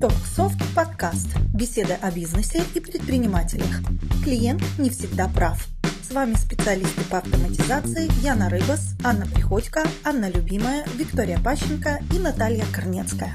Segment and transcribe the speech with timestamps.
[0.00, 1.36] Токсофт подкаст.
[1.54, 3.82] Беседы о бизнесе и предпринимателях.
[4.24, 5.66] Клиент не всегда прав.
[6.02, 12.64] С вами специалисты по автоматизации Яна Рыбас, Анна Приходько, Анна Любимая, Виктория Пащенко и Наталья
[12.74, 13.32] Корнецкая.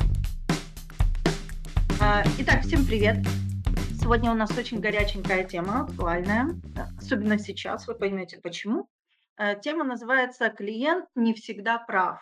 [2.02, 3.18] А, итак, всем привет.
[4.02, 6.50] Сегодня у нас очень горяченькая тема, актуальная,
[6.98, 8.89] особенно сейчас, вы поймете почему.
[9.38, 12.20] Э, тема называется «Клиент не всегда прав».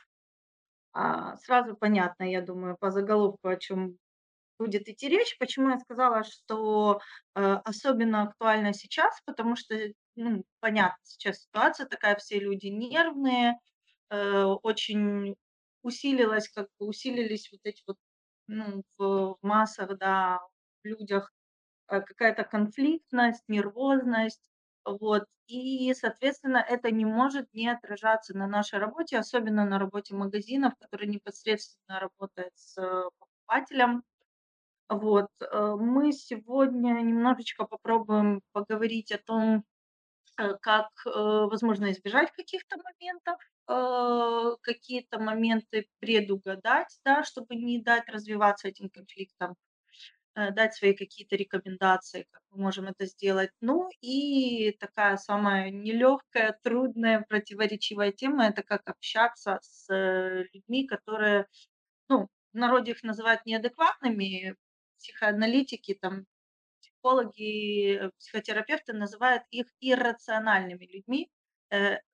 [0.94, 3.98] А, сразу понятно, я думаю, по заголовку, о чем
[4.60, 5.38] будет идти речь.
[5.40, 7.00] Почему я сказала, что
[7.36, 9.76] э, особенно актуально сейчас, потому что,
[10.16, 13.56] ну, понятно, сейчас ситуация такая, все люди нервные,
[14.10, 15.36] э, очень
[15.84, 17.98] усилилась, как бы усилились вот эти вот,
[18.48, 20.40] ну, в, в массах, да,
[20.84, 21.32] в людях
[21.90, 24.42] э, какая-то конфликтность, нервозность,
[24.86, 25.26] вот.
[25.48, 31.10] И, соответственно, это не может не отражаться на нашей работе, особенно на работе магазинов, которые
[31.10, 34.04] непосредственно работают с э, покупателем.
[34.90, 35.30] Вот.
[35.42, 39.64] Э, мы сегодня немножечко попробуем поговорить о том,
[40.38, 43.40] э, как, возможно, избежать каких-то моментов,
[44.62, 49.56] какие-то моменты предугадать, да, чтобы не дать развиваться этим конфликтам.
[50.36, 53.52] Э, дать свои какие-то рекомендации, как мы можем это сделать.
[53.62, 61.48] Ну и такая самая нелегкая, трудная, противоречивая тема– это как общаться с э, людьми, которые,
[62.10, 64.56] ну, в народе их называют неадекватными,
[64.98, 66.26] психоаналитики, там,
[66.82, 71.30] психологи, э, психотерапевты называют их иррациональными людьми.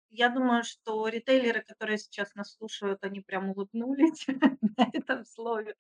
[0.09, 4.25] Я думаю, что ритейлеры, которые сейчас нас слушают, они прям улыбнулись
[4.77, 5.75] на этом слове,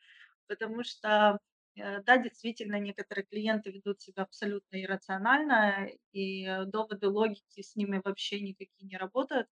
[0.47, 1.39] потому что
[1.75, 8.01] Э, да, действительно, некоторые клиенты ведут себя абсолютно иррационально, и э, доводы логики с ними
[8.03, 9.47] вообще никакие не работают.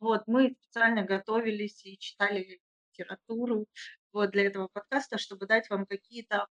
[0.00, 2.60] Вот, мы специально готовились и читали
[2.92, 3.66] литературу
[4.12, 6.46] вот, для этого подкаста, чтобы дать вам какие-то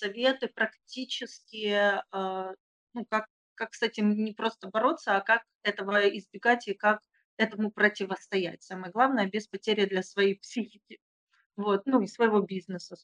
[0.00, 2.54] советы практические, э,
[2.94, 7.00] ну, как, как с этим не просто бороться, а как этого избегать и как
[7.36, 8.62] этому противостоять.
[8.62, 10.98] Самое главное, без потери для своей психики.
[11.56, 12.96] Вот, ну и своего бизнеса,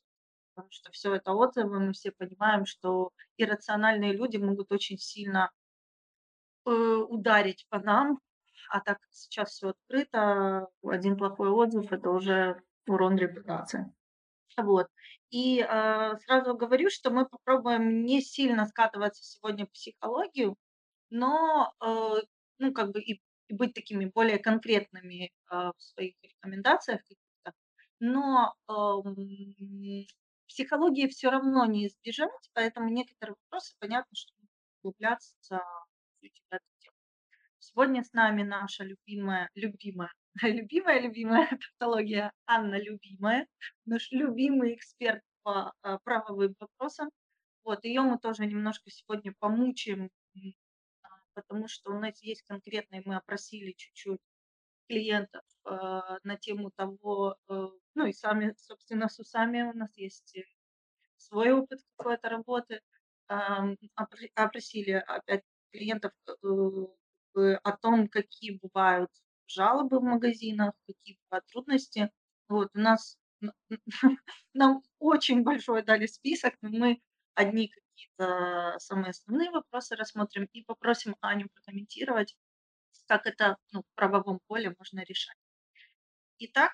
[0.54, 5.50] потому что все это отзывы, мы все понимаем, что иррациональные люди могут очень сильно
[6.64, 8.18] э, ударить по нам,
[8.70, 13.92] а так как сейчас все открыто, один плохой отзыв это уже урон репутации.
[14.56, 14.86] Вот.
[15.36, 20.56] И э, сразу говорю, что мы попробуем не сильно скатываться сегодня в психологию,
[21.10, 22.22] но э,
[22.58, 27.02] ну, как бы и, и быть такими более конкретными э, в своих рекомендациях.
[28.00, 30.06] Но эм,
[30.48, 34.32] психологии все равно не избежать, поэтому некоторые вопросы понятно, что
[34.80, 35.60] углубляться
[36.22, 36.96] в эту тему.
[37.58, 41.48] Сегодня с нами наша любимая, любимая, любимая, любимая
[41.78, 43.46] тавтология Анна Любимая,
[43.84, 47.10] наш любимый эксперт по а, правовым вопросам.
[47.64, 50.10] Вот, ее мы тоже немножко сегодня помучаем,
[51.02, 54.20] а, потому что у нас есть конкретные, мы опросили чуть-чуть
[54.88, 55.70] клиентов э,
[56.22, 60.36] на тему того, э, ну и сами, собственно, с усами у нас есть
[61.16, 62.80] свой опыт какой-то работы.
[63.28, 63.76] Эм,
[64.36, 65.42] опросили опять
[65.72, 69.10] клиентов э, о том, какие бывают
[69.46, 72.10] жалобы в магазинах, какие бывают трудности.
[72.48, 73.18] Вот у нас
[74.54, 77.00] нам очень большой дали список, но мы
[77.34, 82.36] одни какие-то самые основные вопросы рассмотрим и попросим Аню прокомментировать,
[83.06, 85.36] как это ну, в правовом поле можно решать.
[86.38, 86.72] Итак,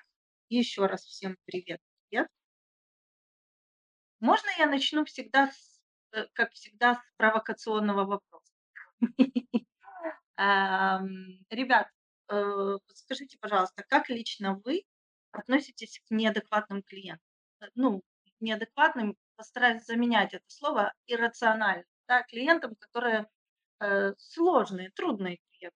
[0.49, 1.79] еще раз всем привет.
[2.09, 2.27] Привет.
[4.19, 8.53] Можно я начну всегда, с, э, как всегда, с провокационного вопроса?
[11.49, 11.89] Ребят,
[12.33, 14.83] э, скажите, пожалуйста, как лично вы
[15.31, 17.25] относитесь к неадекватным клиентам?
[17.61, 18.01] Э, ну,
[18.39, 23.27] неадекватным, постараюсь заменять это слово, иррациональным, да, клиентам, которые
[24.17, 25.75] сложные, трудные клиенты.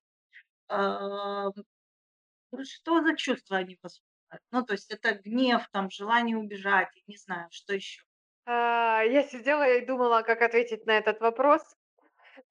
[2.64, 4.08] Что за чувства они воспринимают?
[4.52, 8.04] Ну, то есть это гнев, там, желание убежать, не знаю, что еще.
[8.46, 11.62] А, я сидела и думала, как ответить на этот вопрос.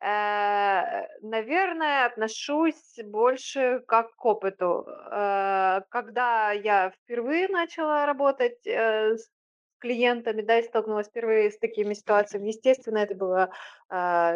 [0.01, 4.87] Э, наверное, отношусь больше как к опыту.
[5.11, 9.31] Э, когда я впервые начала работать э, с
[9.79, 13.51] клиентами, да, и столкнулась впервые с такими ситуациями, естественно, это было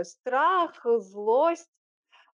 [0.05, 1.69] страх, злость,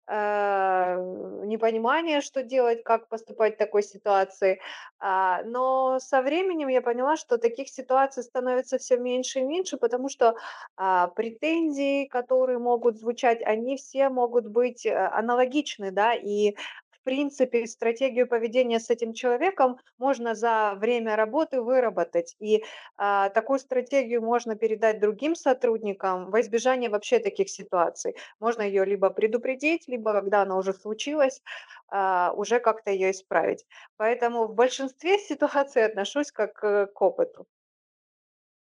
[0.07, 4.59] непонимание, что делать, как поступать в такой ситуации.
[5.00, 10.09] А, но со временем я поняла, что таких ситуаций становится все меньше и меньше, потому
[10.09, 10.35] что
[10.75, 16.55] а, претензии, которые могут звучать, они все могут быть э, аналогичны, да, и
[17.03, 22.35] принципе, стратегию поведения с этим человеком можно за время работы выработать.
[22.39, 22.63] И
[22.97, 28.15] а, такую стратегию можно передать другим сотрудникам во избежание вообще таких ситуаций.
[28.39, 31.41] Можно ее либо предупредить, либо когда она уже случилась,
[31.89, 33.65] а, уже как-то ее исправить.
[33.97, 37.45] Поэтому в большинстве ситуаций отношусь как э, к опыту.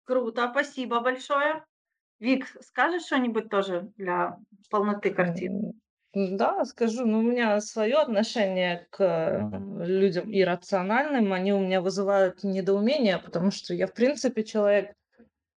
[0.05, 1.65] Круто, спасибо большое.
[2.19, 4.37] Вик, скажешь что-нибудь тоже для
[4.71, 5.73] полноты картины?
[6.15, 11.33] Да, скажу, ну, у меня свое отношение к, э, людям иррациональным.
[11.33, 14.93] Они у меня вызывают недоумение, потому что я, в принципе, человек,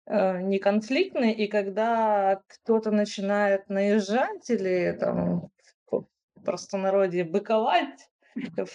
[0.08, 5.50] э, неконфликтный, и когда кто-то начинает наезжать или там
[5.92, 6.06] в
[6.46, 8.10] простонародье быковать,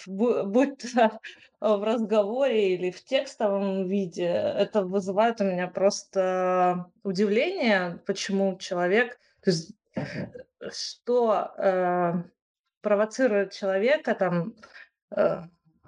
[0.07, 1.19] бу будь то
[1.61, 9.51] в разговоре или в текстовом виде, это вызывает у меня просто удивление, почему человек то
[9.51, 9.73] есть
[10.71, 12.13] что, э,
[12.81, 14.55] провоцирует человека там,
[15.15, 15.41] э,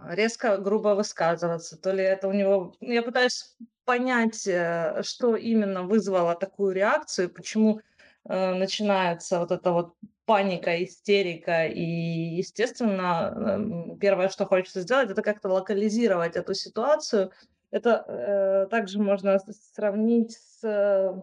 [0.10, 1.77] резко, грубо высказываться.
[1.77, 3.56] То ли это у него ну, я пытаюсь
[3.86, 7.81] понять, э, что именно вызвало такую реакцию, почему,
[8.30, 9.95] э, начинается вот эта вот
[10.25, 11.66] паника, истерика.
[11.66, 17.31] И, естественно, эм, первое, что хочется сделать, это как-то локализировать эту ситуацию.
[17.71, 19.39] Это, э, также можно
[19.74, 21.16] сравнить с э,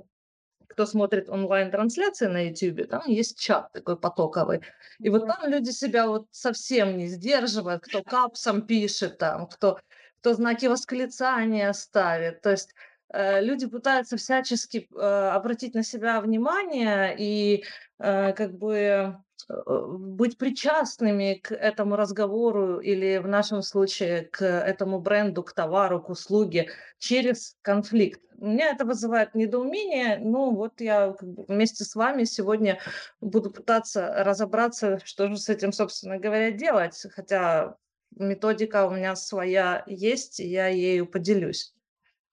[0.76, 4.62] кто смотрит онлайн-трансляции на "Ютубе", там есть чат такой потоковый.
[5.02, 9.80] И вот там люди себя вот совсем не сдерживают, кто капсом пишет там, кто
[10.20, 12.42] кто знаки восклицания ставит.
[12.42, 12.74] То есть,
[13.14, 17.64] э, люди пытаются всячески, э, обратить на себя внимание и,
[18.00, 19.16] э, как бы,
[19.48, 26.10] быть причастными к этому разговору или, в нашем случае, к этому бренду, к товару, к
[26.10, 28.20] услуге через конфликт.
[28.38, 30.18] Меня это вызывает недоумение.
[30.18, 31.14] Ну, вот я
[31.48, 32.80] вместе с вами сегодня
[33.20, 37.00] буду пытаться разобраться, что же с этим, собственно говоря, делать.
[37.14, 37.76] Хотя
[38.16, 41.74] методика у меня своя есть, и я ею поделюсь.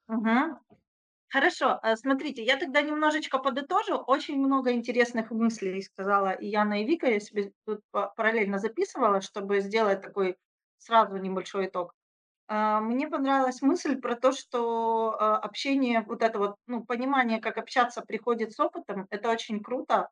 [0.07, 0.62] Мгм.
[1.33, 3.95] Хорошо, э, смотрите, я тогда немножечко подытожу.
[4.05, 7.07] Очень много интересных мыслей сказала и Яна, и Вика.
[7.09, 10.37] Я себе тут па параллельно записывала, чтобы сделать такой
[10.77, 11.93] сразу небольшой итог.
[12.49, 17.57] А, мне понравилась мысль про то, что, а, общение, вот это вот, ну, понимание, как
[17.57, 19.07] общаться, приходит с опытом.
[19.11, 20.09] Это очень круто.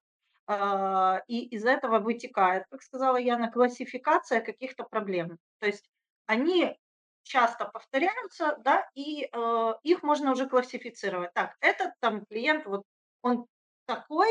[0.47, 5.37] А, и из этого вытекает, как сказала Яна, классификация каких-то проблем.
[5.59, 5.89] То есть
[6.27, 6.77] они
[7.23, 11.33] часто повторяются, да, и, э, их можно уже классифицировать.
[11.33, 12.83] Так, этот там клиент, вот
[13.21, 13.45] он
[13.85, 14.29] такой,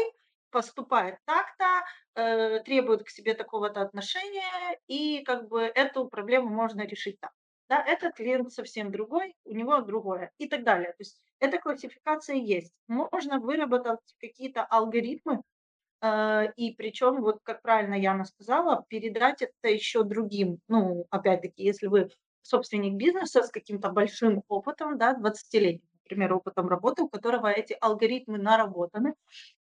[0.51, 1.85] поступает так-то,
[2.17, 7.31] э, требует к себе такого-то отношения, и как бы эту проблему можно решить так.
[7.69, 10.89] Да, этот клиент совсем другой, у него другое и так далее.
[10.91, 12.73] То есть эта классификация есть.
[12.89, 15.43] Можно выработать какие-то алгоритмы,
[16.03, 20.61] э, и причем, вот как правильно Яна сказала, передать это еще другим.
[20.69, 22.11] Ну, опять-таки, если вы
[22.43, 28.39] собственник бизнеса с каким-то большим опытом, да, 20-летним, например, опытом работы, у которого эти алгоритмы
[28.39, 29.15] наработаны,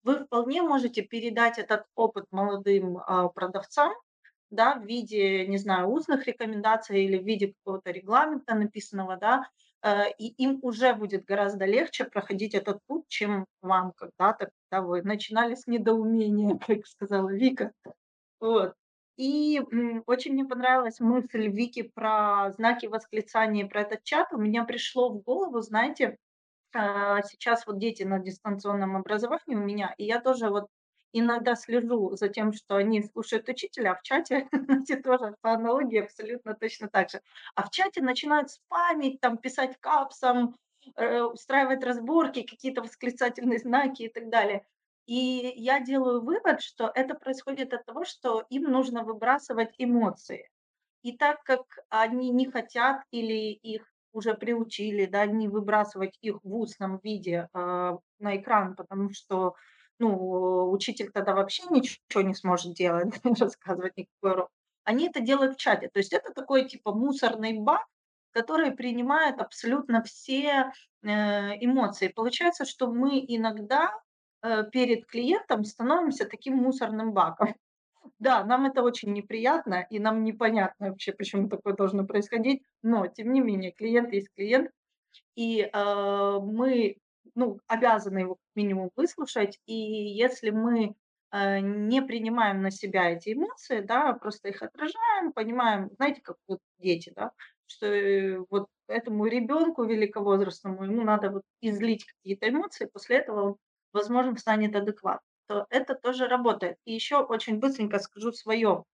[0.03, 3.93] вы вполне можете передать этот опыт молодым а, продавцам,
[4.51, 9.49] да, в виде, не знаю, устных рекомендаций или в виде какого-то регламента написанного, да,
[9.83, 15.03] э, и им уже будет гораздо легче проходить этот путь, чем вам когда-то, когда вы
[15.03, 17.73] начинали с недоумения, как сказала Вика.
[18.41, 18.75] Вот.
[19.19, 19.61] И,
[20.07, 24.33] очень мне понравилась мысль Вики про знаки восклицания, про этот чат.
[24.33, 26.19] У меня пришло в голову, знаете,
[26.75, 30.69] а, сейчас вот дети на дистанционном образовании у меня, и я тоже вот
[31.13, 36.01] иногда слежу за тем, что они слушают учителя, а в чате, знаете, тоже по аналогии
[36.03, 37.21] абсолютно точно так же.
[37.57, 40.57] А в чате начинают спамить, там, писать капсом,
[40.97, 44.67] э, устраивать разборки, какие-то восклицательные знаки и так далее.
[45.09, 50.51] И я делаю вывод, что это происходит от того, что им нужно выбрасывать эмоции.
[51.03, 56.55] И так как они не хотят или их уже приучили, да, не выбрасывать их в
[56.55, 59.55] устном виде, а, на экран, потому что,
[59.99, 64.51] ну, учитель тогда вообще ничего не сможет делать, рассказывать никакой урок.
[64.85, 65.89] Они это делают в чате.
[65.93, 67.87] То есть это такой типа мусорный бак,
[68.33, 70.73] который принимает абсолютно все,
[71.03, 71.09] э,
[71.65, 72.09] эмоции.
[72.09, 74.08] Получается, что мы иногда, э,
[74.73, 77.55] перед клиентом становимся таким мусорным баком.
[78.19, 83.33] Да, нам это очень неприятно, и нам непонятно вообще, почему такое должно происходить, но тем
[83.33, 84.71] не менее клиент есть клиент,
[85.37, 86.97] и, э, мы,
[87.35, 89.59] ну, обязаны его минимум выслушать.
[89.67, 90.95] И если мы,
[91.33, 96.61] э, не принимаем на себя эти эмоции, да, просто их отражаем, понимаем, знаете, как вот
[96.79, 97.33] дети, да,
[97.67, 103.57] что, э, вот этому ребенку великовозрастному, ему надо вот излить какие-то эмоции, после этого он,
[103.93, 106.77] возможно, станет адекватным, то это тоже работает.
[106.85, 108.85] И еще очень быстренько скажу свое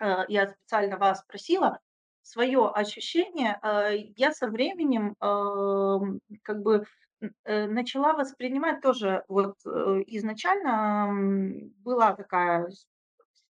[0.00, 1.80] э, я специально вас спросила,
[2.22, 6.86] свое ощущение, э, я со временем, эм, как бы,
[7.44, 9.56] э, начала воспринимать тоже вот,
[10.06, 12.68] изначально, была такая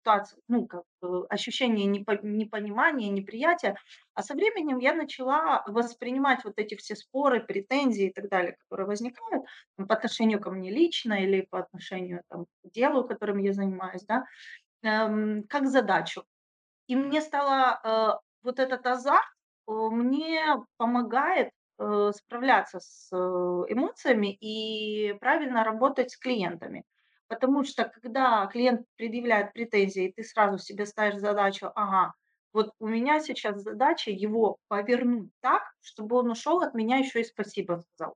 [0.03, 3.75] с ситуация, ну, как бы ощущение непо непонимания, неприятия,
[4.13, 8.87] а со временем я начала воспринимать вот эти все споры, претензии и так далее, которые
[8.87, 9.45] возникают,
[9.77, 14.03] там, по отношению ко мне лично или по отношению, там, к делу, которым я занимаюсь,
[14.05, 14.25] да,
[14.83, 16.23] эм, как задачу.
[16.87, 19.25] И мне стало, э, вот этот азарт,
[19.67, 20.43] э, мне
[20.77, 23.17] помогает, э, справляться с, э,
[23.73, 26.83] эмоциями и правильно работать с клиентами.
[27.29, 32.13] Потому что когда клиент предъявляет претензии, ты сразу себе ставишь задачу: "Ага,
[32.53, 37.25] вот у меня сейчас задача его повернуть так, чтобы он ушел от меня еще и
[37.25, 38.15] спасибо сказал".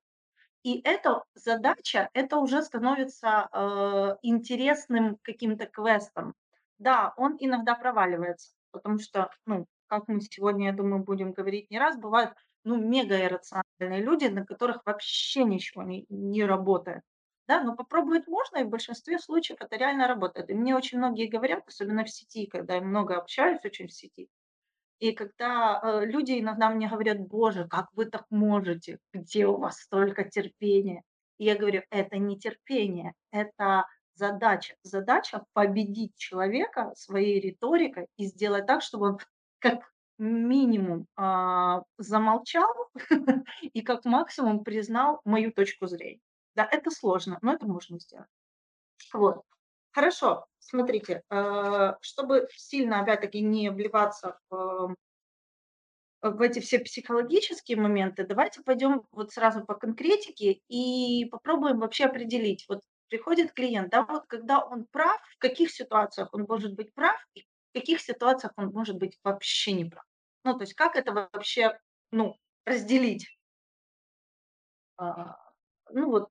[0.64, 6.36] И эта задача, это уже становится, э, интересным каким-то квестом.
[6.80, 11.80] Да, он иногда проваливается, потому что, ну, как мы сегодня, я думаю, будем говорить не
[11.80, 17.02] раз, бывают, ну, мегаиррациональные люди, на которых вообще ничего не не работает.
[17.48, 20.50] Да, но попробовать можно, и в большинстве случаев это реально работает.
[20.50, 24.30] И мне очень многие говорят, особенно в сети, когда я много общаюсь очень в сети,
[25.00, 29.00] и когда, э, люди иногда мне говорят: "Боже, как вы так можете?
[29.14, 31.04] Где у вас столько терпения?"
[31.40, 33.86] И я говорю: "Это не терпение, это
[34.16, 34.76] задача.
[34.84, 39.20] Задача победить человека своей риторикой и сделать так, чтобы он
[39.60, 39.82] как
[40.20, 42.70] минимум, а, замолчал
[43.62, 46.22] и как максимум признал мою точку зрения".
[46.56, 48.28] Да, это сложно, но это можно сделать.
[49.14, 49.44] Вот.
[49.92, 54.96] Хорошо, смотрите, э, чтобы сильно опять-таки не вливаться в
[56.22, 62.66] в эти все психологические моменты, давайте пойдем вот сразу по конкретике и попробуем вообще определить.
[62.70, 67.18] Вот приходит клиент, да, вот когда он прав, в каких ситуациях он может быть прав
[67.34, 70.06] и в каких ситуациях он может быть вообще не прав.
[70.46, 71.78] Ну, то есть как это вообще,
[72.12, 73.28] ну, разделить?
[74.98, 75.36] А,
[75.92, 76.30] ну вот,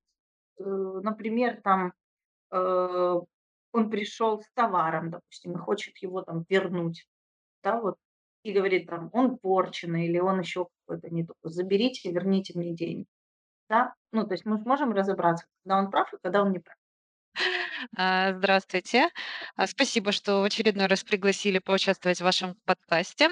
[0.64, 1.92] например, там,
[2.52, 3.16] э,
[3.73, 7.07] он пришел с товаром, допустим, и хочет его там вернуть.
[7.64, 7.97] Да, вот,
[8.45, 11.50] и говорит там: "Он порченый" или "Он еще какой-то не такой.
[11.52, 13.07] Заберите, верните мне деньги".
[13.71, 13.95] Да?
[14.12, 16.76] Ну, то есть мы ж можем разобраться, когда он прав и когда он не прав.
[17.96, 19.08] А, Здравствуйте.
[19.56, 23.30] А, Спасибо, что в очередной раз пригласили поучаствовать в вашем подкасте.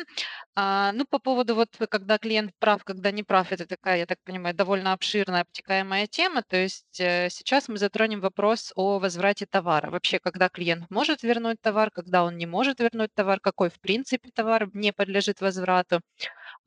[0.55, 4.19] А, Ну, по поводу вот, когда клиент прав, когда не прав, это такая, я так
[4.25, 6.43] понимаю, довольно обширная, обтекаемая тема.
[6.43, 9.91] То есть э, сейчас мы затронем вопрос о возврате товара.
[9.91, 14.31] Вообще, когда клиент может вернуть товар, когда он не может вернуть товар, какой в принципе
[14.35, 16.01] товар не подлежит возврату.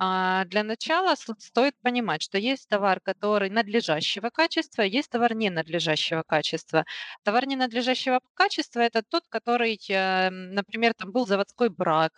[0.06, 6.86] А, Для начала стоит понимать, что есть товар, который надлежащего качества, есть товар ненадлежащего качества.
[7.24, 12.12] Товар ненадлежащего качества– это тот, который, э, например, там был заводской брак,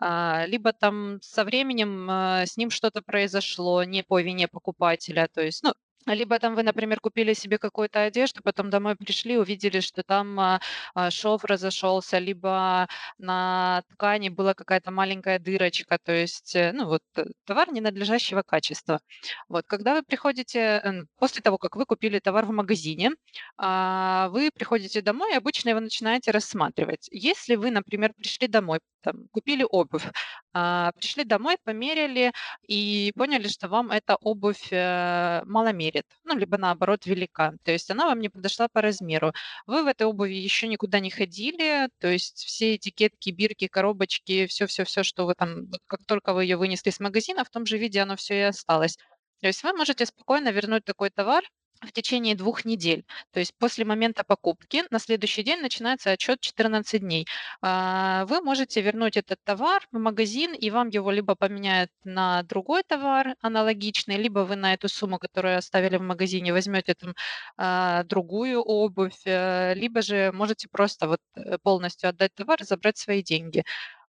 [0.00, 5.42] а, либо там со временем э, с ним что-то произошло не по вине покупателя, то
[5.42, 5.74] есть, ну,
[6.14, 10.60] либо там вы, например, купили себе какую-то одежду, потом домой пришли, увидели, что там а,
[10.94, 17.02] а, шов разошелся, либо на ткани была какая-то маленькая дырочка, то есть, э, ну вот,
[17.16, 19.00] э, товар ненадлежащего качества.
[19.48, 23.10] Вот, когда вы приходите, э, после того, как вы купили товар в магазине,
[23.58, 27.08] а, вы приходите домой и обычно его начинаете рассматривать.
[27.10, 30.04] Если вы, например, пришли домой, там, купили обувь,
[30.52, 32.32] пришли домой, померили
[32.66, 37.90] и поняли, что вам эта обувь э, мало мерит, ну, либо наоборот велика, то есть
[37.90, 39.32] она вам не подошла по размеру.
[39.66, 45.02] Вы в этой обуви еще никуда не ходили, то есть все этикетки, бирки, коробочки, все-все-все,
[45.02, 48.16] что вы там, как только вы ее вынесли с магазина, в том же виде оно
[48.16, 48.96] все и осталось.
[49.40, 51.44] То есть вы можете спокойно вернуть такой товар
[51.82, 53.04] в течение двух недель.
[53.32, 57.26] То есть после момента покупки на следующий день начинается отчет 14 дней.
[57.62, 62.82] А, Вы можете вернуть этот товар в магазин, и вам его либо поменяют на другой
[62.82, 67.14] товар аналогичный, либо вы на эту сумму, которую оставили в магазине, возьмете там
[67.56, 72.98] а, другую обувь, э, либо же можете просто вот э, полностью отдать товар и забрать
[72.98, 73.64] свои деньги.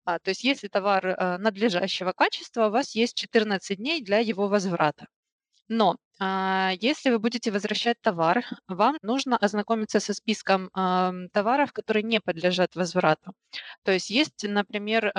[0.05, 4.49] А, То есть если товар э, надлежащего качества, у вас есть 14 дней для его
[4.49, 5.07] возврата.
[5.69, 10.71] Но а, если вы будете возвращать товар, вам нужно ознакомиться со списком
[11.33, 13.33] товаров, которые не подлежат возврату.
[13.85, 15.13] То есть есть, например,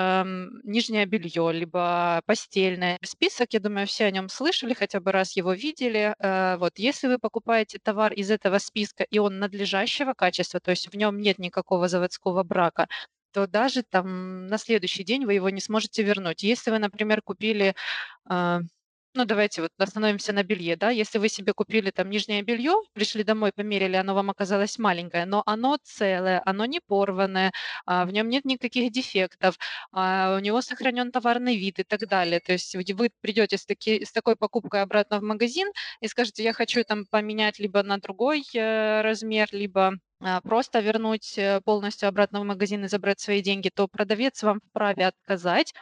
[0.64, 2.98] нижнее белье, либо постельное.
[3.04, 6.14] Список, я думаю, все о нем слышали, хотя бы раз его видели.
[6.18, 10.88] Э, Вот, если вы покупаете товар из этого списка, и он надлежащего качества, то есть
[10.92, 12.88] в нем нет никакого заводского брака,
[13.32, 16.42] то даже там на следующий день вы его не сможете вернуть.
[16.42, 17.74] Если вы, например, купили
[18.28, 18.60] а,
[19.14, 20.90] ну, давайте вот остановимся на белье, да.
[20.90, 25.42] Если вы себе купили там нижнее белье, пришли домой, померили, оно вам оказалось маленькое, но
[25.46, 27.52] оно целое, оно не порванное,
[27.86, 29.58] а, в нем нет никаких дефектов,
[29.92, 32.40] а, у него сохранен товарный вид и так далее.
[32.40, 35.68] То есть вы придете с, таки, с такой покупкой обратно в магазин
[36.00, 39.94] и скажете, я хочу там поменять либо на другой э, размер, либо
[40.44, 45.06] просто вернуть э, полностью обратно в магазин и забрать свои деньги, то продавец вам вправе
[45.06, 45.74] отказать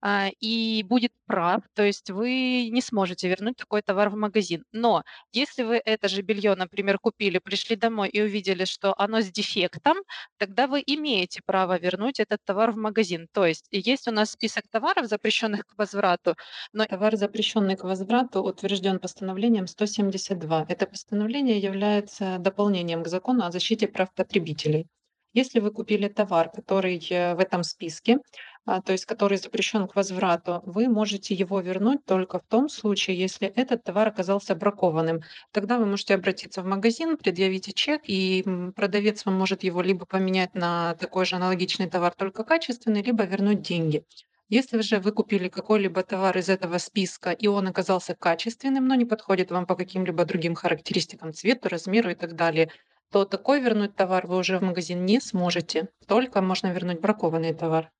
[0.00, 4.64] а, и будет прав, то есть вы не сможете вернуть такой товар в магазин.
[4.72, 9.30] Но если вы это же белье, например, купили, пришли домой и увидели, что оно с
[9.30, 9.98] дефектом,
[10.38, 13.28] тогда вы имеете право вернуть этот товар в магазин.
[13.32, 16.36] То есть есть у нас список товаров, запрещенных к возврату,
[16.72, 20.66] но товар, запрещенный к возврату, утвержден постановлением 172.
[20.68, 24.86] Это постановление является дополнением к закону о защите защите прав потребителей.
[25.34, 28.18] Если вы купили товар, который э, в этом списке,
[28.66, 33.16] а, то есть который запрещен к возврату, вы можете его вернуть только в том случае,
[33.16, 35.20] если этот товар оказался бракованным.
[35.52, 38.44] Тогда вы можете обратиться в магазин, предъявить чек, и
[38.74, 43.62] продавец вам может его либо поменять на такой же аналогичный товар, только качественный, либо вернуть
[43.62, 44.04] деньги.
[44.50, 49.04] Если же вы купили какой-либо товар из этого списка, и он оказался качественным, но не
[49.04, 52.68] подходит вам по каким-либо другим характеристикам, цвету, размеру и так далее,
[53.10, 55.88] то такой вернуть товар вы уже в магазин не сможете.
[56.06, 57.90] Только можно вернуть бракованный товар.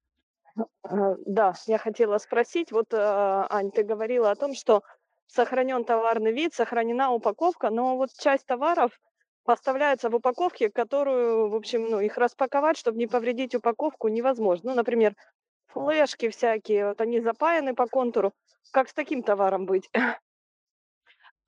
[0.83, 4.83] А, да, я хотела спросить, вот, а, Ань, ты говорила о том, что
[5.27, 8.99] сохранен товарный вид, сохранена упаковка, но вот часть товаров
[9.45, 14.71] поставляется в упаковке, которую, в общем, ну, их распаковать, чтобы не повредить упаковку, невозможно.
[14.71, 15.15] Ну, например,
[15.69, 18.33] флешки всякие, вот они запаяны по контуру.
[18.73, 19.91] Как с таким товаром быть?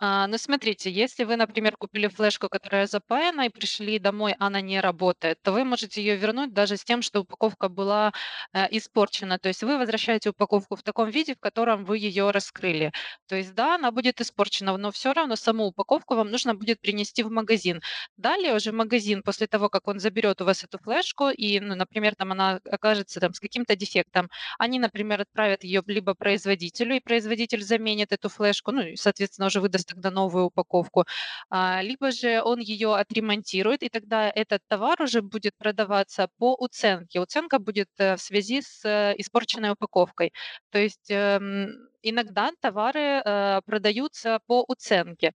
[0.04, 4.80] А, ну, смотрите, если вы, например, купили флешку, которая запаяна, и пришли домой, она не
[4.80, 8.12] работает, то вы можете ее вернуть даже с тем, что упаковка была
[8.52, 9.38] э, испорчена.
[9.38, 12.90] То есть вы возвращаете упаковку в таком виде, в котором вы ее раскрыли.
[13.28, 17.22] То есть да, она будет испорчена, но все равно саму упаковку вам нужно будет принести
[17.22, 17.80] в магазин.
[18.16, 22.16] Далее уже магазин, после того, как он заберет у вас эту флешку, и, ну, например,
[22.16, 24.28] там она окажется там, с каким-то дефектом,
[24.58, 29.60] они, например, отправят ее либо производителю, и производитель заменит эту флешку, ну, и, соответственно, уже
[29.60, 31.04] выдаст тогда новую упаковку,
[31.50, 37.20] а, либо же он ее отремонтирует, и тогда этот товар уже будет продаваться по уценке.
[37.20, 40.32] Уценка будет э, в связи с э, испорченной упаковкой.
[40.70, 45.32] То есть эм, иногда товары э, продаются по уценке.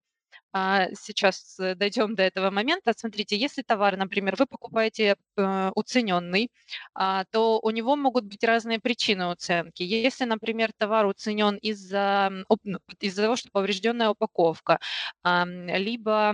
[0.54, 2.94] А, сейчас э, дойдем до этого момента.
[2.98, 6.52] Смотрите, если товар, например, вы покупаете э, уцененный,
[6.96, 9.84] а, то у него могут быть разные причины уценки.
[9.84, 12.32] Если, например, товар уценен из-за
[12.64, 14.80] ну, из-за того, что поврежденная упаковка,
[15.24, 16.34] либо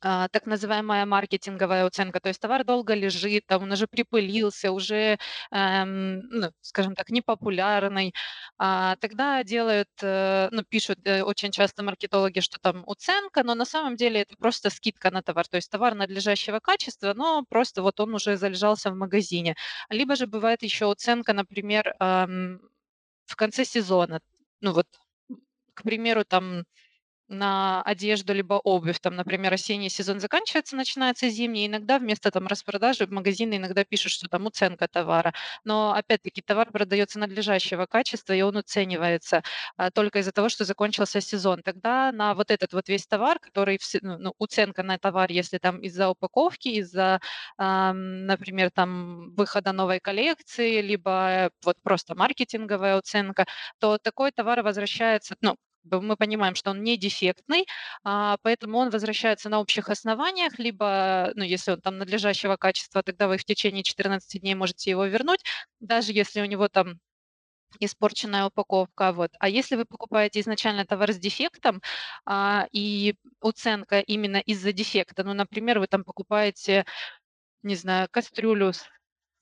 [0.00, 2.20] так называемая маркетинговая оценка.
[2.20, 5.18] То есть товар долго лежит, там он уже припылился, уже,
[5.52, 8.14] эм, ну, скажем так, непопулярный.
[8.58, 13.64] А, тогда делают, э, ну, пишут э, очень часто маркетологи, что там оценка, но на
[13.64, 15.46] самом деле это просто скидка на товар.
[15.48, 19.56] То есть товар надлежащего качества, но просто вот он уже залежался в магазине.
[19.90, 22.60] Либо же бывает еще оценка, например, эм,
[23.26, 24.20] в конце сезона.
[24.60, 24.86] Ну вот,
[25.74, 26.64] к примеру, там
[27.28, 28.98] на одежду либо обувь.
[29.00, 31.66] Там, например, осенний сезон заканчивается, начинается зимний.
[31.66, 35.32] Иногда вместо там распродажи магазины иногда пишут, что там уценка товара.
[35.64, 39.42] Но опять-таки товар продается надлежащего качества, и он уценивается
[39.76, 41.62] а, только из-за того, что закончился сезон.
[41.62, 45.78] Тогда на вот этот вот весь товар, который, ну, ну, уценка на товар, если там
[45.80, 47.20] из-за упаковки, из-за,
[47.58, 53.46] а, например, там выхода новой коллекции, либо вот просто маркетинговая уценка,
[53.78, 55.56] то такой товар возвращается, ну,
[55.90, 57.66] мы понимаем, что он не дефектный,
[58.04, 63.28] а, поэтому он возвращается на общих основаниях, либо, ну, если он там надлежащего качества, тогда
[63.28, 65.40] вы в течение 14 дней можете его вернуть,
[65.80, 66.98] даже если у него там
[67.80, 69.12] испорченная упаковка.
[69.12, 69.32] Вот.
[69.38, 71.82] А если вы покупаете изначально товар с дефектом,
[72.24, 76.84] а, и уценка именно из-за дефекта, ну, например, вы там покупаете,
[77.62, 78.84] не знаю, кастрюлю с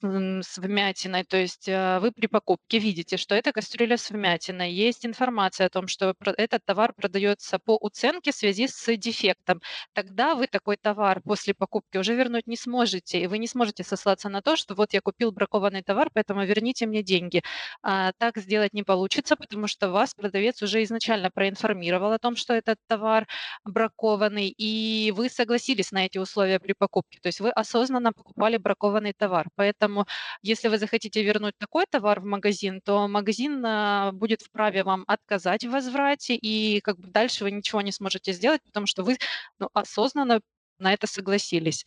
[0.05, 1.25] с вмятиной.
[1.25, 4.73] То есть э, вы при покупке видите, что это кастрюля с вмятиной.
[4.73, 9.61] Есть информация о том, что этот товар продается по уценке в связи с дефектом.
[9.95, 13.21] Тогда вы такой товар после покупки уже вернуть не сможете.
[13.21, 16.87] И вы не сможете сослаться на то, что вот я купил бракованный товар, поэтому верните
[16.87, 17.43] мне деньги.
[17.83, 22.53] А, так сделать не получится, потому что вас продавец уже изначально проинформировал о том, что
[22.55, 23.27] этот товар
[23.65, 27.19] бракованный, и вы согласились на эти условия при покупке.
[27.23, 29.49] То есть вы осознанно покупали бракованный товар.
[29.57, 30.07] Поэтому Поэтому,
[30.43, 35.65] если вы захотите вернуть такой товар в магазин, то магазин а, будет вправе вам отказать
[35.65, 39.17] в возврате, и как бы дальше вы ничего не сможете сделать, потому что вы
[39.59, 40.41] ну, осознанно
[40.79, 41.85] на это согласились.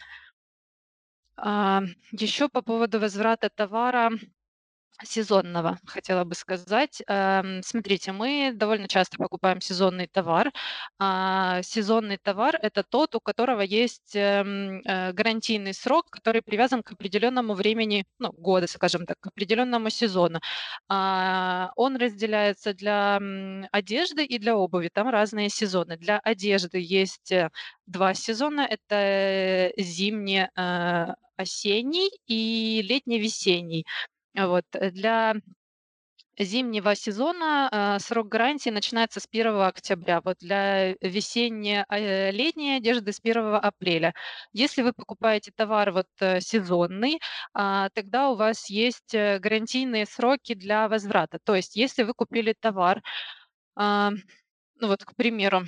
[1.37, 4.11] А, еще по поводу возврата товара
[5.03, 7.01] сезонного, хотела бы сказать.
[7.07, 10.51] Эм, смотрите, мы довольно часто покупаем сезонный товар.
[10.99, 16.91] А, сезонный товар– это тот, у которого есть эм, э, гарантийный срок, который привязан к
[16.93, 20.39] определенному времени, ну, года, скажем так, к определенному сезону.
[20.89, 23.19] А, он разделяется для
[23.71, 24.89] одежды и для обуви.
[24.93, 25.97] Там разные сезоны.
[25.97, 27.49] Для одежды есть э,
[27.85, 28.61] два сезона.
[28.61, 30.47] Это э, зимний,
[31.37, 33.85] осенний и летний-весенний.
[34.37, 34.65] Вот.
[34.73, 35.35] Э, для
[36.37, 40.21] зимнего сезона э, срок гарантии начинается с 1 октября.
[40.21, 44.13] Вот для весенне-летней э, одежды с 1 апреля.
[44.53, 46.07] Если вы покупаете товар вот
[46.39, 47.19] сезонный,
[47.53, 51.39] а, тогда у вас есть гарантийные сроки для возврата.
[51.43, 53.01] То есть если вы купили товар,
[53.75, 54.11] а,
[54.79, 55.63] ну вот, к примеру,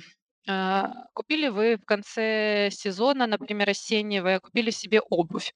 [1.14, 5.52] купили вы в конце сезона, например, осеннего, купили себе обувь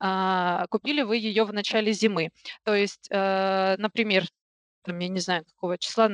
[0.00, 2.30] а, купили вы ее в начале зимы.
[2.64, 4.26] То есть, э, например,
[4.84, 6.10] там, я не знаю, какого числа,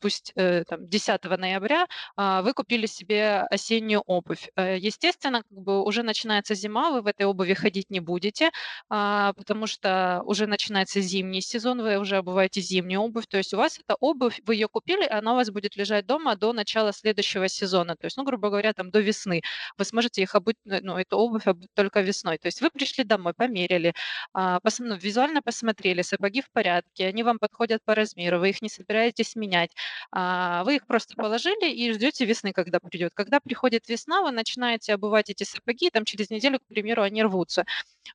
[0.00, 4.48] пусть э, там 10 ноября, а, вы купили себе осеннюю обувь.
[4.56, 8.50] Э, естественно, как бы уже начинается зима, вы в этой обуви ходить не будете,
[8.88, 13.56] а, потому что уже начинается зимний сезон, вы уже обуваете зимнюю обувь, то есть у
[13.56, 17.48] вас эта обувь, вы ее купили, она у вас будет лежать дома до начала следующего
[17.48, 19.42] сезона, то есть, ну, грубо говоря, там до весны.
[19.78, 22.38] Вы сможете их обуть, ну, эту обувь обуть только весной.
[22.38, 23.94] То есть вы пришли домой, померили,
[24.34, 28.68] а, ну, визуально посмотрели, сапоги в порядке, они вам подходят по размеру, вы их не
[28.68, 29.71] собираетесь менять,
[30.10, 33.12] а, вы их просто положили и ждете весны, когда придет.
[33.14, 37.64] Когда приходит весна, вы начинаете обувать эти сапоги, там через неделю, к примеру, они рвутся.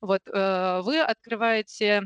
[0.02, 2.04] Вот, э, вы открываете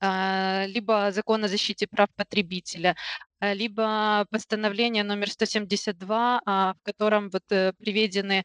[0.00, 2.96] а, либо закон о защите прав потребителя,
[3.40, 8.44] либо постановление номер 172, а, в котором вот э, приведены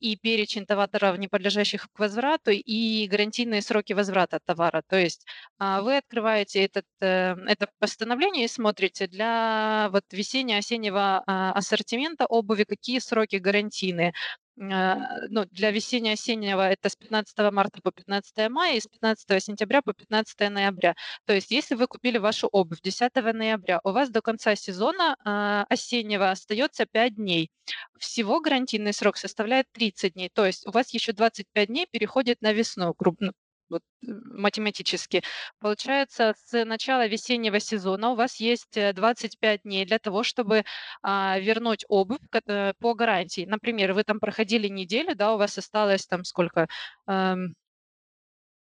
[0.00, 4.82] и перечень товаров, не подлежащих к возврату, и гарантийные сроки возврата товара.
[4.88, 5.24] То есть
[5.60, 13.36] вы открываете этот, э, это постановление и смотрите для вот весенне-осеннего ассортимента обуви, какие сроки
[13.36, 14.14] гарантийные.
[14.58, 14.96] А,
[15.28, 19.92] ну, для весенне-осеннего это с 15 марта по 15 мая и с 15 сентября по
[19.92, 20.94] 15 ноября.
[21.26, 25.64] То есть если вы купили вашу обувь 10 ноября, у вас до конца сезона а,
[25.68, 27.50] осеннего остается 5 дней.
[27.98, 30.30] Всего гарантийный срок составляет 30 дней.
[30.32, 33.32] То есть у вас еще 25 дней переходит на весну, крупно,
[33.68, 35.22] вот, э, математически.
[35.60, 40.64] Получается, с начала весеннего сезона у вас есть 25 э, дней для того, чтобы
[41.02, 43.46] а, вернуть обувь э, по гарантии.
[43.46, 46.68] Например, вы там проходили неделю, да, у вас осталось там сколько?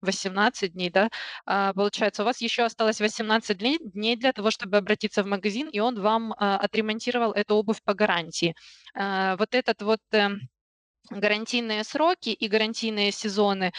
[0.05, 1.09] Эм, 18 дней, да,
[1.45, 5.79] а, получается, у вас еще осталось 18 дней, для того, чтобы обратиться в магазин, и
[5.79, 8.55] он вам а, отремонтировал эту обувь по гарантии.
[8.95, 10.41] А, вот этот вот эм,
[11.11, 13.71] гарантийные сроки и гарантийные сезоны,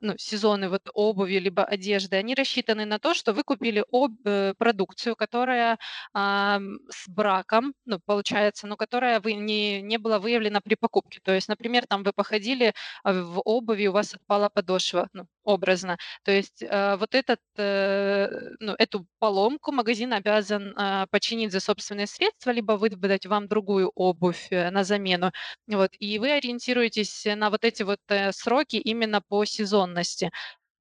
[0.00, 4.54] ну, сезоны вот обуви либо одежды, они рассчитаны на то, что вы купили об, э,
[4.58, 5.78] продукцию, которая
[6.14, 11.20] а, с браком, ну, получается, но которая вы не, не была выявлена при покупке.
[11.22, 12.72] То есть, например, там вы походили
[13.04, 15.96] а, в обуви, у вас отпала подошва, ну, образно.
[16.24, 18.28] То есть а, вот этот, э,
[18.60, 24.48] ну, эту поломку магазин обязан а, починить за собственные средства, либо выдать вам другую обувь
[24.50, 25.32] э, на замену.
[25.66, 30.30] Вот, и вы ориентируетесь на вот эти вот э, сроки именно по сезонности.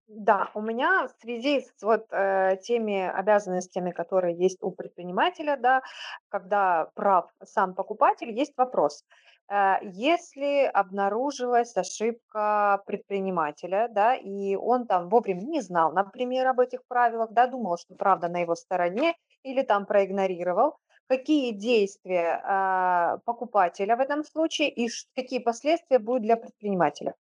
[0.08, 5.82] Да, у меня в связи с вот э, теми обязанностями, которые есть у предпринимателя, да,
[6.30, 9.04] когда прав сам покупатель, есть вопрос.
[9.50, 16.80] Э, если обнаружилась ошибка предпринимателя, да, и он там вовремя не знал, например, об этих
[16.88, 19.14] правилах, да, думал, что правда на его стороне,
[19.44, 26.38] или там проигнорировал, какие действия а, покупателя в этом случае и какие последствия будут для
[26.38, 27.14] предпринимателя,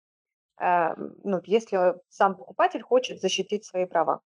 [0.59, 4.21] ну, если сам покупатель хочет защитить свои права.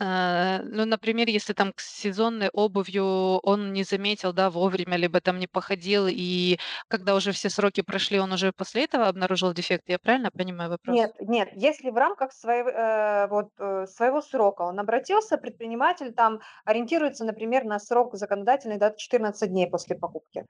[0.00, 3.04] А, ну, например, если там к сезонной обувью
[3.42, 6.58] он не заметил, да, вовремя, либо там не походил, и
[6.88, 9.84] когда уже все сроки прошли, он уже после этого обнаружил дефект.
[9.86, 10.96] Я правильно понимаю вопрос?
[10.96, 16.40] Нет, нет, если в рамках своего, э, вот, э, своего срока он обратился, предприниматель там
[16.64, 20.46] ориентируется, например, на срок законодательный, да, 14 дней после покупки.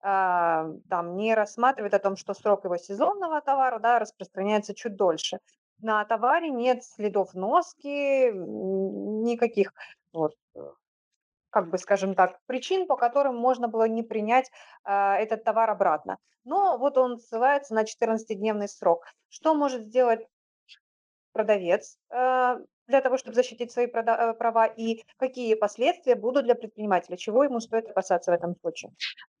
[0.00, 5.38] А, там не рассматривает о том, что срок его сезонного товара, да, распространяется чуть дольше.
[5.80, 9.72] На товаре нет следов носки, никаких
[10.12, 10.60] вот, э,
[11.50, 14.50] как бы, скажем так, причин, по которым можно было не принять
[14.84, 16.18] а, этот товар обратно.
[16.44, 19.04] Но вот он ссылается на 14-дневный срок.
[19.28, 20.26] Что может сделать
[21.38, 22.56] продавец э,
[22.88, 27.60] для того, чтобы защитить свои э, права, и какие последствия будут для предпринимателя, чего ему
[27.60, 28.90] стоит опасаться в этом случае?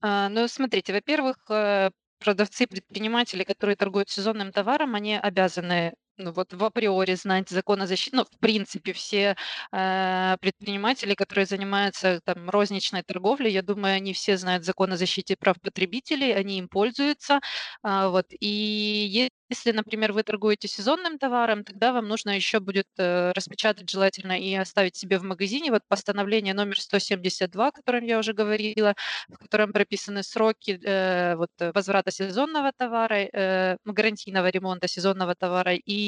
[0.00, 6.52] А, ну, смотрите, во-первых, э, продавцы, предприниматели, которые торгуют сезонным товаром, они обязаны ну, вот
[6.52, 9.36] в априори знать закон о защите, ну, в принципе, все
[9.72, 15.36] э, предприниматели, которые занимаются там розничной торговлей, я думаю, они все знают закон о защите
[15.38, 17.40] прав потребителей, они им пользуются,
[17.82, 23.32] а, вот, и если, например, вы торгуете сезонным товаром, тогда вам нужно еще будет э,
[23.32, 25.70] распечатать желательно и оставить себе в магазине.
[25.70, 28.94] Вот постановление номер 172, о котором я уже говорила,
[29.28, 36.07] в котором прописаны сроки э, вот, возврата сезонного товара, э, гарантийного ремонта сезонного товара и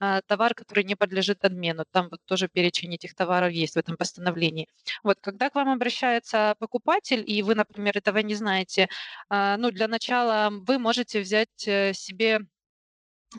[0.00, 1.84] э, товар, который не подлежит обмену.
[1.90, 4.68] Там вот тоже перечень этих товаров есть в этом постановлении.
[5.02, 8.88] Вот когда к вам обращается покупатель, и вы, например, этого не знаете,
[9.30, 12.40] э, ну, для начала вы можете взять э, себе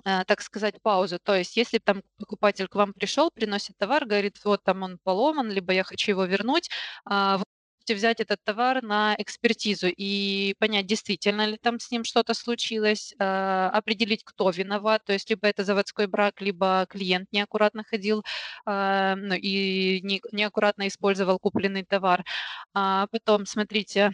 [0.06, 1.20] Э, так сказать, паузу.
[1.20, 5.50] То есть если там покупатель к вам пришел, приносит товар, говорит, вот там он поломан,
[5.52, 6.70] либо я хочу его вернуть,
[7.06, 7.42] а,
[7.90, 13.14] можете взять этот товар на экспертизу и понять, действительно ли там с ним что-то случилось,
[13.20, 18.24] а, определить, кто виноват, то есть либо это заводской брак, либо клиент неаккуратно ходил
[18.66, 22.24] а, ну, и неаккуратно использовал купленный товар.
[22.74, 24.12] А потом, смотрите,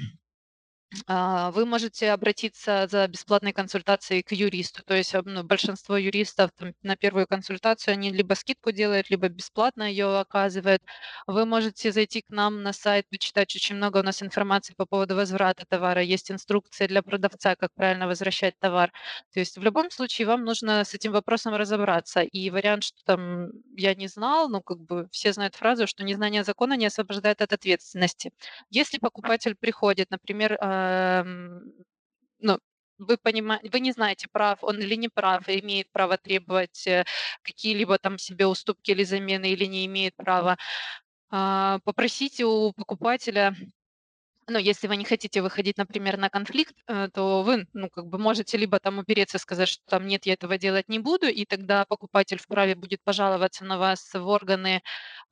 [1.07, 4.83] вы можете обратиться за бесплатной консультацией к юристу.
[4.83, 9.83] То есть ну, большинство юристов там, на первую консультацию они либо скидку делают, либо бесплатно
[9.83, 10.81] ее оказывают.
[11.27, 15.15] Вы можете зайти к нам на сайт, почитать очень много у нас информации по поводу
[15.15, 16.01] возврата товара.
[16.01, 18.91] Есть инструкция для продавца, как правильно возвращать товар.
[19.33, 22.21] То есть в любом случае вам нужно с этим вопросом разобраться.
[22.21, 26.43] И вариант, что там я не знал, ну как бы все знают фразу, что незнание
[26.43, 28.31] закона не освобождает от ответственности.
[28.69, 30.84] Если покупатель приходит, например, а,
[32.39, 32.59] ну,
[32.97, 37.05] вы понимаете, вы не знаете, прав он или не прав, имеет право требовать э,
[37.43, 40.57] какие-либо там себе уступки или замены, или не имеет права.
[41.29, 43.55] А, попросите у покупателя
[44.47, 48.17] ну, если вы не хотите выходить, например, на конфликт, э, то вы, ну, как бы
[48.17, 51.85] можете либо там упереться, сказать, что там нет, я этого делать не буду, и тогда
[51.85, 54.81] покупатель вправе будет пожаловаться на вас в органы,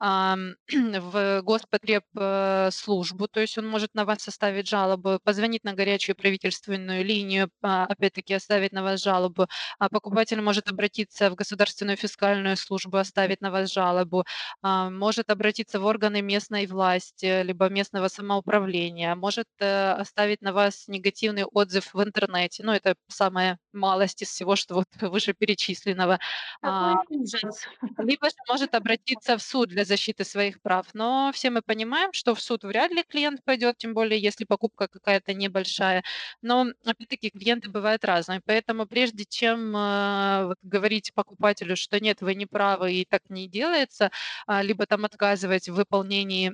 [0.00, 7.50] в Господребслужбу, то есть он может на вас составить жалобу, позвонить на горячую правительственную линию,
[7.62, 9.46] а, опять-таки оставить на вас жалобу,
[9.78, 14.24] а покупатель может обратиться в Государственную фискальную службу, оставить на вас жалобу,
[14.62, 20.52] а, может обратиться в органы местной власти, либо местного самоуправления, мнение, может э, оставить на
[20.52, 22.62] вас негативный отзыв в интернете.
[22.64, 26.18] Ну, это самая малость из всего, что вот вышеперечисленного.
[26.62, 26.94] А,
[27.98, 30.86] либо же может обратиться в суд для защиты своих прав.
[30.94, 34.88] Но все мы понимаем, что в суд вряд ли клиент пойдет, тем более если покупка
[34.88, 36.02] какая-то небольшая.
[36.42, 38.40] Но, опять-таки, клиенты бывают разные.
[38.44, 43.48] Поэтому прежде чем э, вот, говорить покупателю, что нет, вы не правы и так не
[43.48, 44.10] делается,
[44.46, 46.52] а, либо там отказывать в выполнении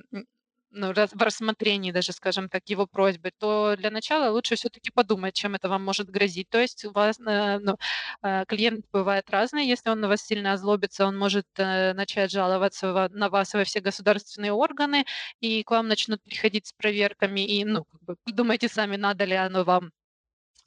[0.71, 5.33] ну, раз в рассмотрении даже, скажем так, его просьбы, то для начала лучше все-таки подумать,
[5.35, 6.49] чем это вам может грозить.
[6.49, 7.77] То есть у вас, э, ну,
[8.23, 13.09] э, клиент бывает разный, если он на вас сильно озлобится, он может э, начать жаловаться
[13.11, 15.05] на вас во все государственные органы,
[15.39, 19.35] и к вам начнут приходить с проверками, и, ну, как бы подумайте сами, надо ли
[19.35, 19.91] оно вам.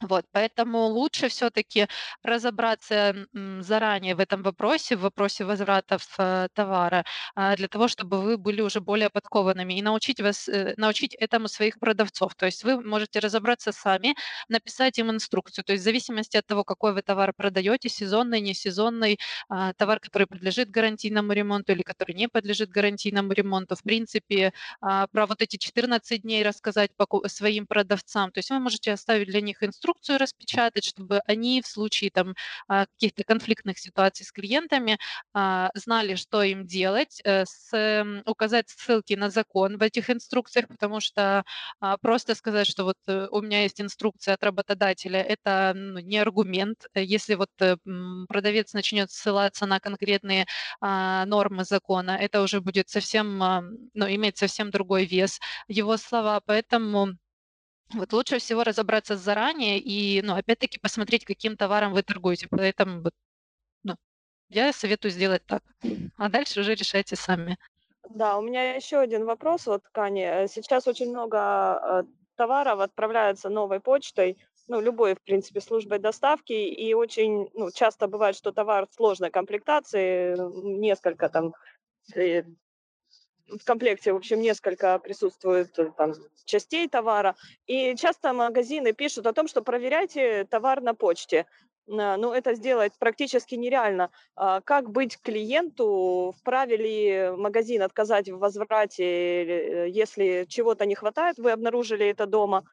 [0.00, 1.86] Вот, поэтому лучше все-таки
[2.22, 3.26] разобраться
[3.60, 7.04] заранее в этом вопросе, в вопросе возвратов э, товара,
[7.34, 11.48] а, для того, чтобы вы были уже более подкованными и научить вас, э, научить этому
[11.48, 12.34] своих продавцов.
[12.34, 14.14] То есть вы можете разобраться сами,
[14.48, 15.64] написать им инструкцию.
[15.64, 20.00] То есть в зависимости от того, какой вы товар продаете, сезонный, не сезонный, а, товар,
[20.00, 24.52] который подлежит гарантийному ремонту или который не подлежит гарантийному ремонту, в принципе,
[24.82, 26.90] а, про вот эти 14 дней рассказать
[27.26, 28.30] своим продавцам.
[28.32, 32.34] То есть вы можете оставить для них инструкцию, инструкцию распечатать, чтобы они в случае там
[32.68, 34.98] а, каких-то конфликтных ситуаций с клиентами
[35.34, 41.00] а, знали, что им делать, э, с, указать ссылки на закон в этих инструкциях, потому
[41.00, 41.44] что
[41.80, 46.18] а, просто сказать, что вот э, у меня есть инструкция от работодателя, это ну, не
[46.18, 46.86] аргумент.
[46.94, 47.76] Если вот э,
[48.28, 50.46] продавец начнет ссылаться на конкретные
[50.80, 53.38] нормы закона, это уже будет совсем,
[53.94, 57.16] ну, иметь совсем другой вес его слова, поэтому
[57.94, 62.48] вот лучше всего разобраться заранее и, ну, опять-таки посмотреть, каким товаром вы торгуете.
[62.50, 63.14] Поэтому вот,
[63.82, 63.96] ну,
[64.48, 65.62] я советую сделать так.
[66.16, 67.58] А дальше уже решайте сами.
[68.10, 70.22] Да, у меня еще один вопрос, вот, Кани.
[70.22, 72.02] Э, сейчас очень много э,
[72.36, 74.36] товаров отправляется новой почтой,
[74.68, 80.36] ну, любой, в принципе, службой доставки, и очень, ну, часто бывает, что товар сложной комплектации,
[80.78, 81.54] несколько там
[82.14, 82.42] э,
[83.48, 86.12] в комплекте, в общем, несколько присутствует э, там,
[86.44, 87.36] частей товара.
[87.66, 91.46] И часто магазины пишут о том, что проверяйте товар на почте.
[91.86, 94.10] Ну, это сделать практически нереально.
[94.36, 96.34] А как быть клиенту?
[96.38, 102.64] Вправе ли магазин отказать в возврате, э, если чего-то не хватает, вы обнаружили это дома?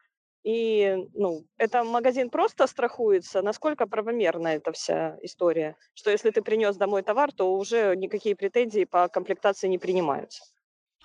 [0.43, 3.41] И, ну, это магазин просто страхуется.
[3.41, 5.75] Насколько правомерна эта вся история?
[5.93, 10.43] Что если ты принес домой товар, то уже никакие претензии по комплектации не принимаются.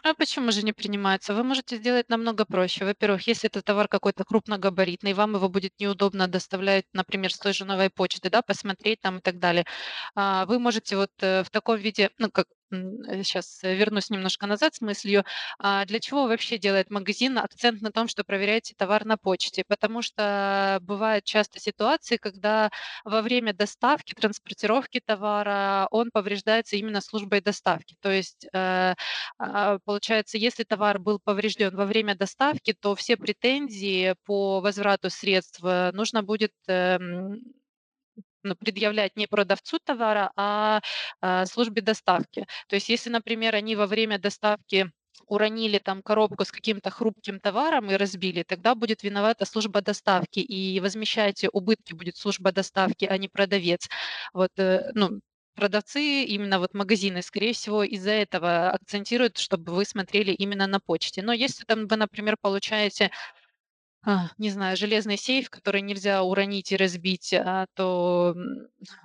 [0.08, 1.34] А почему же не принимается?
[1.34, 2.84] Вы можете сделать намного проще.
[2.84, 7.64] Во-первых, если это товар какой-то крупногабаритный, вам его будет неудобно доставлять, например, с той же
[7.64, 9.64] новой почты, да, посмотреть там и так далее.
[10.14, 14.74] А, Вы можете вот э, в таком виде, ну, как сейчас э, вернусь немножко назад
[14.74, 15.24] с мыслью,
[15.58, 19.64] а для чего вообще делает магазин акцент на том, что проверяете товар на почте?
[19.68, 22.70] Потому что бывают часто ситуации, когда
[23.04, 27.96] во время доставки, транспортировки товара он повреждается именно службой доставки.
[28.00, 28.94] То есть, э,
[29.38, 35.60] а, получается, если товар был поврежден во время доставки, то все претензии по возврату средств
[35.64, 37.40] э, нужно будет эм,
[38.54, 40.80] предъявлять не продавцу товара, а,
[41.20, 42.46] а службе доставки.
[42.68, 44.90] То есть если, например, они во время доставки
[45.26, 50.78] уронили там коробку с каким-то хрупким товаром и разбили, тогда будет виновата служба доставки, и
[50.80, 53.88] возмещаете убытки будет служба доставки, а не продавец.
[54.32, 55.20] Вот, э, ну,
[55.54, 61.22] продавцы, именно вот магазины, скорее всего, из-за этого акцентируют, чтобы вы смотрели именно на почте.
[61.22, 63.10] Но если там вы, например, получаете
[64.06, 68.36] а, не знаю, железный сейф, который нельзя уронить и разбить, а, то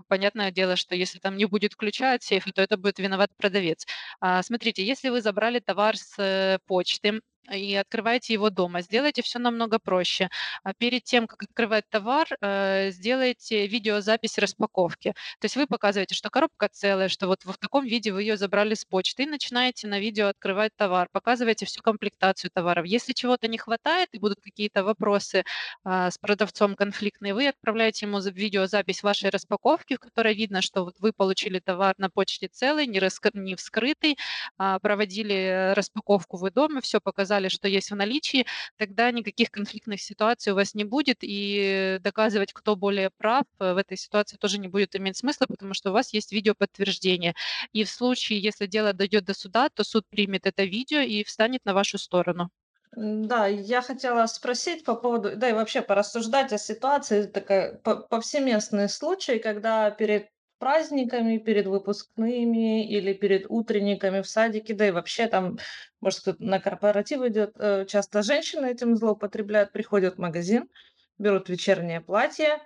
[0.07, 3.85] понятное дело, что если там не будет ключа от сейфа, то это будет виноват продавец.
[4.19, 8.81] А, смотрите, если вы забрали товар с э, почты, и открываете его дома.
[8.81, 10.29] Сделайте все намного проще.
[10.63, 15.13] А перед тем, как открывать товар, э, сделайте видеозапись распаковки.
[15.39, 18.73] То есть вы показываете, что коробка целая, что вот в таком виде вы ее забрали
[18.75, 22.85] с почты, и начинаете на видео открывать товар, показываете всю комплектацию товаров.
[22.85, 25.43] Если чего-то не хватает и будут какие-то вопросы
[25.83, 30.95] а, с продавцом конфликтные, вы отправляете ему видеозапись вашей распаковки, в которой видно, что вот
[30.99, 33.31] вы получили товар на почте целый, не, раскры...
[33.33, 34.17] не вскрытый,
[34.57, 38.45] а проводили распаковку вы дома, все показали показали, что есть в наличии,
[38.77, 43.77] тогда никаких конфликтных ситуаций у вас не будет, и доказывать, кто более прав, э, в
[43.77, 47.33] этой ситуации тоже не будет иметь смысла, потому что у вас есть видеоподтверждение.
[47.73, 51.61] И в случае, если дело дойдет до суда, то суд примет это видео и встанет
[51.65, 52.49] на вашу сторону.
[52.95, 57.75] Да, я хотела спросить по поводу, да и вообще порассуждать о ситуации, такая
[58.09, 60.27] повсеместный случай, когда перед
[60.61, 65.57] праздниками, перед выпускными или перед утренниками в садике, да и вообще там,
[66.01, 67.55] может, кто-то на корпоратив идет.
[67.57, 70.69] Э, часто женщины этим злоупотребляют, приходят в магазин,
[71.17, 72.59] берут вечернее платье,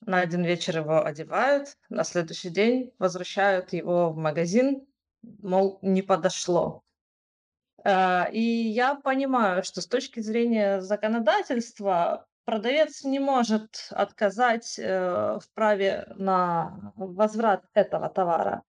[0.00, 4.84] на один вечер его одевают, на следующий день возвращают его в магазин,
[5.22, 6.82] мол, не подошло.
[7.84, 15.54] Э, и я понимаю, что с точки зрения законодательства продавец не может отказать э, в
[15.54, 18.62] праве на возврат этого товара.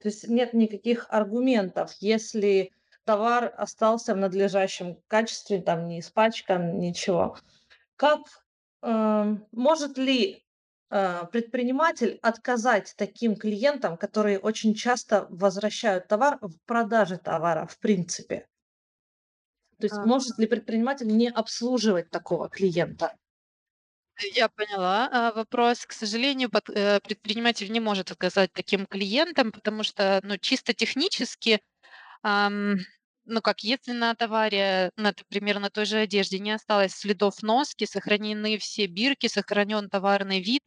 [0.00, 2.72] То есть нет никаких аргументов, если
[3.04, 7.36] товар остался в надлежащем качестве, там не испачкан, ничего.
[7.96, 8.20] Как
[8.82, 10.44] э, может ли
[10.90, 18.46] э, предприниматель отказать таким клиентам, которые очень часто возвращают товар в продаже товара, в принципе?
[19.80, 20.04] То есть А.
[20.04, 23.16] может ли предприниматель не обслуживать такого клиента?
[24.34, 25.86] Я поняла, а, вопрос.
[25.86, 31.60] К сожалению, э, предприниматель не может отказать таким клиентам, потому что, ну, чисто технически,
[32.22, 32.76] ам,
[33.26, 37.86] ну, как если на товаре, на, например, на той же одежде не осталось следов носки,
[37.86, 40.62] сохранены все бирки, сохранен товарный вид,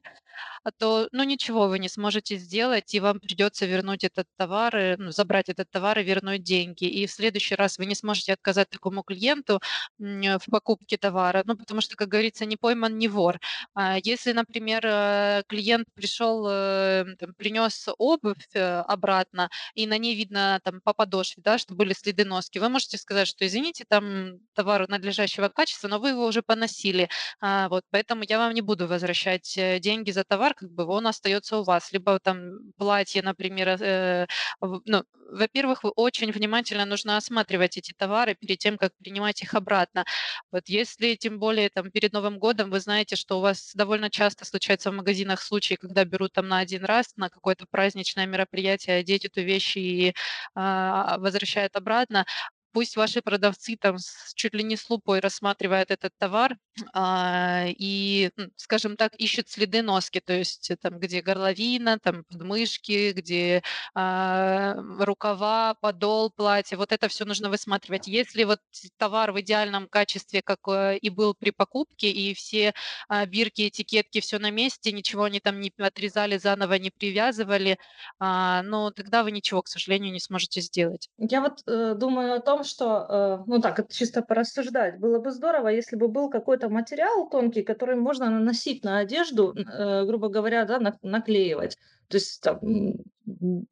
[0.78, 5.12] то, ну, ничего вы не сможете сделать, и вам придется вернуть этот товар, э, ну,
[5.12, 6.86] забрать этот товар и вернуть деньги.
[6.86, 9.60] И в следующий раз вы не сможете отказать такому клиенту
[10.00, 13.39] м, в покупке товара, ну, потому что, как говорится, не пойман, не вор.
[13.76, 20.15] А если, например, э, клиент пришел, э, там, принес обувь э, обратно, и на ней
[20.15, 24.39] видно там по подошве, да, что были следы носки, вы можете сказать, что извините, там
[24.54, 27.10] товар надлежащего качества, но вы его уже поносили,
[27.41, 31.07] а, вот, поэтому я вам не буду возвращать э, деньги за товар, как бы он
[31.07, 31.91] остается у вас.
[31.91, 34.27] Либо там платье, например, э,
[34.62, 40.05] ну, во-первых, вы очень внимательно нужно осматривать эти товары перед тем, как принимать их обратно.
[40.51, 44.45] Вот если тем более там перед Новым годом вы знаете, что у вас довольно часто
[44.45, 49.25] случается в магазинах случаи, когда берут там на один раз на какое-то праздничное мероприятие одеть
[49.25, 50.13] эту вещь и
[50.55, 52.25] а, возвращают обратно,
[52.73, 53.97] пусть ваши продавцы там
[54.36, 56.57] чуть ли не с лупой рассматривают этот товар
[56.93, 63.13] а, и, скажем так, ищут следы носки, то есть э, там, где горловина, там подмышки,
[63.13, 63.62] где
[63.93, 68.07] а, рукава, подол платья, вот это все нужно высматривать.
[68.07, 68.59] Если вот
[68.97, 72.74] товар в идеальном качестве, как э, и был при покупке, и все
[73.07, 77.78] а, бирки, этикетки, все на месте, ничего они там не отрезали, заново не привязывали,
[78.19, 81.09] а, ну, тогда вы ничего, к сожалению, не сможете сделать.
[81.17, 84.99] Я вот э, думаю о том, что, э, ну так, это чисто порассуждать.
[84.99, 90.05] Было бы здорово, если бы был какой-то материал тонкий, который можно наносить на одежду, э,
[90.05, 91.78] грубо говоря, да, на- наклеивать.
[92.07, 92.59] То есть, там,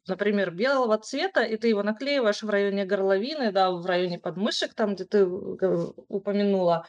[0.08, 4.96] например, белого цвета, и ты его наклеиваешь в районе горловины, да, в районе подмышек, там,
[4.96, 6.86] где ты упомянула.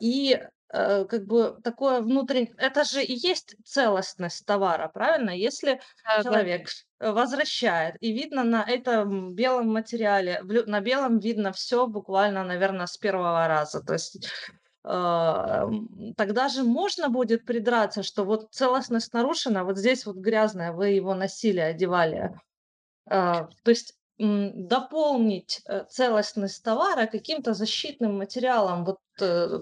[0.00, 0.40] И
[0.74, 2.54] э, как бы такое внутреннее...
[2.58, 5.30] Это же и есть целостность товара, правильно?
[5.30, 6.68] Если да, человек
[6.98, 7.12] да.
[7.12, 13.46] возвращает, и видно на этом белом материале, на белом видно все буквально, наверное, с первого
[13.46, 13.80] раза.
[13.80, 14.28] То есть
[14.84, 15.62] э,
[16.16, 21.14] тогда же можно будет придраться, что вот целостность нарушена, вот здесь вот грязная, вы его
[21.14, 22.32] носили, одевали.
[23.08, 25.60] Э, то есть дополнить
[25.90, 29.60] целостность товара каким-то защитным материалом, вот э,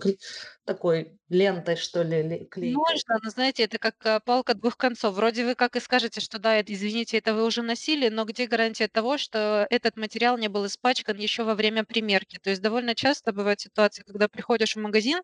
[0.65, 2.75] такой лентой, что ли, клейкой.
[2.75, 5.15] Можно, но знаете, это как э, палка двух концов.
[5.15, 8.47] Вроде вы как и скажете, что да, это, извините, это вы уже носили, но где
[8.47, 12.39] гарантия того, что этот материал не был испачкан еще во время примерки?
[12.39, 15.23] То есть довольно часто бывают ситуации, когда приходишь в магазин,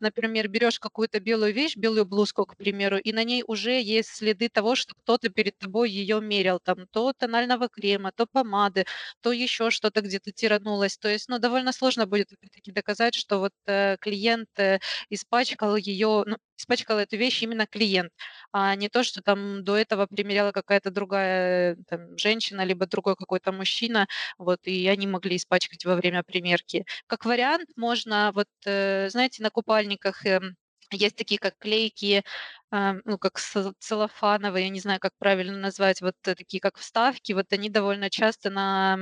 [0.00, 4.48] например, берешь какую-то белую вещь, белую блузку, к примеру, и на ней уже есть следы
[4.48, 8.86] того, что кто-то перед тобой ее мерил, там, то тонального крема, то помады,
[9.20, 10.96] то еще что-то где-то тиранулось.
[10.98, 14.78] То есть, ну, довольно сложно будет опять-таки доказать, что вот э, клиент э,
[15.10, 18.12] испачкал ее, ну, испачкал эту вещь именно клиент,
[18.52, 23.52] а не то, что там до этого примеряла какая-то другая там, женщина, либо другой какой-то
[23.52, 24.06] мужчина,
[24.38, 26.84] вот, и они могли испачкать во время примерки.
[27.06, 30.56] Как вариант, можно, вот, э, знаете, на купальниках эм,
[30.90, 32.24] есть такие, как клейкие,
[32.70, 33.38] а, ну, как
[33.78, 38.10] целлофановые, я не знаю, как правильно назвать, вот э, такие, как вставки, вот они довольно
[38.10, 38.98] часто на,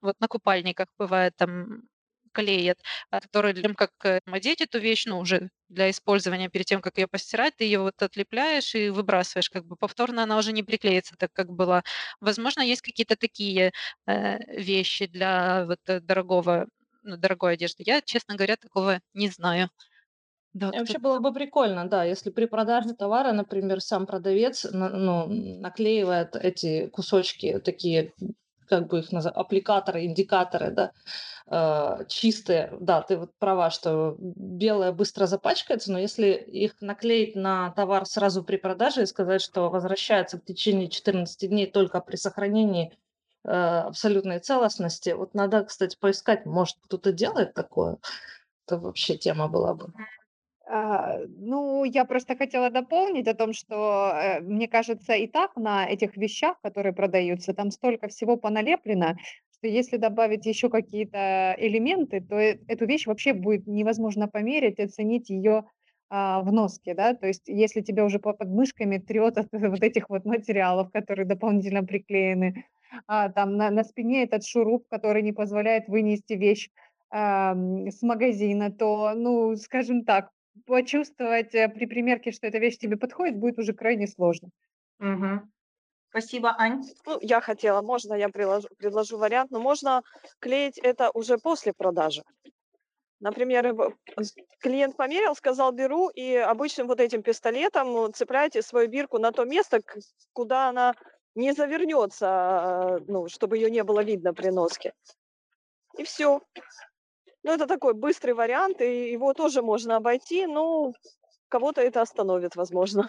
[0.00, 1.82] вот на купальниках бывает там
[2.34, 2.78] клеят,
[3.10, 6.98] а, которые для как э, одеть эту вещь, ну, уже для использования перед тем, как
[6.98, 11.14] ее постирать, ты ее вот отлепляешь и выбрасываешь, как бы повторно она уже не приклеится,
[11.18, 11.82] так как была.
[12.20, 13.72] Возможно, есть какие-то такие
[14.06, 16.66] э, вещи для вот э, дорогого,
[17.02, 17.82] ну, дорогой одежды.
[17.86, 19.70] Я, честно говоря, такого не знаю.
[20.54, 25.26] Да, И вообще было бы прикольно, да, если при продаже товара, например, сам продавец ну,
[25.26, 28.12] наклеивает эти кусочки, такие,
[28.68, 30.92] как бы их называть, аппликаторы, индикаторы, да,
[31.46, 32.72] э, чистые.
[32.80, 38.42] Да, ты вот права, что белое быстро запачкается, но если их наклеить на товар сразу
[38.44, 42.92] при продаже и сказать, что возвращается в течение 14 дней только при сохранении
[43.44, 47.98] э, абсолютной целостности, вот надо, кстати, поискать, может, кто-то делает такое,
[48.66, 49.92] это вообще тема была бы.
[50.66, 55.86] А, ну, я просто хотела дополнить о том, что, э, мне кажется, и так на
[55.86, 59.16] этих вещах, которые продаются, там столько всего поналеплено,
[59.52, 65.28] что если добавить еще какие-то элементы, то э эту вещь вообще будет невозможно померить, оценить
[65.28, 65.64] ее
[66.08, 67.14] а, в носке, да.
[67.14, 71.84] То есть если тебя уже по подмышками трет от вот этих вот материалов, которые дополнительно
[71.84, 72.64] приклеены,
[73.06, 76.70] а, там на на спине этот шуруп, который не позволяет вынести вещь,
[77.16, 80.30] с магазина, то, ну, скажем так,
[80.66, 84.50] почувствовать, э, при примерке, что эта вещь тебе подходит, будет уже крайне сложно.
[84.98, 85.52] Мгм.
[86.10, 86.82] Спасибо, Ань.
[87.06, 90.02] Ну, я хотела, можно я приложу предложу вариант, но можно
[90.40, 92.22] клеить это уже после продажи.
[93.20, 93.74] Например,
[94.60, 99.44] клиент померил, сказал: "Беру", и обычным вот этим пистолетом ну, цепляете свою бирку на то
[99.44, 99.80] место,
[100.32, 100.94] куда она
[101.34, 104.92] не завернется, а, ну, чтобы ее не было видно при носке.
[105.98, 106.40] И все.
[107.44, 110.92] Ну, это такой быстрый вариант, и его тоже можно обойти, но
[111.48, 113.08] кого-то это остановит, возможно.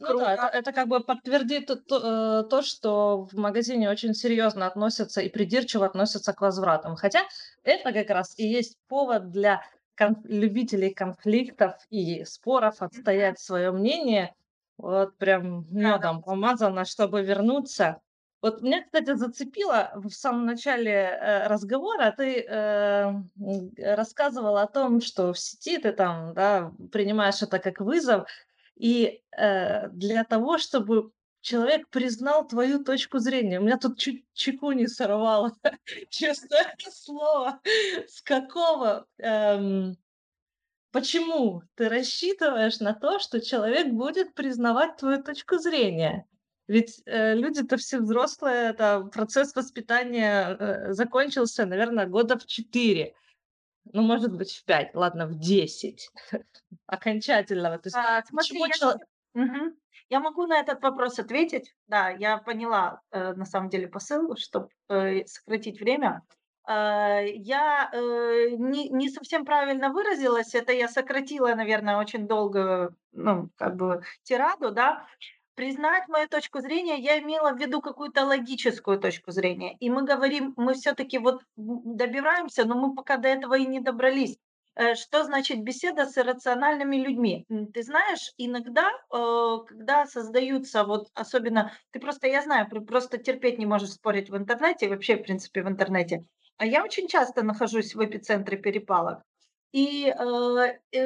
[0.00, 4.14] Ну да, это, это как бы подтвердит то, то, э, то, что в магазине очень
[4.14, 6.94] серьезно относятся и придирчиво относятся к возвратам.
[6.94, 7.22] Хотя
[7.64, 9.62] это как раз и есть повод для
[9.96, 14.34] кон- любителей конфликтов и споров отстоять свое мнение.
[14.76, 18.00] Вот прям медом помазано, чтобы вернуться.
[18.40, 23.12] Вот меня, кстати, зацепило в самом начале э, разговора, ты э,
[23.78, 28.28] рассказывала о том, что в сети ты там, да, принимаешь это как вызов,
[28.76, 31.10] и э, для того, чтобы
[31.40, 33.58] человек признал твою точку зрения.
[33.58, 35.56] У меня тут чуть чеку не сорвало,
[36.10, 37.60] честное слово.
[38.06, 39.06] С какого?
[39.18, 39.96] Эм,
[40.92, 46.26] почему ты рассчитываешь на то, что человек будет признавать твою точку зрения?
[46.68, 53.14] Ведь э, люди-то все взрослые, это процесс воспитания э, закончился, наверное, года в четыре.
[53.92, 56.10] Ну, может быть, в пять, ладно, в десять
[56.86, 57.78] окончательного.
[57.78, 59.00] То есть, а, смотри, я, чел...
[59.34, 59.76] угу.
[60.10, 61.74] я могу на этот вопрос ответить.
[61.86, 66.22] Да, я поняла, э, на самом деле, посыл, чтобы э, сократить время.
[66.68, 73.48] Э, я э, не, не совсем правильно выразилась, это я сократила, наверное, очень долго, ну,
[73.56, 75.06] как бы, тираду, да,
[75.58, 79.76] признать мою точку зрения, я имела в виду какую-то логическую точку зрения.
[79.80, 84.38] И мы говорим, мы все-таки вот добираемся, но мы пока до этого и не добрались.
[84.76, 87.44] Э, что значит беседа с иррациональными людьми?
[87.74, 93.66] Ты знаешь, иногда, э, когда создаются, вот особенно, ты просто, я знаю, просто терпеть не
[93.66, 96.24] можешь спорить в интернете, вообще, в принципе, в интернете.
[96.58, 99.24] А я очень часто нахожусь в эпицентре перепалок.
[99.72, 100.98] И э, э,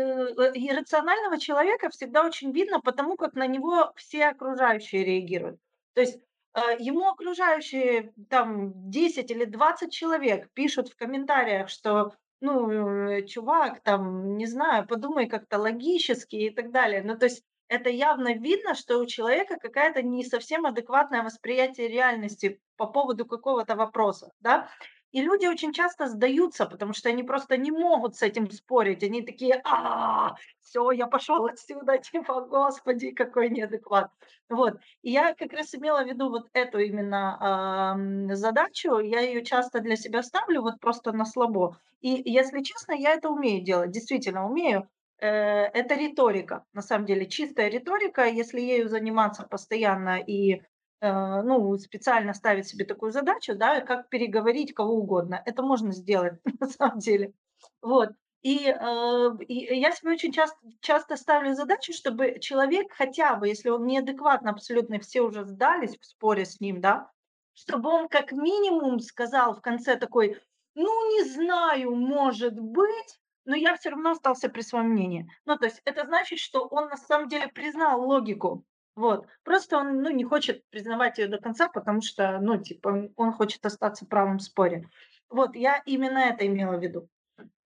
[0.55, 5.59] иррационального человека всегда очень видно, потому как на него все окружающие реагируют.
[5.95, 6.21] То есть
[6.55, 12.71] э, ему окружающие там 10 или 20 человек пишут в комментариях, что ну,
[13.09, 17.03] э, чувак, там, не знаю, подумай как-то логически и так далее.
[17.03, 22.61] Ну, то есть это явно видно, что у человека какая-то не совсем адекватное восприятие реальности
[22.77, 24.69] по поводу какого-то вопроса, да.
[25.13, 29.03] И люди очень часто сдаются, потому что они просто не могут с этим спорить.
[29.03, 34.11] Они такие, а, все, я пошел отсюда, типа, господи, какой неадекват.
[34.49, 34.79] Вот.
[35.03, 37.97] И я как раз имела в виду вот эту именно
[38.33, 38.99] задачу.
[38.99, 41.77] Я ее часто для себя ставлю вот просто на слабо.
[42.01, 44.89] И если честно, я это умею делать, действительно умею.
[45.19, 48.25] Э, это риторика, на самом деле, чистая риторика.
[48.27, 50.63] Если ею заниматься постоянно и
[51.03, 55.43] ну, специально ставить себе такую задачу, да, как переговорить кого угодно.
[55.45, 57.33] Это можно сделать на самом деле.
[57.81, 58.11] Вот.
[58.43, 63.69] И, э, и я себе очень часто, часто ставлю задачу, чтобы человек хотя бы, если
[63.69, 67.11] он неадекватно абсолютно, все уже сдались в споре с ним, да,
[67.55, 70.41] чтобы он как минимум сказал в конце такой,
[70.75, 75.29] ну, не знаю, может быть, но я все равно остался при своем мнении.
[75.45, 78.65] Ну, то есть это значит, что он на самом деле признал логику
[78.95, 79.27] вот.
[79.43, 83.65] Просто он, ну, не хочет признавать ее до конца, потому что, ну, типа, он хочет
[83.65, 84.89] остаться правым в споре.
[85.31, 87.09] Вот, я именно это имела в виду.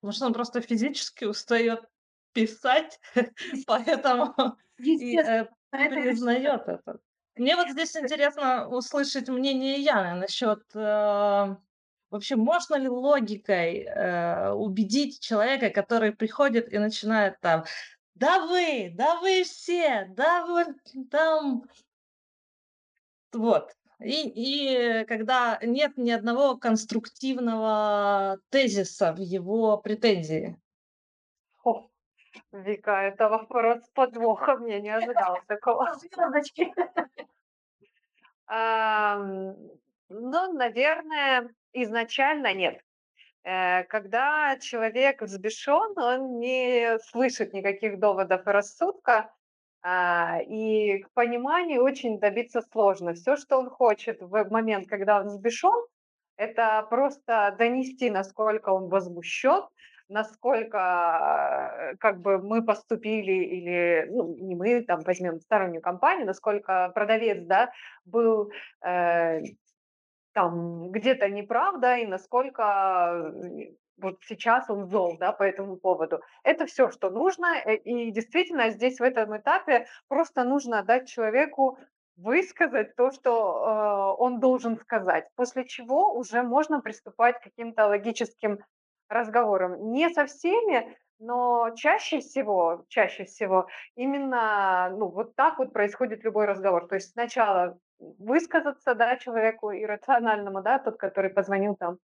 [0.03, 1.81] Может, он просто физически устает
[2.33, 3.01] писать,
[3.67, 4.35] поэтому
[4.79, 6.99] и э, признает это.
[7.35, 11.57] Мне вот здесь интересно услышать мнение Яны насчет э,
[12.11, 17.65] вообще можно ли логикой э, убедить человека, который приходит и начинает там
[18.17, 20.65] да вы, да вы все, да вы
[21.11, 21.65] там.
[23.33, 23.73] Вот.
[24.01, 30.59] И, и когда нет ни одного конструктивного тезиса в его претензии.
[31.63, 31.89] О,
[32.53, 35.95] Вика, это вопрос с подвохом, я не ожидала такого.
[40.09, 42.81] Ну, наверное, изначально нет.
[43.47, 49.33] Э, когда человек взбешен, он не слышит никаких доводов и рассудка,
[49.83, 53.15] а, и к пониманию очень добиться сложно.
[53.15, 55.87] Все, что он хочет в момент, когда он взбешен,
[56.37, 59.63] это просто донести, насколько он возмущен,
[60.09, 66.91] насколько э, как бы мы поступили или ну, не мы там возьмем стороннюю компанию, насколько
[66.93, 67.71] продавец да
[68.05, 68.51] был
[68.85, 69.41] э,
[70.37, 76.21] там где-то неправда и насколько э, вот сейчас он зол, да, по этому поводу.
[76.43, 81.79] Это все, что нужно, э, и действительно здесь в этом этапе просто нужно дать человеку
[82.19, 83.33] высказать то, что
[84.19, 88.59] э, он должен сказать, после чего уже можно приступать к каким-то логическим
[89.09, 89.91] разговорам.
[89.91, 96.45] Не со всеми, но чаще всего, чаще всего именно ну, вот так вот происходит любой
[96.45, 96.89] разговор.
[96.89, 101.99] То есть сначала высказаться, да, человеку иррациональному, да, тот, который позвонил там,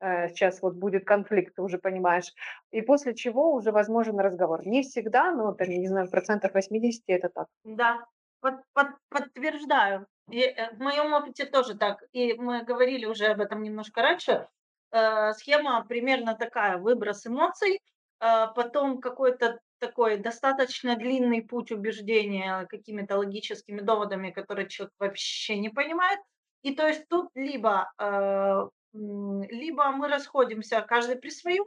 [0.00, 2.32] э, сейчас вот будет конфликт, ты уже понимаешь,
[2.70, 4.66] и после чего уже возможен разговор.
[4.66, 7.46] Не всегда, но, там, не знаю, процентов 80 это так.
[7.64, 8.04] Да,
[8.40, 10.06] под, под, подтверждаю.
[10.30, 12.02] И э, в моем опыте тоже так.
[12.12, 14.48] И мы говорили уже об этом немножко раньше.
[14.92, 17.80] Э, схема примерно такая: выброс эмоций,
[18.20, 25.68] э, потом какой-то такой достаточно длинный путь убеждения какими-то логическими доводами, которые человек вообще не
[25.68, 26.20] понимает.
[26.62, 31.64] И то есть тут либо, э, либо мы расходимся каждый при своем,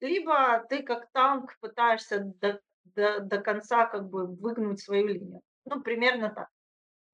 [0.00, 5.40] либо ты как танк пытаешься до, до, до конца как бы выгнуть свою линию.
[5.64, 6.48] Ну, примерно так.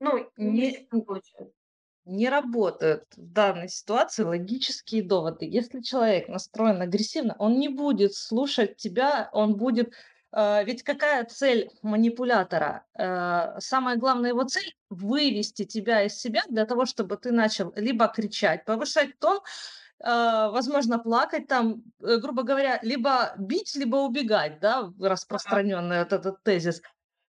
[0.01, 1.55] Ну, не, не получается
[2.05, 5.45] не работают в данной ситуации логические доводы.
[5.45, 9.93] Если человек настроен агрессивно, он не будет слушать тебя, он будет
[10.33, 12.87] ведь какая цель манипулятора?
[12.95, 18.09] А, самая главная его цель– вывести тебя из себя для того, чтобы ты начал либо
[18.09, 19.41] кричать, повышать тон,
[20.03, 26.43] а, возможно, плакать там, э, грубо говоря, либо бить, либо убегать, да, распространенный вот этот
[26.43, 26.83] тезис.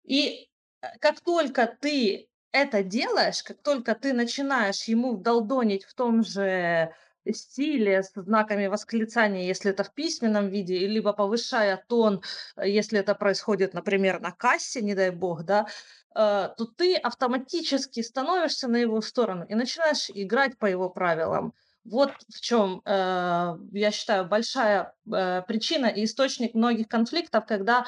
[0.04, 0.50] И
[0.82, 6.94] э, как только ты это делаешь, как только ты начинаешь ему вдолдонить в том же
[7.32, 12.22] стиле, с знаками восклицания, если это в письменном виде, либо повышая тон,
[12.58, 15.68] э, если это происходит, например, на кассе, не дай бог, да,
[16.16, 21.54] э, то ты автоматически становишься на его сторону и начинаешь играть по его правилам.
[21.86, 27.86] Вот в чем, э, я считаю, большая причина и источник многих конфликтов, когда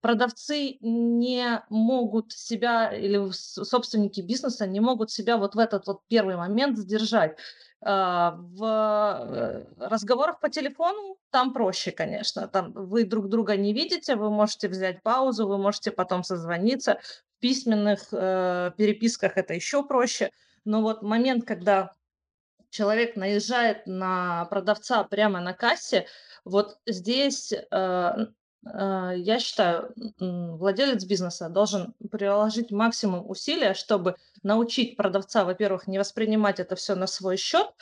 [0.00, 6.36] продавцы не могут себя или собственники бизнеса не могут себя вот в этот вот первый
[6.36, 7.36] момент сдержать.
[7.80, 12.48] А, в э, разговорах по телефону там проще, конечно.
[12.48, 16.98] Там вы друг друга не видите, вы можете взять паузу, вы можете потом созвониться.
[17.36, 20.32] В письменных э, переписках это еще проще.
[20.64, 21.94] Но вот момент, когда
[22.70, 26.06] человек наезжает на продавца прямо на кассе,
[26.44, 28.26] вот здесь э,
[28.64, 36.76] я считаю, владелец бизнеса должен приложить максимум усилия, чтобы научить продавца, во-первых, не воспринимать это
[36.76, 37.72] все на свой счет,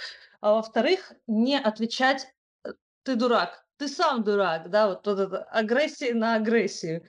[0.41, 2.33] а во-вторых, не отвечать
[2.65, 2.73] э,
[3.03, 7.09] «ты дурак», «ты сам дурак», да, вот, вот это агрессии на агрессию.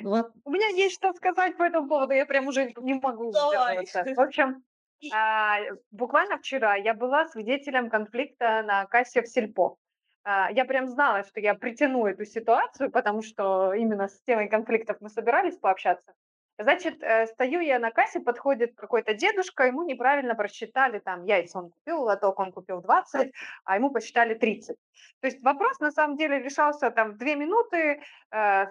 [0.00, 0.32] Вот.
[0.44, 3.84] У меня есть что сказать по этому поводу, я прям уже не могу Давай.
[3.86, 4.64] В общем,
[5.14, 5.58] а,
[5.90, 9.76] буквально вчера я была свидетелем конфликта на кассе в Сельпо.
[10.24, 14.96] А, я прям знала, что я притяну эту ситуацию, потому что именно с темой конфликтов
[15.00, 16.14] мы собирались пообщаться.
[16.56, 21.70] Значит, э, стою я на кассе, подходит какой-то дедушка, ему неправильно просчитали там яйца он
[21.70, 23.32] купил, лоток он купил 20,
[23.64, 24.76] а ему посчитали 30.
[25.20, 28.00] То есть вопрос на самом деле решался там в две минуты,
[28.30, 28.66] э,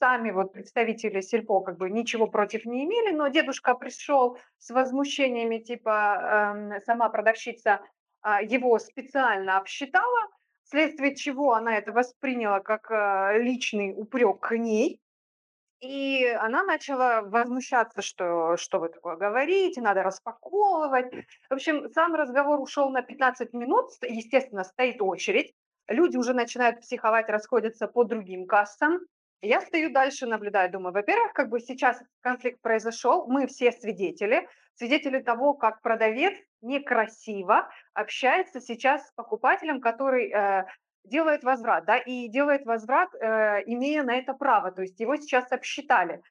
[0.00, 5.58] сами вот представители сельпо как бы ничего против не имели, но дедушка пришел с возмущениями,
[5.58, 7.80] типа эм, сама продавщица
[8.20, 10.28] а, его специально обсчитала,
[10.68, 15.00] вследствие чего она это восприняла как э, личный упрек к ней,
[15.80, 21.12] и она начала возмущаться, что что вы такое говорите, надо распаковывать.
[21.48, 25.54] В общем, сам разговор ушел на 15 минут, естественно, стоит очередь,
[25.86, 28.98] люди уже начинают психовать, расходятся по другим кассам.
[29.40, 35.20] Я стою дальше, наблюдаю, думаю, во-первых, как бы сейчас конфликт произошел, мы все свидетели, свидетели
[35.20, 40.64] того, как продавец некрасиво общается сейчас с покупателем, который э,
[41.04, 45.50] делает возврат, да, и делает возврат, э, имея на это право, то есть его сейчас
[45.52, 46.22] обсчитали.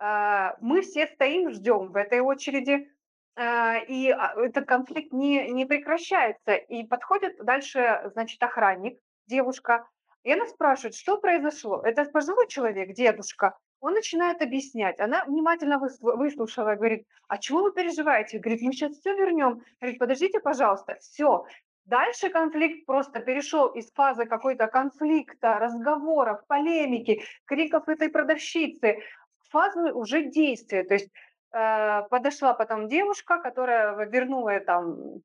[0.00, 2.88] Э, мы все стоим, ждем в этой очереди,
[3.36, 6.54] э, и а, этот конфликт не, не прекращается.
[6.54, 9.86] И подходит дальше, значит, охранник, девушка,
[10.22, 11.82] и она спрашивает, что произошло?
[11.82, 15.00] Это пожилой человек, дедушка, он начинает объяснять.
[15.00, 18.38] Она внимательно выслушала говорит, а чего вы переживаете?
[18.38, 19.62] Говорит, мы сейчас все вернем.
[19.80, 20.96] Говорит, подождите, пожалуйста.
[21.00, 21.44] Все.
[21.84, 29.00] Дальше конфликт просто перешел из фазы какой-то конфликта, разговоров, полемики, криков этой продавщицы
[29.40, 30.84] в фазу уже действия.
[30.84, 31.10] То есть
[31.52, 35.22] э, подошла потом девушка, которая вернула там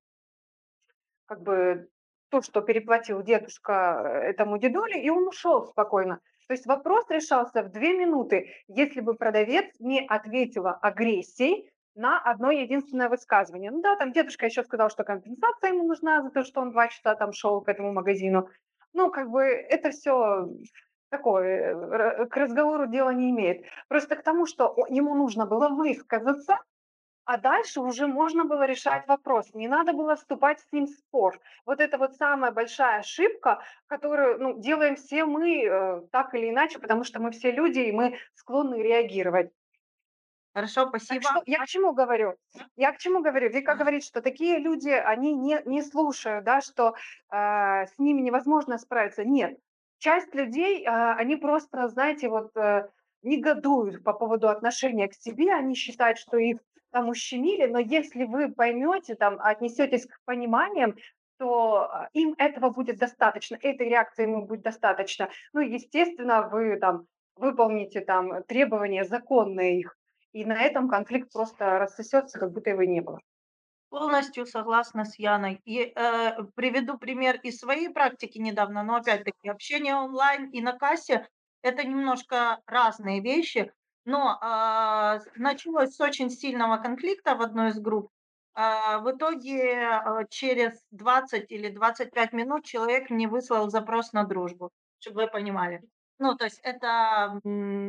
[1.28, 1.90] как бы
[2.30, 6.22] то, что переплатил дедушка э, этому дедуле, и он ушел спокойно.
[6.48, 12.52] То есть вопрос решался в две минуты, если бы продавец не ответила агрессией на одно
[12.52, 13.72] единственное высказывание.
[13.72, 16.88] Ну да, там дедушка еще сказал, что компенсация ему нужна за то, что он два
[16.88, 18.48] часа там шел к этому магазину.
[18.94, 20.48] Ну, как бы это все
[21.10, 23.66] такое, э, к разговору дела не имеет.
[23.88, 26.60] Просто к тому, что ему нужно было высказаться,
[27.28, 31.40] а дальше уже можно было решать вопрос, не надо было вступать с ним в спор.
[31.66, 36.80] Вот это вот самая большая ошибка, которую ну, делаем все мы э, так или иначе,
[36.80, 39.52] потому что мы все люди, и мы склонны реагировать.
[40.54, 41.22] Хорошо, спасибо.
[41.22, 42.36] Так что, я к чему говорю?
[42.78, 43.50] Я к чему говорю?
[43.50, 46.96] Вика говорит, что такие люди, они не, не слушают, да, что
[47.30, 49.26] э, с ними невозможно справиться.
[49.26, 49.60] Нет,
[49.98, 52.88] часть людей, э, они просто, знаете, вот э,
[53.22, 56.60] негодуют по поводу отношения к себе, они считают, что их
[56.92, 60.96] там ущемили, но если вы поймете, там, отнесетесь к пониманиям,
[61.38, 65.30] то а, им этого будет достаточно, этой реакции ему будет достаточно.
[65.54, 69.96] Ну, естественно, вы там выполните там требования законные их,
[70.34, 73.20] и на этом конфликт просто рассосется, как будто его не было.
[73.90, 75.62] Полностью согласна с Яной.
[75.64, 81.26] И э, приведу пример из своей практики недавно, но опять-таки общение онлайн и на кассе–
[81.62, 83.72] это немножко разные вещи.
[84.08, 88.10] Но а, началось с очень сильного конфликта в одной из групп.
[88.54, 94.72] А, в итоге а, через 20 или 25 минут человек мне выслал запрос на дружбу,
[95.00, 95.82] чтобы вы понимали.
[96.20, 97.42] Ну, то есть это,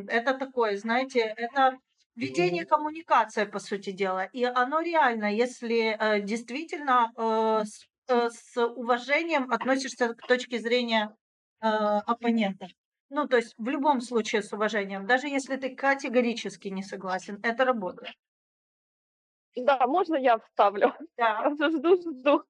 [0.08, 1.78] это такое, знаете, это
[2.16, 4.24] ведение коммуникации, по сути дела.
[4.24, 11.14] И оно реально, если э, действительно э, с, э, с уважением относишься к точке зрения
[11.60, 12.66] э, оппонента.
[13.10, 17.64] Ну, то есть в любом случае с уважением, даже если ты категорически не согласен, это
[17.64, 18.14] работает.
[19.56, 20.92] Да, можно я вставлю?
[21.16, 21.40] Да.
[21.42, 22.42] Я уже жду, жду.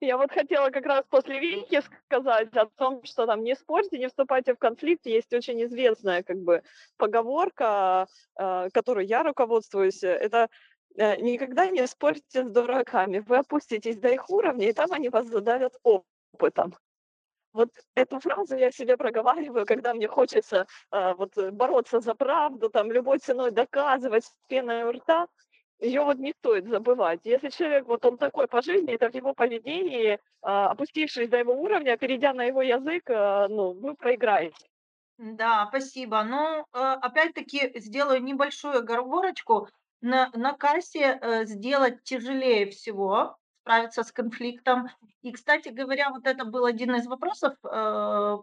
[0.00, 4.08] Я вот хотела как раз после Вики сказать о том, что там не спорьте, не
[4.08, 5.06] вступайте в конфликт.
[5.06, 6.62] Есть очень известная как бы
[6.96, 8.06] поговорка,
[8.38, 10.02] э, которой я руководствуюсь.
[10.02, 10.48] Это
[10.96, 13.20] э, никогда не спорьте с дураками.
[13.20, 16.74] Вы опуститесь до их уровня, и там они вас задавят опытом.
[17.56, 22.92] Вот эту фразу я себе проговариваю, когда мне хочется э, вот бороться за правду, там
[22.92, 25.26] любой ценой доказывать с пеной у рта
[25.80, 27.20] ее вот не стоит забывать.
[27.24, 31.52] Если человек, вот он такой по жизни, это в его поведении, а, опустившись до его
[31.54, 34.66] уровня, перейдя на его язык, а, ну, вы проиграете.
[35.18, 36.22] Да, спасибо.
[36.24, 39.68] Ну, э, опять-таки сделаю небольшую оговорочку.
[40.02, 43.36] На, на кассе э, сделать тяжелее всего,
[43.66, 44.88] справиться с конфликтом.
[45.22, 47.68] И, кстати говоря, вот это был один из вопросов э,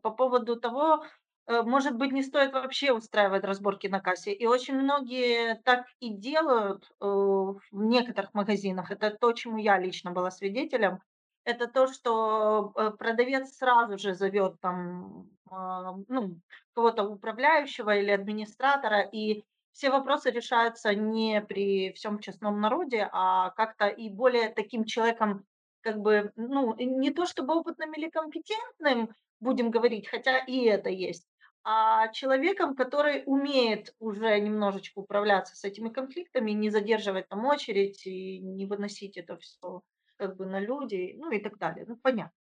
[0.01, 1.03] по поводу того,
[1.47, 4.34] Э, может быть, не стоит вообще устраивать разборки на кассе.
[4.34, 8.91] И очень многие так и делают э, в некоторых магазинах.
[8.91, 10.99] Это то, чему я лично была свидетелем.
[11.45, 16.39] Это то, что э, продавец сразу же зовет там а, ну,
[16.74, 19.43] кого-то управляющего или администратора, и
[19.74, 25.45] все вопросы решаются не при всем честном народе, а как-то и более таким человеком,
[25.82, 29.09] как бы, ну, не то чтобы опытным или компетентным,
[29.39, 31.28] будем говорить, хотя и это есть,
[31.63, 38.39] а человеком, который умеет уже немножечко управляться с этими конфликтами, не задерживать там очередь и
[38.39, 39.82] не выносить это все
[40.17, 41.86] как бы на людей, ну и так далее.
[41.88, 42.43] Ну, понятно.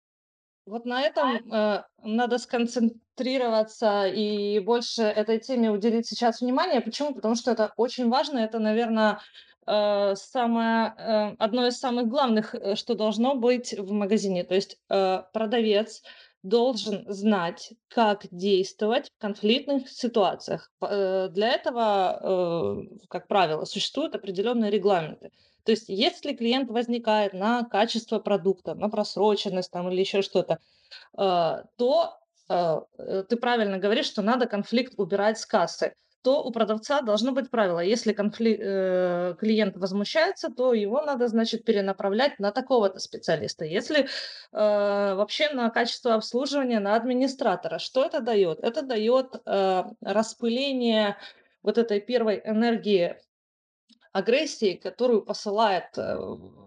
[0.67, 6.81] Вот на этом э, надо сконцентрироваться и больше этой теме уделить сейчас внимание.
[6.81, 7.15] Почему?
[7.15, 8.39] Потому что это очень важно.
[8.39, 9.19] Это, наверное,
[9.67, 14.45] э, самое, э, одно из самых главных, э, что должно быть в магазине.
[14.45, 16.03] То есть э, продавец
[16.45, 20.71] должен знать, как действовать в конфликтных ситуациях.
[20.81, 25.31] Э, для этого, э, как правило, существуют определенные регламенты.
[25.65, 30.59] То есть, если клиент возникает на качество продукта, на просроченность там, или еще что-то,
[31.19, 37.33] э, то ты правильно говоришь, что надо конфликт убирать с кассы то у продавца должно
[37.33, 37.81] быть правило.
[37.81, 38.59] Если конфли...
[38.59, 43.65] э, клиент возмущается, то его надо, значит, перенаправлять на такого-то специалиста.
[43.65, 44.07] Если э,
[44.53, 48.61] вообще на качество обслуживания, на администратора, что это дает?
[48.61, 51.17] Это дает э, распыление
[51.63, 53.17] вот этой первой энергии
[54.13, 56.19] агрессии, которую посылает э,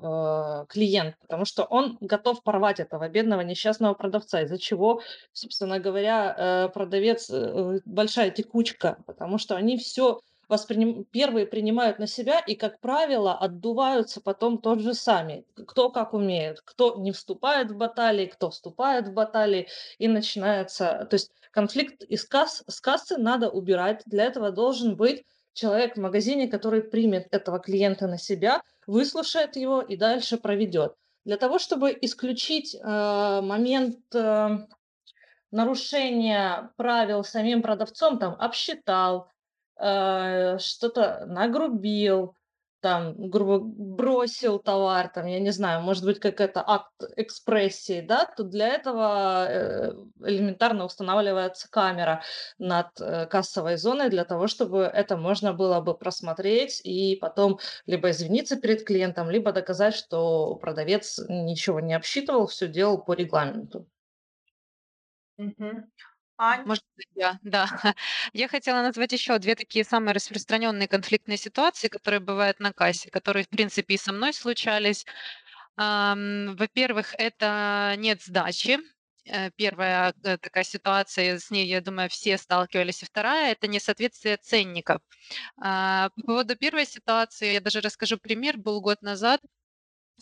[0.02, 6.36] э, клиент, потому что он готов порвать этого бедного несчастного продавца, из-за чего, собственно говоря,
[6.38, 11.06] э, продавец э, большая текучка, потому что они все восприним...
[11.06, 15.46] первые принимают на себя и, как правило, отдуваются потом тот же сами.
[15.68, 19.68] Кто как умеет, кто не вступает в баталии, кто вступает в баталии,
[19.98, 21.08] и начинается...
[21.10, 22.64] То есть конфликт из касс...
[22.68, 24.02] с кассы надо убирать.
[24.06, 25.24] Для этого должен быть
[25.56, 30.94] человек в магазине, который примет этого клиента на себя, выслушает его и дальше проведет.
[31.24, 34.60] Для того, чтобы исключить э, момент э,
[35.50, 39.32] нарушения правил самим продавцом, там обсчитал,
[39.80, 42.36] э, что-то нагрубил,
[42.86, 48.26] там, грубо бросил товар, там, я не знаю, может быть, как это акт экспрессии, да,
[48.26, 49.92] то для этого э,
[50.24, 52.22] элементарно устанавливается камера
[52.60, 57.58] над э, кассовой зоной для того, чтобы это можно было бы просмотреть и потом
[57.88, 63.88] либо извиниться перед клиентом, либо доказать, что продавец ничего не обсчитывал, все делал по регламенту.
[65.38, 65.90] Мгм.
[66.38, 66.66] Ань?
[66.66, 67.68] Может быть, я, да.
[68.34, 73.44] Я хотела назвать еще две такие самые распространенные конфликтные ситуации, которые бывают на кассе, которые,
[73.46, 75.06] в принципе, и со мной случались.
[75.78, 78.80] Во-первых, это нет сдачи.
[79.28, 83.02] Э, первая э, такая ситуация, с ней, я думаю, все сталкивались.
[83.02, 85.02] И вторая– это несоответствие ценников.
[85.62, 88.58] А, по поводу первой ситуации я даже расскажу пример.
[88.58, 89.42] Был год назад,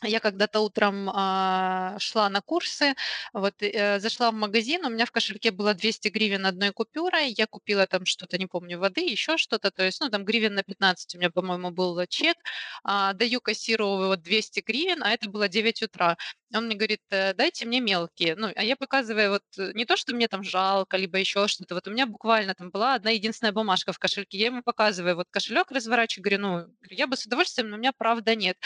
[0.01, 2.95] я когда-то утром а, шла на курсы,
[3.31, 7.47] вот э, зашла в магазин, у меня в кошельке было 200 гривен одной купюрой, я
[7.47, 11.15] купила там что-то, не помню, воды, еще что-то, то есть, ну, там гривен на 15
[11.15, 12.37] у меня, по-моему, был чек,
[12.83, 16.17] а, даю кассиру вот 200 гривен, а это было 9 утра.
[16.55, 18.35] Он мне говорит, «Э, дайте мне мелкие.
[18.35, 21.73] Ну, а я показываю вот э, не то, что мне там жалко, либо еще что-то.
[21.75, 24.37] Вот у меня буквально там была одна единственная бумажка в кошельке.
[24.37, 27.91] Я ему показываю, вот кошелек разворачиваю, говорю, ну, я бы с удовольствием, но у меня
[27.91, 28.57] правда нет.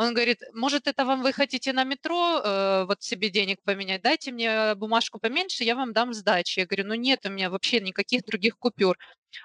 [0.00, 4.00] Он говорит, может, это вам вы хотите на метро э, вот себе денег поменять?
[4.00, 6.60] Дайте мне бумажку поменьше, я вам дам сдачи.
[6.60, 8.96] Я говорю, ну нет у меня вообще никаких других купюр.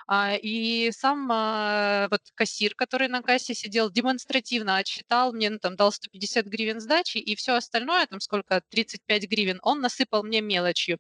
[0.08, 5.76] А, и сам а, вот кассир, который на кассе сидел, демонстративно отсчитал мне, ну, там,
[5.76, 11.00] дал 150 гривен сдачи, и все остальное, там, сколько, 35 гривен, он насыпал мне мелочью.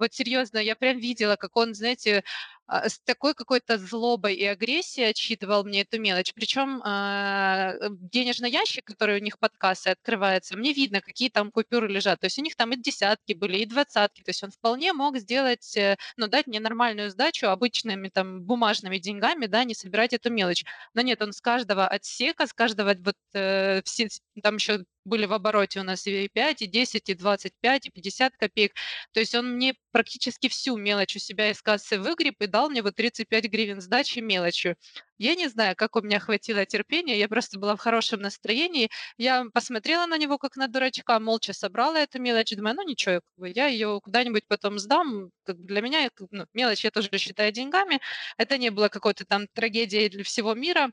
[0.00, 2.24] Вот серьезно, я прям видела, как он, знаете,
[2.68, 6.32] с такой какой-то злобой и агрессией отсчитывал мне эту мелочь.
[6.34, 11.50] Причем а, э, денежный ящик, который у них под кассой открывается, мне видно, какие там
[11.52, 12.20] купюры лежат.
[12.20, 14.22] То есть у них там и десятки были, и двадцатки.
[14.22, 18.98] То есть он вполне мог сделать, э, ну, дать мне нормальную сдачу обычными там бумажными
[18.98, 20.64] деньгами, да, не собирать эту мелочь.
[20.94, 24.08] Но нет, он с каждого отсека, с каждого вот э, все,
[24.42, 28.36] там еще были в обороте у нас и 5, и 10, и 25, и 50
[28.36, 28.72] копеек.
[29.12, 32.82] То есть он мне практически всю мелочь у себя из кассы выгреб и дал мне
[32.82, 34.76] вот 35 гривен сдачи мелочью.
[35.18, 38.90] Я не знаю, как у меня хватило терпения, я просто была в хорошем настроении.
[39.16, 43.66] Я посмотрела на него как на дурачка, молча собрала эту мелочь, думаю, ну ничего, я
[43.66, 45.30] ее куда-нибудь потом сдам.
[45.46, 48.00] Для меня ну, мелочь я тоже считаю деньгами.
[48.36, 50.90] Это не было какой-то там трагедией для всего мира.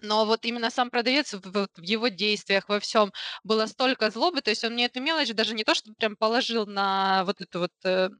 [0.00, 3.12] Но вот именно сам продавец в, его действиях, во всем
[3.44, 6.66] было столько злобы, то есть он мне эту мелочь даже не то, что прям положил
[6.66, 8.10] на вот эту вот э,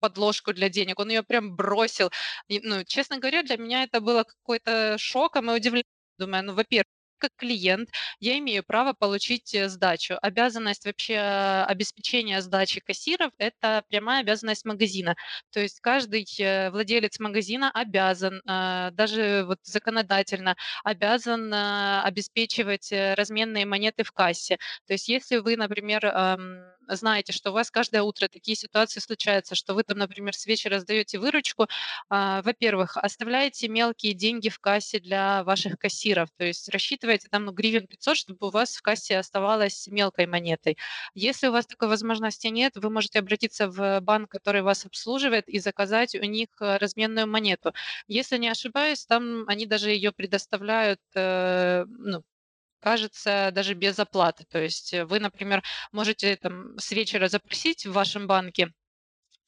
[0.00, 2.10] подложку для денег, он ее прям бросил.
[2.48, 5.86] И, ну, честно говоря, для меня это было какой-то шоком и удивлением.
[6.18, 6.86] Думаю, ну, во-первых,
[7.20, 10.16] как клиент я имею право получить э, сдачу.
[10.22, 15.14] Обязанность вообще э, обеспечения сдачи кассиров– это прямая обязанность магазина.
[15.50, 24.12] То есть каждый э, владелец магазина обязан, даже вот законодательно, обязан обеспечивать разменные монеты в
[24.12, 24.58] кассе.
[24.86, 26.02] То есть если вы, например,
[26.96, 30.78] знаете, что у вас каждое утро такие ситуации случаются, что вы там, например, с вечера
[30.80, 31.68] сдаете выручку,
[32.08, 37.52] а, во-первых, оставляете мелкие деньги в кассе для ваших кассиров, то есть рассчитываете там ну,
[37.52, 40.76] гривен 500, чтобы у вас в кассе оставалось мелкой монетой.
[41.14, 45.58] Если у вас такой возможности нет, вы можете обратиться в банк, который вас обслуживает, и
[45.58, 47.72] заказать у них э, разменную монету.
[48.08, 52.22] Если не ошибаюсь, там они даже ее предоставляют э, ну,
[52.80, 54.44] кажется, даже без оплаты.
[54.50, 55.62] То есть э, вы, например,
[55.92, 58.72] можете там с вечера запросить в вашем банке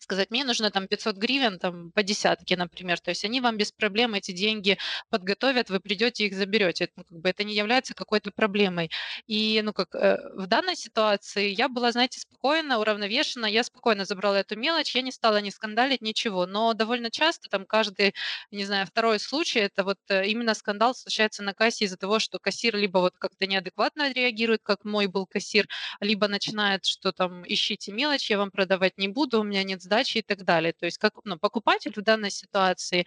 [0.03, 3.00] сказать, мне нужно там 500 гривен, там по десятке, например.
[3.00, 4.78] То есть они вам без проблем эти деньги
[5.11, 6.88] подготовят, вы придете их заберете.
[6.96, 8.90] Ну, как бы это не является какой-то проблемой.
[9.26, 14.40] И ну как э, в данной ситуации я была, знаете, спокойна, уравновешена, я спокойно забрала
[14.40, 16.46] эту мелочь, я не стала ни скандалить, ничего.
[16.46, 18.14] Но довольно часто там каждый,
[18.50, 22.38] не знаю, второй случай, это вот э, именно скандал случается на кассе из-за того, что
[22.38, 25.66] кассир либо вот как-то неадекватно реагирует, как мой был кассир,
[26.00, 30.18] либо начинает, что там ищите мелочь, я вам продавать не буду, у меня нет сдачи
[30.18, 30.72] и так далее.
[30.72, 33.01] То есть как ну, покупатель в данной ситуации,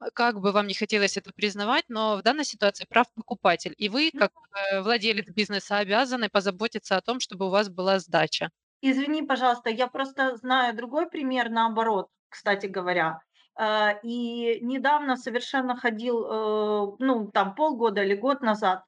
[0.00, 3.74] э, как бы вам не хотелось это признавать, но в данной ситуации прав покупатель.
[3.78, 4.32] И вы, как
[4.72, 8.50] э, владелец бизнеса, обязаны позаботиться о том, чтобы у вас была сдача.
[8.82, 13.20] Извини, пожалуйста, я просто знаю другой пример наоборот, кстати говоря.
[13.60, 18.82] Э, и недавно совершенно ходил, ну, там полгода или год назад,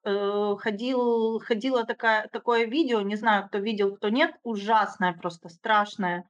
[0.58, 6.24] ходил, ходило такая, такое видео, не знаю, кто видел, кто нет, ужасное, просто страшное.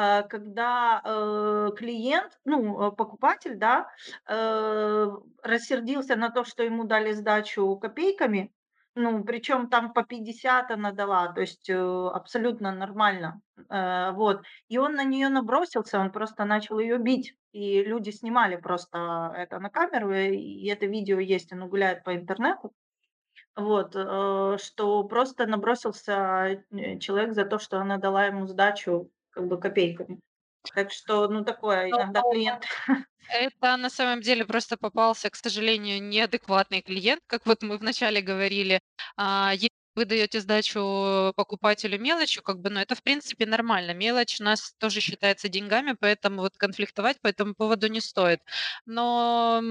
[0.00, 3.88] А, когда э, клиент, ну, э, покупатель, да,
[4.28, 5.10] э,
[5.42, 8.52] рассердился на то, что ему дали сдачу копейками,
[8.94, 13.40] ну, причем там по 50 она дала, то есть абсолютно нормально,
[14.14, 14.42] вот.
[14.68, 19.58] И он на нее набросился, он просто начал ее бить, и люди снимали просто это
[19.58, 22.72] на камеру, и это видео есть, оно гуляет по интернету.
[23.56, 26.64] Вот, что просто набросился
[27.00, 30.20] человек за то, что она дала ему сдачу как бы копейками.
[30.74, 32.64] Так что, ну, такое иногда клиент
[33.28, 38.80] Это на самом деле просто попался, к сожалению, неадекватный клиент, как вот мы вначале говорили.
[39.16, 43.92] А, если вы даете сдачу покупателю мелочью, как бы, ну, это в принципе нормально.
[43.94, 48.40] Мелочь у нас тоже считается деньгами, поэтому вот конфликтовать по этому поводу не стоит.
[48.86, 49.62] Но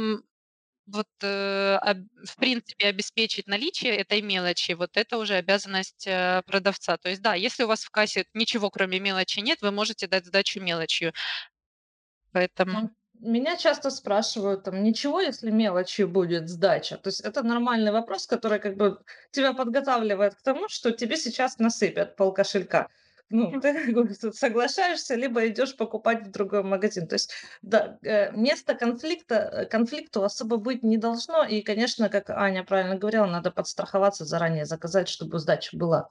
[0.87, 1.77] вот, э,
[2.25, 6.97] в принципе, обеспечить наличие этой мелочи, вот это уже обязанность э, продавца.
[6.97, 10.25] То есть, да, если у вас в кассе ничего кроме мелочи нет, вы можете дать
[10.25, 11.13] сдачу мелочью.
[12.31, 12.89] Поэтому...
[13.19, 16.97] Меня часто спрашивают, там, ничего, если мелочью будет сдача?
[16.97, 18.99] То есть это нормальный вопрос, который как бы
[19.31, 22.89] тебя подготавливает к тому, что тебе сейчас насыпят пол кошелька
[23.29, 27.07] ну, ты соглашаешься, либо идешь покупать в другой магазин.
[27.07, 31.43] То есть, да, э, место конфликта, э, конфликту особо быть не должно.
[31.43, 36.09] И, конечно, как Аня правильно говорила, надо подстраховаться заранее, заказать, чтобы сдача была.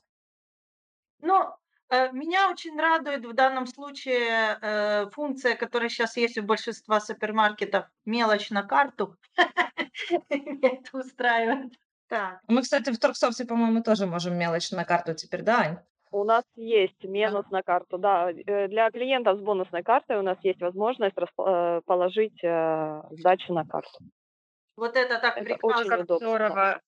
[1.20, 1.54] Ну,
[1.88, 7.86] э, меня очень радует в данном случае э, функция, которая сейчас есть у большинства супермаркетов,
[8.04, 9.16] мелочь на карту.
[10.28, 11.72] Меня это устраивает.
[12.08, 12.40] Так.
[12.46, 15.78] Мы, кстати, в Торксофте, по-моему, тоже можем мелочь на карту теперь, да, Ань?
[16.16, 18.30] У нас есть минус на карту, да.
[18.30, 23.66] Э, для клиентов с бонусной картой у нас есть возможность э, положить э, сдачу на
[23.66, 23.98] карту.
[24.78, 25.94] Вот это так это прекрасно.
[25.94, 26.26] Очень удобно.
[26.26, 26.80] Здорово.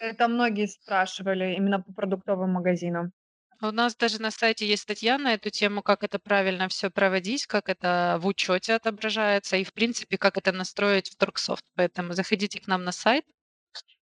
[0.00, 3.12] Это многие спрашивали именно по продуктовым магазинам.
[3.60, 7.46] У нас даже на сайте есть статья на эту тему, как это правильно все проводить,
[7.46, 11.64] как это в учете отображается и, в принципе, как это настроить в Торксофт.
[11.76, 13.24] Поэтому заходите к нам на сайт,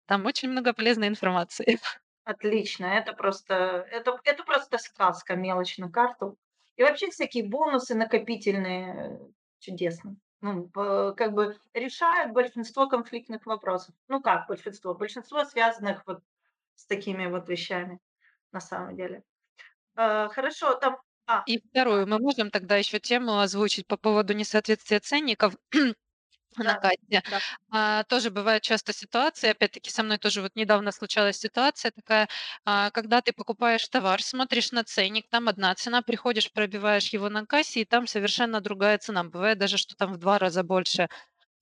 [0.04, 1.78] там очень много полезной информации.
[2.26, 3.54] Отлично, это просто,
[3.88, 6.36] это, это просто сказка, мелочь на карту.
[6.74, 9.28] И вообще всякие бонусы накопительные, э,
[9.60, 10.16] чудесно.
[10.40, 13.94] Ну, по- как бы решают большинство конфликтных вопросов.
[14.08, 14.94] Ну как большинство?
[14.94, 16.24] Большинство связанных вот
[16.74, 18.00] с такими вот вещами
[18.52, 19.22] на самом деле.
[19.96, 20.98] Э, хорошо, там...
[21.26, 25.54] А, И вторую, мы можем тогда еще тему озвучить по поводу несоответствия ценников
[26.62, 27.22] на да, кассе.
[27.26, 27.40] да.
[27.70, 32.28] А, тоже бывает часто ситуация, опять-таки со мной тоже вот недавно случалась ситуация такая,
[32.64, 37.46] а, когда ты покупаешь товар, смотришь на ценник, там одна цена, приходишь, пробиваешь его на
[37.46, 39.24] кассе, и там совершенно другая цена.
[39.24, 41.08] Бывает даже, что там в два раза больше.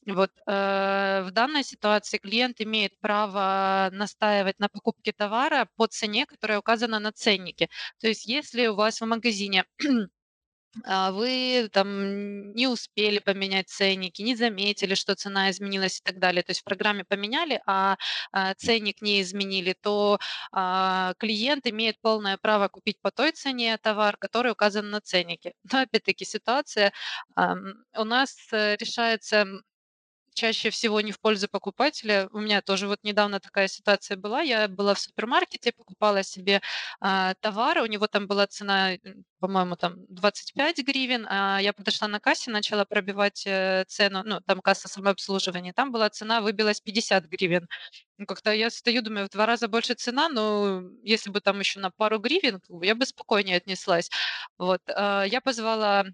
[0.06, 6.58] Вот, э, в данной ситуации клиент имеет право настаивать на покупке товара по цене, которая
[6.58, 7.70] указана на ценнике.
[8.00, 9.64] То есть если у вас в магазине
[10.84, 16.42] а, вы там не успели поменять ценники, не заметили, что цена изменилась и так далее,
[16.42, 17.96] то есть в программе поменяли, а,
[18.32, 20.18] а ценник не изменили, то
[20.52, 25.54] а, клиент имеет полное право купить по той цене товар, который указан на ценнике.
[25.72, 26.92] Но опять-таки ситуация
[27.36, 29.46] у нас э, решается
[30.34, 32.28] чаще всего не в пользу покупателя.
[32.32, 34.40] У меня тоже вот недавно такая ситуация была.
[34.42, 36.60] Я была в супермаркете, покупала себе
[37.00, 42.08] а, товары, у него там была цена, м, по-моему, там 25 гривен, а я подошла
[42.08, 47.24] на кассе, начала пробивать э, цену, ну, там касса самообслуживания, там была цена, выбилась 50
[47.26, 47.68] гривен.
[48.18, 51.80] Ну, как-то я стою, думаю, в два раза больше цена, но если бы там еще
[51.80, 54.10] на пару гривен, я бы спокойнее отнеслась.
[54.58, 56.04] Вот, а, я позвала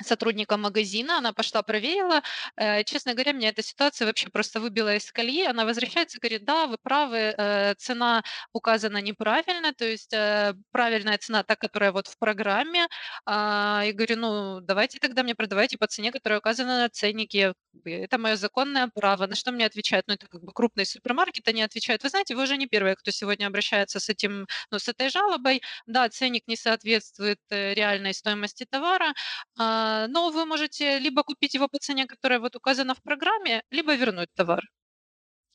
[0.00, 2.22] сотрудника магазина, она пошла проверила.
[2.56, 5.44] Э, честно говоря, меня эта ситуация вообще просто выбила из колеи.
[5.46, 8.22] Она возвращается, говорит, да, вы правы, э, цена
[8.52, 12.86] указана неправильно, то есть э, правильная цена та, которая вот в программе.
[13.26, 17.54] А, и говорю, ну, давайте тогда мне продавайте по цене, которая указана на ценнике.
[17.84, 19.26] Это мое законное право.
[19.26, 20.06] На что мне отвечают?
[20.08, 23.10] Ну, это как бы крупный супермаркет, они отвечают, вы знаете, вы уже не первые, кто
[23.10, 25.62] сегодня обращается с этим, ну, с этой жалобой.
[25.86, 29.12] Да, ценник не соответствует реальной стоимости товара,
[29.58, 33.94] а, но вы можете либо купить его по цене, которая вот указана в программе, либо
[33.94, 34.62] вернуть товар.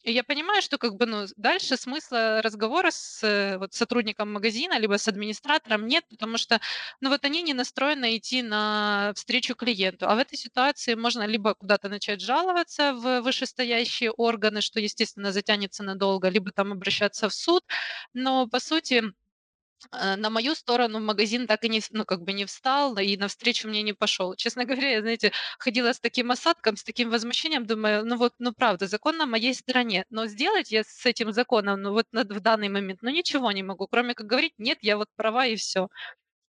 [0.04, 4.80] И я понимаю, что как бы, ну, дальше смысла разговора с э, вот сотрудником магазина
[4.80, 6.62] либо с администратором нет, потому что,
[7.02, 10.08] ну, вот они не настроены идти на встречу клиенту.
[10.08, 15.84] А в этой ситуации можно либо куда-то начать жаловаться в вышестоящие органы, что, естественно, затянется
[15.84, 17.64] надолго, либо там обращаться в суд.
[18.14, 19.04] Но, по сути,
[19.92, 23.84] на мою сторону магазин так и не, ну, как бы не встал и навстречу мне
[23.84, 24.36] не пошел.
[24.36, 28.54] Честно говоря, я, знаете, ходила с таким осадком, с таким возмущением, думаю, ну вот, ну
[28.54, 32.70] правда, закон на моей стороне, но сделать я с этим законом, ну вот в данный
[32.70, 35.88] момент, ну ничего не могу, кроме как говорить, нет, я вот права и все.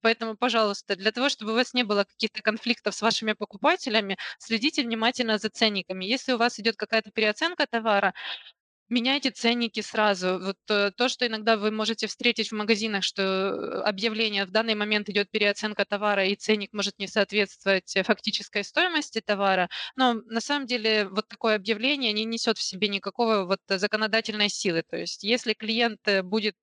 [0.01, 4.83] Поэтому, пожалуйста, для того, чтобы у вас не было каких-то конфликтов с вашими покупателями, следите
[4.83, 6.05] внимательно за ценниками.
[6.05, 8.13] Если у вас идет какая-то переоценка товара,
[8.89, 10.39] Меняйте ценники сразу.
[10.39, 14.75] Вот э, то, что иногда вы можете встретить в магазинах, что э, объявление в данный
[14.75, 20.39] момент идет переоценка товара и ценник может не соответствовать э, фактической стоимости товара, но на
[20.39, 24.83] самом деле вот такое объявление не несет в себе никакого вот законодательной силы.
[24.87, 26.55] То есть если клиент будет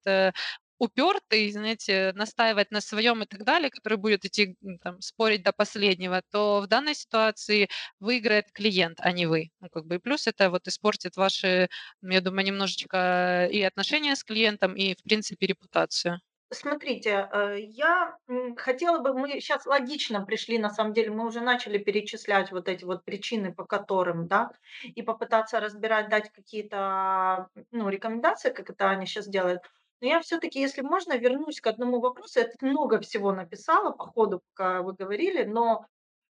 [0.83, 6.23] упертый, знаете, настаивать на своем и так далее, который будет идти там, спорить до последнего,
[6.31, 7.69] то в данной ситуации
[8.01, 9.51] выиграет клиент, а не вы.
[9.61, 11.69] Ну, как бы, и плюс это вот испортит ваши,
[12.03, 16.21] я думаю, немножечко и отношения с клиентом, и, в принципе, репутацию.
[16.51, 18.19] Смотрите, э, я
[18.59, 22.85] хотела бы, мы сейчас логично пришли, на самом деле, мы уже начали перечислять вот эти
[22.85, 24.51] вот причины, по которым, да,
[24.85, 29.61] и попытаться разбирать, дать какие-то, ну, рекомендации, как это Аня сейчас делает.
[30.03, 32.41] Но я все-таки, если можно, вернусь к одному вопросу.
[32.41, 35.87] Я много всего написала по ходу, пока вы говорили, но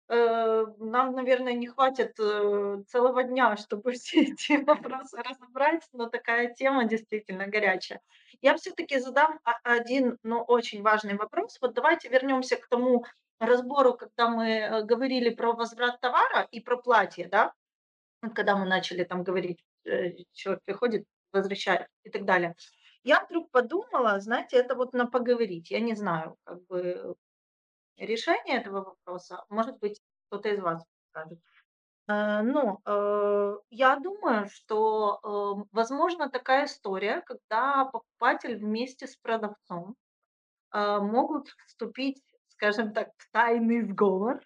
[0.09, 6.53] Э, нам, наверное, не хватит, э, целого дня, чтобы все эти вопросы разобрать, но такая
[6.53, 8.01] тема действительно горячая.
[8.43, 11.57] Я все таки задам один, но очень важный вопрос.
[11.61, 13.05] Вот давайте вернемся к тому
[13.41, 17.53] разбору, когда мы, э, говорили про возврат товара и про платье, да.
[18.35, 22.55] Когда мы начали там говорить, э, человек приходит, возвращает и так далее.
[23.05, 25.71] Я вдруг подумала, знаете, это вот на поговорить.
[25.71, 27.17] Я не знаю, как бы
[27.99, 31.41] решение этого вопроса, может быть, кто-то из вас скажет.
[32.09, 39.97] Э, но, э, я думаю, что, э, возможно такая история, когда покупатель вместе с продавцом,
[40.73, 44.41] э, могут вступить, скажем так, в тайный сговор.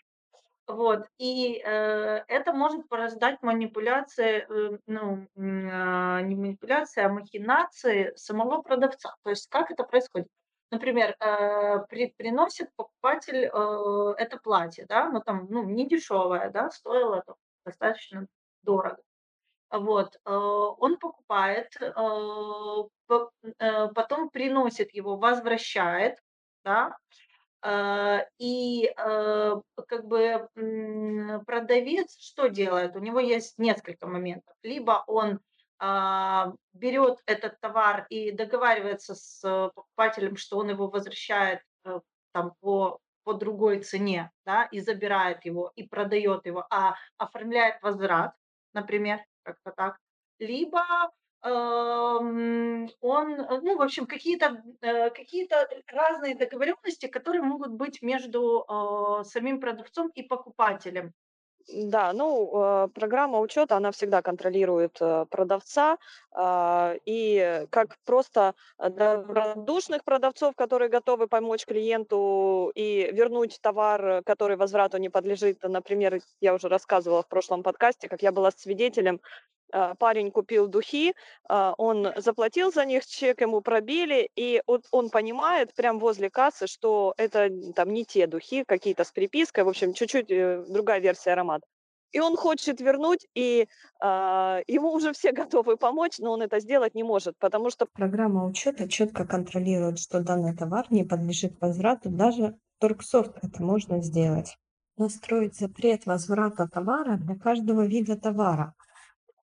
[0.69, 8.63] Вот, и, э, это может порождать манипуляции, э, ну, а, не манипуляции, а махинации самого
[8.63, 9.17] продавца.
[9.25, 10.29] То есть как это происходит?
[10.71, 16.71] например, э, при приносит покупатель, э, это платье, да, но там, ну, не дешевое, да,
[16.71, 18.27] стоило там достаточно
[18.63, 18.99] дорого.
[19.71, 26.19] Вот, э, он покупает, э, по э, потом приносит его, возвращает,
[26.65, 27.28] да, э,
[28.39, 29.55] и, э,
[29.89, 30.49] как бы,
[31.47, 32.97] продавец что делает?
[32.97, 34.55] У него есть несколько моментов.
[34.63, 35.41] Либо он,
[35.81, 42.01] а, берет этот товар и договаривается с э, покупателем, что он его возвращает, э,
[42.33, 48.33] там по по другой цене, да, и забирает его, и продает его, а оформляет возврат,
[48.73, 49.99] например, как-то так.
[50.39, 50.83] Либо,
[51.43, 52.89] он,
[53.41, 59.61] э, ну, в общем, какие-то, э, какие-то разные договоренности, которые могут быть между, э, самим
[59.61, 61.13] продавцом и покупателем.
[61.71, 62.51] Да, ну,
[62.87, 70.89] э, программа учета, она всегда контролирует э, продавца, а, и как просто добродушных продавцов, которые
[70.89, 75.63] готовы помочь клиенту и вернуть товар, который возврату не подлежит.
[75.63, 79.21] Например, я уже рассказывала в прошлом подкасте, как я была свидетелем
[79.71, 81.15] а, парень купил духи,
[81.49, 86.67] а, он заплатил за них, чек ему пробили, и вот он понимает прям возле кассы,
[86.67, 91.33] что это там не те духи, какие-то с припиской, в общем, чуть-чуть э, другая версия
[91.33, 91.67] аромата.
[92.13, 93.69] И он хочет вернуть, и
[94.03, 94.07] э,
[94.67, 98.89] ему уже все готовы помочь, но он это сделать не может, потому что программа учета
[98.89, 104.57] четко контролирует, что данный товар не подлежит возврату, даже торгсофт это можно сделать.
[104.97, 108.75] Настроить запрет возврата товара для каждого вида товара.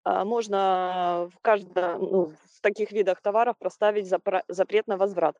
[0.03, 5.37] А, можно в каждом, ну, в таких видах товаров проставить запрет на возврат.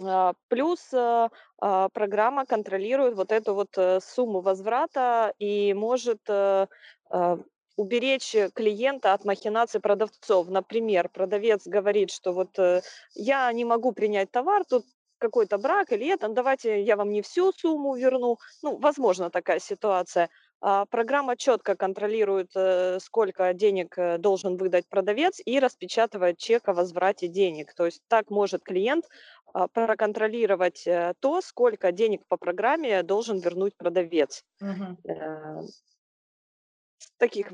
[0.00, 1.28] А, плюс э,
[1.60, 6.66] а, программа контролирует вот эту вот э, сумму возврата и может э,
[7.76, 10.48] уберечь клиента от махинаций продавцов.
[10.48, 12.58] Например, продавец говорит, что вот
[13.14, 14.84] я не могу принять товар, тут
[15.18, 18.38] какой-то брак или это, давайте я вам не всю сумму верну.
[18.62, 20.28] Ну, возможно такая ситуация.
[20.64, 26.72] А, программа четко контролирует, э, сколько денег э, должен выдать продавец и распечатывает чек о
[26.72, 27.74] возврате денег.
[27.74, 29.08] То есть так может клиент
[29.52, 34.44] а, проконтролировать э, то, сколько денег по программе должен вернуть продавец.
[34.60, 34.98] Мгм.
[37.18, 37.52] Таких,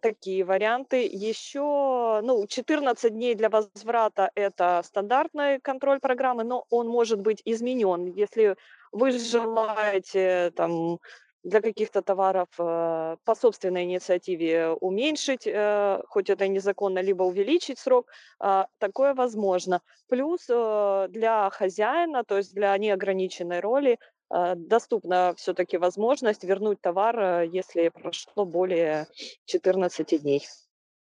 [0.00, 1.06] такие варианты.
[1.06, 8.12] Еще ну, 14 дней для возврата– это стандартный контроль программы, но он может быть изменен.
[8.12, 8.56] Если
[8.90, 10.98] вы желаете там,
[11.42, 17.78] для каких-то товаров э, по собственной инициативе уменьшить, э, хоть это и незаконно, либо увеличить
[17.78, 19.80] срок, э, такое возможно.
[20.08, 23.98] Плюс э, для хозяина, то есть для неограниченной роли,
[24.30, 29.06] э, доступна все-таки возможность вернуть товар, э, если прошло более
[29.46, 30.46] 14 дней.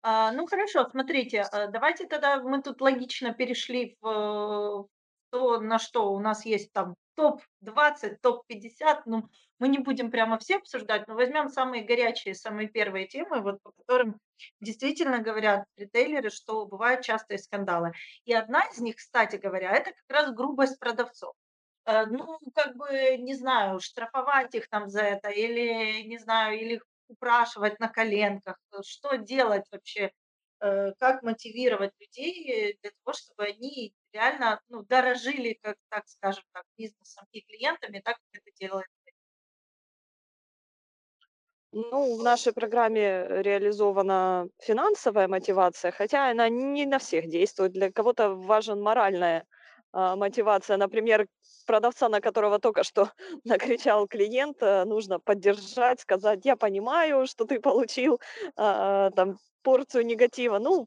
[0.02, 4.86] А, ну хорошо, смотрите, давайте тогда мы тут логично перешли в
[5.30, 9.24] то, на что у нас есть там топ-20, топ-50, ну,
[9.58, 13.72] мы не будем прямо все обсуждать, но возьмем самые горячие, самые первые темы, вот по
[13.72, 14.18] которым
[14.60, 17.92] действительно говорят ритейлеры, что бывают частые скандалы.
[18.24, 21.34] И одна из них, кстати говоря, это как раз грубость продавцов.
[21.86, 26.80] Э, ну, как бы, не знаю, штрафовать их там за это, или, не знаю, или
[27.08, 28.56] упрашивать на коленках.
[28.84, 30.12] Что делать вообще?
[30.60, 36.64] Э, как мотивировать людей для того, чтобы они реально, ну, дорожили, как так скажем так,
[36.76, 38.86] бизнесом и клиентами, так как это делает
[41.72, 47.72] Ну, в нашей программе реализована финансовая мотивация, хотя она не на всех действует.
[47.72, 49.44] Для кого-то важен моральная
[49.92, 50.78] а, мотивация.
[50.78, 51.26] Например,
[51.66, 53.10] продавца, на которого только что
[53.44, 58.18] накричал клиент, э, нужно поддержать, сказать, я понимаю, что ты получил
[58.56, 60.58] а, там порцию негатива.
[60.58, 60.86] Ну,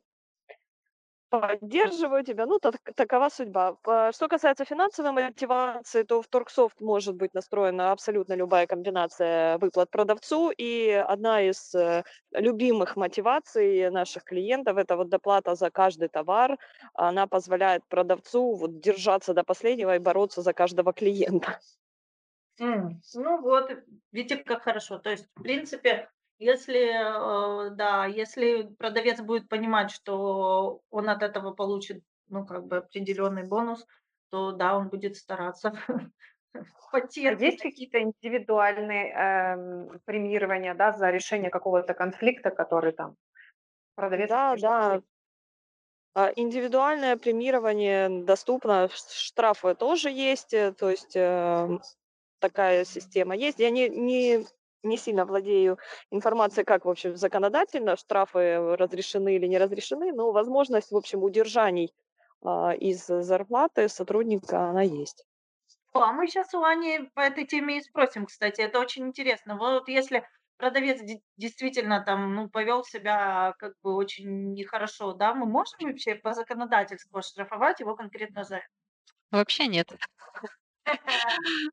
[1.31, 3.77] поддерживаю тебя, ну, так, такова судьба.
[4.11, 10.51] Что касается финансовой мотивации, то в Торксофт может быть настроена абсолютно любая комбинация выплат продавцу,
[10.51, 12.03] и одна из э,
[12.33, 16.57] любимых мотиваций наших клиентов– это вот доплата за каждый товар.
[16.93, 21.59] Она позволяет продавцу вот держаться до последнего и бороться за каждого клиента.
[22.59, 22.95] Mm.
[23.15, 23.71] Ну вот,
[24.11, 24.99] видите, как хорошо.
[24.99, 26.09] То есть, в принципе,
[26.41, 32.77] если, э, да, если продавец будет понимать, что он от этого получит, ну, как бы
[32.77, 33.85] определенный бонус,
[34.31, 35.73] то да, он будет стараться
[36.93, 43.15] А есть какие-то индивидуальные эм, премирования, да, за решение какого-то конфликта, который там
[43.95, 45.01] продавец Да, да.
[46.13, 51.81] А, Индивидуальное премирование доступно, штрафы тоже есть, э, то есть эм,
[52.39, 53.59] такая система есть.
[53.59, 54.45] Я не, не
[54.83, 55.77] не сильно владею
[56.11, 61.93] информацией, как, в общем, законодательно штрафы разрешены или не разрешены, но возможность, в общем, удержаний
[62.43, 65.25] а, из зарплаты сотрудника, она есть.
[65.93, 68.61] А мы сейчас у Ани по этой теме и спросим, кстати.
[68.61, 69.57] Это очень интересно.
[69.57, 70.27] Вот если
[70.57, 76.15] продавец де действительно там, ну, повел себя как бы очень нехорошо, да, мы можем вообще
[76.15, 78.67] по законодательству оштрафовать его конкретно за это?
[79.31, 79.91] Вообще нет.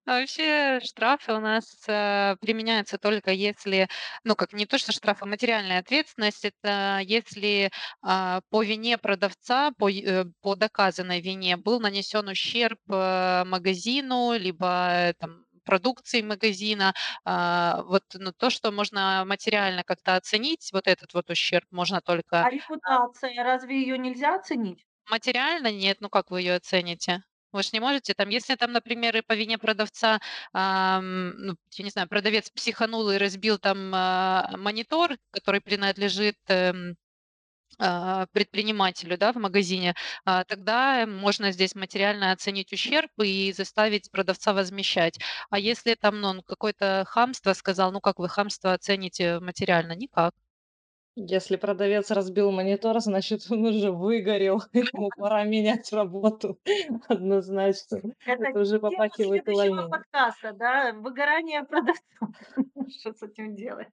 [0.06, 3.88] Вообще штрафы у нас, э, применяются только если,
[4.24, 7.70] ну, как не то что штрафы, а материальная ответственность- это если,
[8.02, 14.88] а, по вине продавца, по э, по доказанной вине был нанесен ущерб, э, магазину, либо,
[15.10, 16.94] э, там продукции магазина.
[17.24, 22.42] А, вот, ну, то, что можно материально как-то оценить, вот этот вот ущерб можно только,
[22.42, 24.84] А а репутация, разве ее нельзя оценить?
[25.06, 27.22] Материально нет, ну как вы ее оцените?
[27.52, 30.20] Вы ж не можете там, если там, например, и по вине продавца,
[30.52, 36.36] ам, ну, я не знаю, продавец психанул и разбил там, а, монитор, который принадлежит,
[37.78, 39.94] а, предпринимателю, да, в магазине,
[40.24, 45.18] а, тогда можно здесь материально оценить ущерб и заставить продавца возмещать.
[45.50, 49.92] А если там, ну, он какое-то хамство сказал, ну как вы хамство оцените материально?
[49.94, 50.34] Никак.
[51.20, 56.60] Если продавец разбил монитор, значит, он уже выгорел, ему пора менять работу
[57.08, 58.14] однозначно.
[58.24, 59.90] Это Это уже попахивает увольнением.
[59.90, 62.28] подкаста, да, выгорание продавцов.
[63.00, 63.88] Что с этим делать?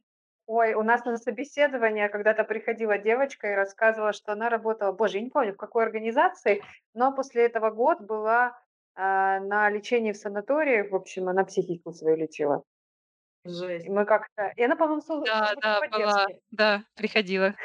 [0.45, 5.23] Ой, у нас на собеседование когда-то приходила девочка и рассказывала, что она работала, боже, я
[5.23, 6.61] не помню, в какой организации,
[6.93, 8.56] но после этого год была
[8.93, 12.64] а, на лечении в санатории, в общем, она психику свою лечила.
[13.45, 13.88] И Жесть.
[13.88, 14.51] мы как-то...
[14.55, 17.55] И она, по-моему, службе Да, да, была, да, приходила.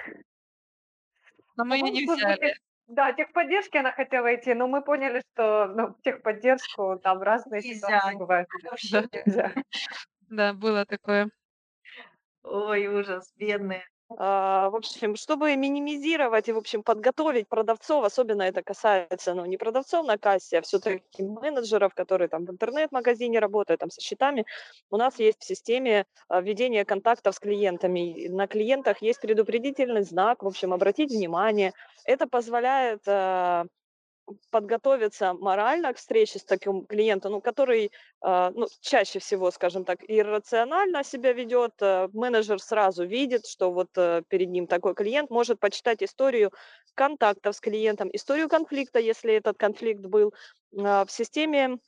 [1.56, 2.54] Но мы ее не взяли.
[2.86, 7.86] Да, техподдержки она хотела идти, но мы поняли, что ну, техподдержку там разные Нельзя.
[7.86, 8.48] ситуации бывают.
[8.68, 9.52] Вообще Да, Нельзя.
[10.28, 11.30] да, было такое.
[12.42, 13.84] Ой, ужас, бедные.
[14.18, 19.56] А, В общем, чтобы минимизировать и, в общем, подготовить продавцов, особенно это касается, ну, не
[19.56, 24.44] продавцов на кассе, а все-таки менеджеров, которые там в интернет-магазине работают, там со счетами,
[24.90, 28.26] у нас есть в системе а, введение контактов с клиентами.
[28.28, 31.72] На клиентах есть предупредительный знак, в общем, обратить внимание.
[32.04, 33.66] Это позволяет а,
[34.50, 40.00] подготовиться морально к встрече с таким клиентом, ну, который а, ну, чаще всего, скажем так,
[40.06, 41.72] иррационально себя ведет.
[41.80, 46.52] а, Менеджер сразу видит, что вот э, перед ним такой клиент, может почитать историю
[46.94, 50.34] контактов с клиентом, историю конфликта, если этот конфликт был
[50.78, 51.78] а, в системе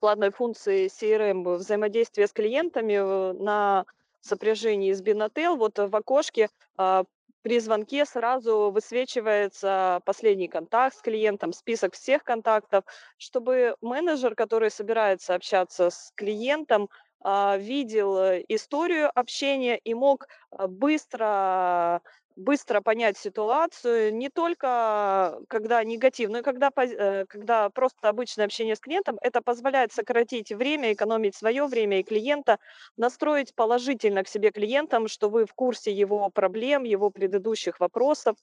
[0.00, 3.84] платной функции CRM взаимодействия с клиентами э, на
[4.20, 7.04] сопряжении с Binatel, вот в окошке а,
[7.42, 12.84] при звонке сразу высвечивается последний контакт с клиентом, список всех контактов,
[13.18, 16.88] чтобы менеджер, который собирается общаться с клиентом,
[17.22, 22.00] а, видел э, историю общения и мог а, быстро
[22.40, 28.76] быстро понять ситуацию, не только когда негатив, но и когда, э, когда просто обычное общение
[28.76, 32.58] с клиентом, это позволяет сократить время, экономить свое время и клиента,
[32.96, 38.36] настроить положительно к себе клиентам, что вы в курсе его проблем, его предыдущих вопросов.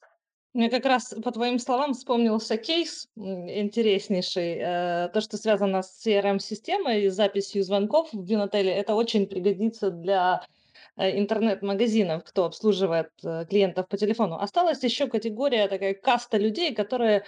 [0.54, 4.58] Мне как раз по твоим словам вспомнился кейс интереснейший.
[4.58, 10.42] э, То, что связано с CRM-системой и записью звонков в Бинотеле, это очень пригодится для
[10.44, 10.57] э,
[10.98, 14.36] интернет-магазинов, кто обслуживает э, клиентов по телефону.
[14.36, 17.24] Осталась еще категория, такая каста людей, которые,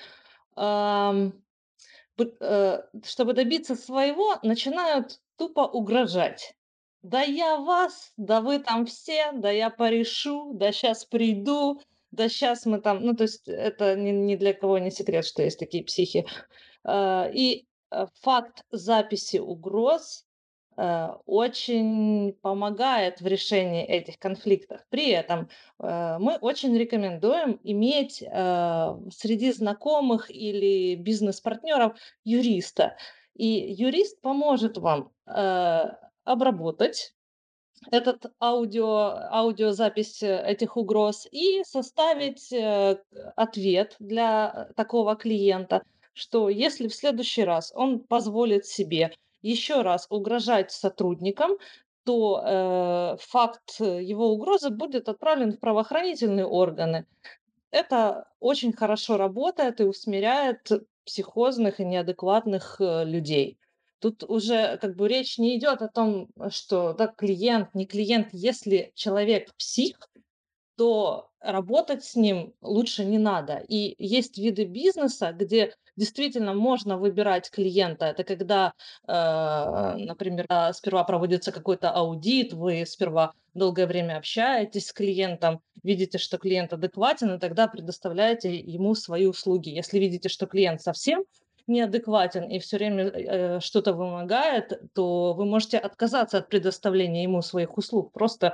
[0.57, 1.31] э,
[3.05, 6.55] чтобы добиться своего, начинают тупо угрожать.
[7.01, 11.79] Да я вас, да вы там все, да я порешу, да сейчас приду,
[12.11, 15.43] да сейчас мы там, ну, то есть это ни, ни для кого не секрет, что
[15.43, 16.25] есть такие психи.
[16.89, 20.28] И э, факт записи угроз э,
[21.25, 24.81] очень помогает в решении этих конфликтов.
[24.89, 25.49] При этом
[25.79, 32.95] э, мы очень рекомендуем иметь э, среди знакомых или бизнес-партнеров юриста.
[33.35, 35.85] И юрист поможет вам э,
[36.23, 37.13] обработать
[37.91, 43.01] этот аудио, аудиозапись э, этих угроз и составить э,
[43.35, 45.83] ответ для э, такого клиента,
[46.13, 49.11] что если в следующий раз он позволит себе
[49.41, 51.51] еще раз угрожать сотрудникам,
[52.03, 57.05] то э, факт его угрозы будет отправлен в правоохранительные органы.
[57.71, 60.69] Это очень хорошо работает и усмиряет
[61.05, 63.59] психозных и неадекватных э, людей.
[63.99, 68.29] Тут уже как бы речь не идет о том, что да, клиент, не клиент.
[68.31, 69.97] Если человек псих,
[70.79, 73.61] то работать с ним лучше не надо.
[73.67, 78.05] И есть виды бизнеса, где действительно можно выбирать клиента.
[78.05, 78.71] Это когда,
[79.05, 86.37] э, например, сперва проводится какой-то аудит, вы сперва долгое время общаетесь с клиентом, видите, что
[86.37, 89.71] клиент адекватен, и тогда предоставляете ему свои услуги.
[89.71, 91.25] Если видите, что клиент совсем
[91.67, 97.77] неадекватен и все время э, что-то вымогает, то вы можете отказаться от предоставления ему своих
[97.77, 98.13] услуг.
[98.13, 98.53] Просто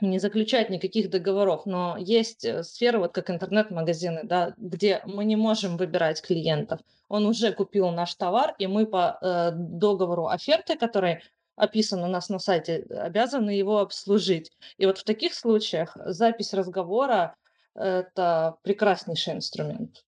[0.00, 5.36] не заключать никаких договоров, но есть э, сферы, вот как интернет-магазины, да, где мы не
[5.36, 6.80] можем выбирать клиентов.
[7.08, 11.22] Он уже купил наш товар, и мы по э, договору оферты, который
[11.56, 14.50] описан у нас на сайте, обязаны его обслужить.
[14.76, 17.36] И вот в таких случаях запись разговора–
[17.74, 20.04] это прекраснейший инструмент.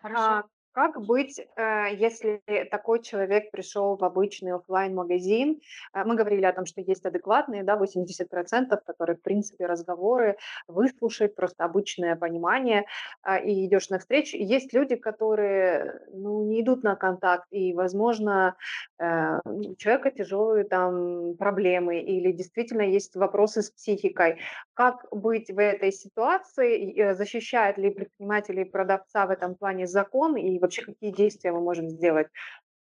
[0.00, 0.48] Хорошо.
[0.72, 5.60] Как быть, э, если такой человек пришел в обычный офлайн магазин
[5.94, 10.36] э, Мы говорили о том, что есть адекватные, да, 80%, которые, в принципе, разговоры
[10.68, 12.84] выслушать, просто обычное понимание,
[13.22, 14.36] а, и идешь навстречу.
[14.36, 18.54] Есть люди, которые, ну, не идут на контакт, и, возможно,
[18.98, 24.38] э, у человека тяжелые там проблемы, или действительно есть вопросы с психикой.
[24.74, 27.12] Как быть в этой ситуации?
[27.14, 31.88] Защищает ли предприниматель и продавца в этом плане закон и вообще какие действия мы можем
[31.88, 32.28] сделать?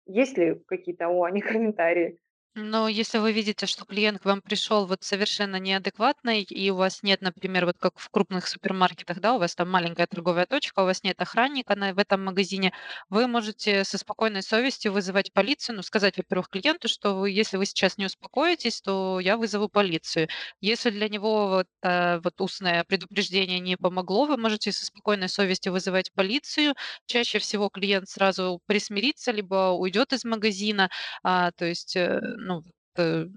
[0.05, 2.19] Есть ли какие-то о они комментарии?
[2.55, 7.01] Но если вы видите, что клиент к вам пришел вот совершенно неадекватный, и у вас
[7.01, 10.85] нет, например, вот как в крупных супермаркетах, да, у вас там маленькая торговая точка, у
[10.85, 12.71] вас нет охранника на, в этом магазине,
[13.09, 17.65] вы можете со спокойной совестью вызывать полицию, ну, сказать, во-первых, клиенту, что вы, если вы
[17.65, 20.27] сейчас не успокоитесь, то я вызову полицию.
[20.61, 25.71] Если для него вот, э, вот устное предупреждение не помогло, вы можете со спокойной совестью
[25.73, 26.75] вызывать полицию.
[27.07, 30.91] Чаще всего клиент сразу присмирится, либо уйдет из магазина,
[31.23, 32.63] а, то есть э, ну,
[32.97, 33.27] э,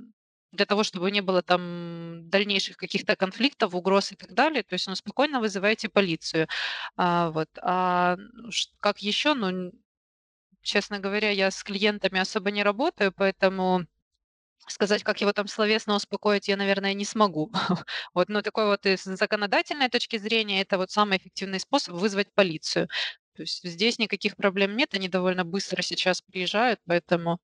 [0.52, 4.62] для того, чтобы не было там дальнейших каких-то конфликтов, угроз и так далее.
[4.62, 6.48] То есть, ну, спокойно вызываете полицию.
[6.96, 7.48] А, вот.
[7.62, 8.16] А
[8.80, 9.72] как еще, ну,
[10.62, 13.86] честно говоря, я с клиентами особо не работаю, поэтому
[14.68, 17.52] сказать, как его там словесно успокоить, я, наверное, не смогу.
[18.14, 22.88] вот, но такой вот из законодательной точки зрения, это вот самый эффективный способ вызвать полицию.
[23.36, 27.38] То есть здесь никаких проблем нет, они довольно быстро сейчас приезжают, поэтому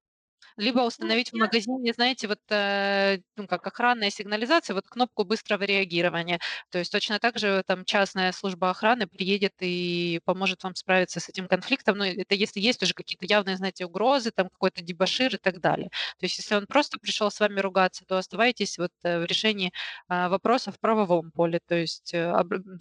[0.56, 6.40] либо установить в магазине, знаете, вот, э, ну, как охранная сигнализация, вот кнопку быстрого реагирования.
[6.70, 11.28] То есть точно так же там частная служба охраны приедет и поможет вам справиться с
[11.28, 11.98] этим конфликтом.
[11.98, 15.88] Ну, это если есть уже какие-то явные, знаете, угрозы, там какой-то дебошир и так далее.
[16.18, 19.72] То есть если он просто пришел с вами ругаться, то оставайтесь вот э, в решении
[20.08, 21.60] а, вопроса в правовом поле.
[21.66, 22.32] То есть э,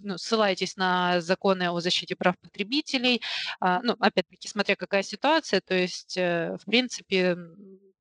[0.02, 3.22] ну, ссылайтесь на законы о защите прав потребителей.
[3.60, 7.36] А, ну, опять-таки, смотря какая ситуация, то есть, в принципе,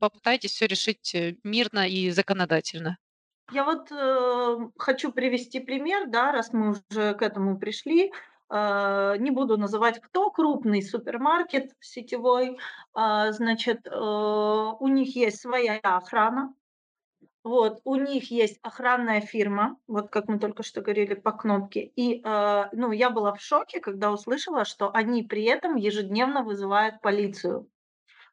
[0.02, 2.98] попытайтесь все решить э, мирно и законодательно.
[3.52, 8.12] Я вот э, хочу привести пример, да, раз мы уже к этому пришли.
[8.50, 12.58] Э, не буду называть кто, крупный супермаркет сетевой.
[12.98, 16.54] Э, значит, э, у них есть своя охрана.
[17.44, 21.92] Вот, у них есть охранная фирма, вот как мы только что говорили по кнопке.
[21.96, 27.02] И, э, ну, я была в шоке, когда услышала, что они при этом ежедневно вызывают
[27.02, 27.68] полицию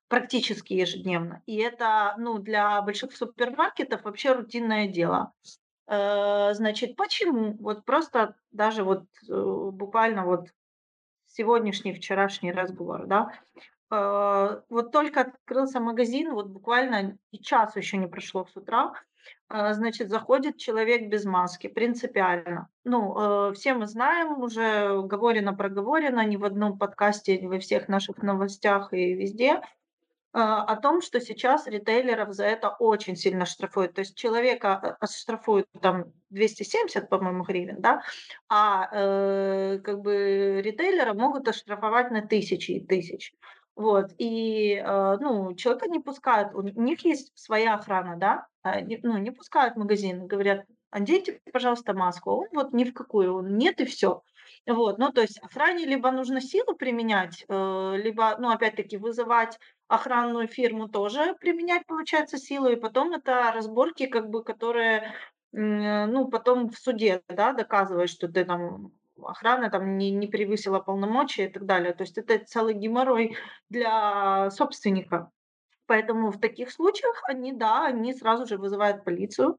[0.08, 1.42] практически ежедневно.
[1.46, 5.32] И это, ну, для больших супермаркетов вообще рутинное дело.
[5.86, 7.56] Э, значит, почему?
[7.60, 10.48] Вот просто даже вот э, буквально вот
[11.26, 13.32] сегодняшний, вчерашний разговор, да.
[13.90, 18.94] Э, вот только открылся магазин, вот буквально и час еще не прошло с утра,
[19.50, 22.68] значит, заходит человек без маски, принципиально.
[22.84, 28.18] Ну, все мы знаем, уже говорено, проговорено, ни в одном подкасте, ни во всех наших
[28.22, 29.60] новостях и везде–
[30.32, 33.94] о том, что сейчас ритейлеров за это очень сильно штрафуют.
[33.94, 38.02] То есть человека э, штрафуют там 270, по-моему, гривен, да,
[38.48, 43.32] а э, как бы ритейлера могут оштрафовать на тысячи и тысяч.
[43.74, 49.18] Вот, и, э, ну, человека не пускают, у них есть своя охрана, да, а, ну,
[49.18, 53.56] не пускают в магазин, говорят, оденьте, пожалуйста, маску, а он вот ни в какую, он
[53.56, 54.22] нет и все.
[54.68, 59.58] Вот, ну, то есть охране либо нужно силу применять, э, либо, ну, опять-таки, вызывать
[59.88, 65.14] охранную фирму тоже применять, получается, силу, и потом это разборки, как бы, которые,
[65.52, 68.92] ну, потом в суде, да, доказывают, что ты там
[69.22, 71.94] охрана там не, не превысила полномочия и так далее.
[71.94, 73.36] То есть это целый геморрой
[73.70, 75.30] для собственника.
[75.86, 79.56] Поэтому в таких случаях они, да, они сразу же вызывают полицию,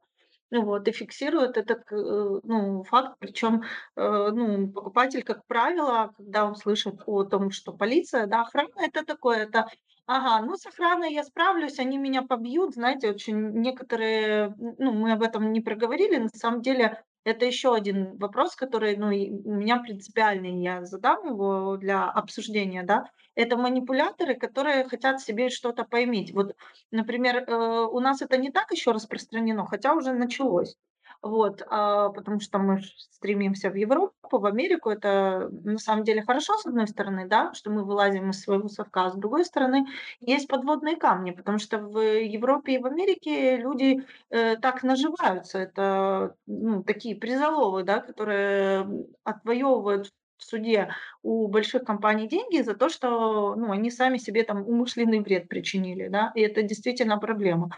[0.52, 1.96] вот, и фиксируют этот э,
[2.44, 3.16] ну, факт.
[3.20, 3.64] Причем
[3.96, 9.06] э, ну, покупатель, как правило, когда он слышит о том, что полиция, да, охрана это
[9.06, 9.68] такое, это
[10.12, 12.74] Ага, ну с охраной я справлюсь, они меня побьют.
[12.74, 18.18] Знаете, очень некоторые, ну мы об этом не проговорили, на самом деле Это еще один
[18.18, 23.06] вопрос, который, ну, у меня принципиальный, я задам его для обсуждения, да.
[23.36, 26.34] Это манипуляторы, которые хотят себе что-то поиметь.
[26.34, 26.56] Вот,
[26.92, 27.56] например, э,
[27.88, 30.76] у нас это не так еще распространено, хотя уже началось.
[31.22, 32.82] Вот, а, потому что мы
[33.12, 34.90] стремимся в Европу, в Америку.
[34.90, 39.06] Это на самом деле хорошо, с одной стороны, да, что мы вылазим из своего совка,
[39.06, 39.86] а с другой стороны,
[40.22, 45.60] есть подводные камни, потому что в Европе и в Америке люди э, так наживаются.
[45.60, 48.88] Это ну, такие призоловы, да, которые
[49.26, 50.90] отвоевывают в суде
[51.22, 56.08] у больших компаний деньги за то, что ну, они сами себе там умышленный вред причинили,
[56.08, 57.72] да, и это действительно проблема.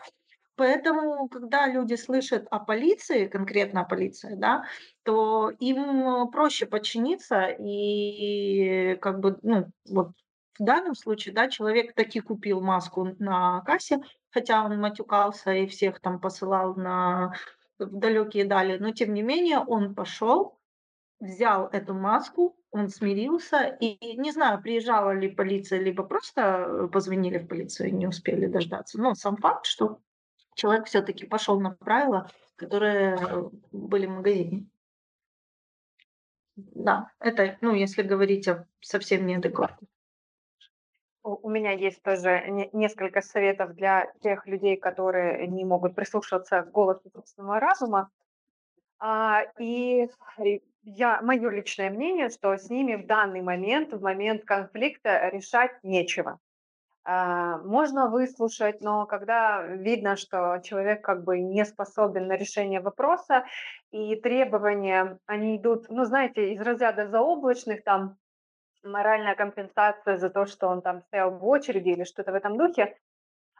[0.61, 4.65] Поэтому, когда люди слышат о полиции, конкретно о полиции, да,
[5.01, 10.09] то им проще подчиниться и как бы, ну, вот
[10.59, 15.99] в данном случае, да, человек таки купил маску на кассе, хотя он матюкался и всех
[15.99, 17.33] там посылал на
[17.79, 20.59] в далекие дали, но тем не менее он пошел,
[21.19, 27.39] взял эту маску, он смирился, и не знаю, приезжала ли полиция, либо просто э, позвонили
[27.39, 29.01] в полицию, не успели дождаться.
[29.01, 30.01] Но сам факт, что
[30.55, 34.65] человек все-таки пошел на правила, которые э, были в магазине.
[36.55, 39.89] Да, это, ну, если говорить о совсем неадекватных.
[41.23, 46.71] У меня есть тоже не несколько советов для тех людей, которые не могут прислушиваться к
[46.71, 48.09] голосу собственного разума.
[48.97, 50.09] А, и
[50.83, 56.39] я моё личное мнение, что с ними в данный момент, в момент конфликта решать нечего.
[57.03, 63.45] А, можно выслушать, но когда видно, что человек как бы не способен на решение вопроса,
[63.91, 68.17] и требования, они идут, ну, знаете, из разряда заоблачных, там,
[68.83, 72.95] моральная компенсация за то, что он там стоял в очереди или что-то в этом духе,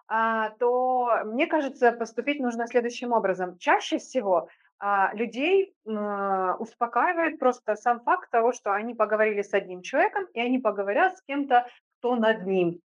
[0.07, 3.57] а, то, мне кажется, поступить нужно следующим образом.
[3.57, 10.26] Чаще всего, а, людей, успокаивает просто сам факт того, что они поговорили с одним человеком,
[10.34, 11.68] и они поговорят с кем-то,
[11.99, 12.81] кто над ним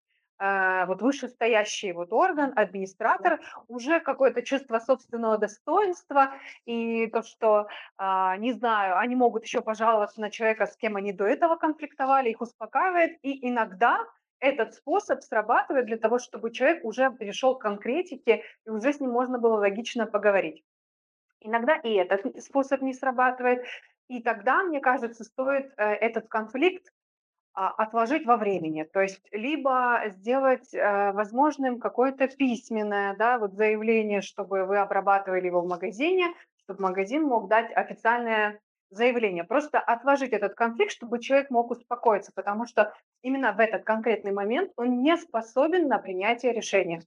[0.86, 6.32] вот вышестоящий вот орган, администратор, уже какое-то чувство собственного достоинства
[6.64, 11.12] и то, что, а, не знаю, они могут еще пожаловаться на человека, с кем они
[11.12, 13.18] до этого конфликтовали, их успокаивает.
[13.22, 14.04] И иногда
[14.40, 19.10] этот способ срабатывает для того, чтобы человек уже перешел к конкретике, и уже с ним
[19.10, 20.64] можно было логично поговорить.
[21.40, 23.64] Иногда и этот способ не срабатывает,
[24.08, 26.92] и тогда, мне кажется, стоит э, этот конфликт а,
[27.54, 28.84] отложить во времени.
[28.84, 35.60] То есть либо сделать э, возможным какое-то письменное, да, вот заявление, чтобы вы обрабатывали его
[35.60, 36.32] в магазине,
[36.64, 38.60] чтобы магазин мог дать официальное
[38.90, 39.44] заявление.
[39.44, 42.92] Просто отложить этот конфликт, чтобы человек мог успокоиться, потому что
[43.22, 47.02] именно в этот конкретный момент он не способен на принятие решения.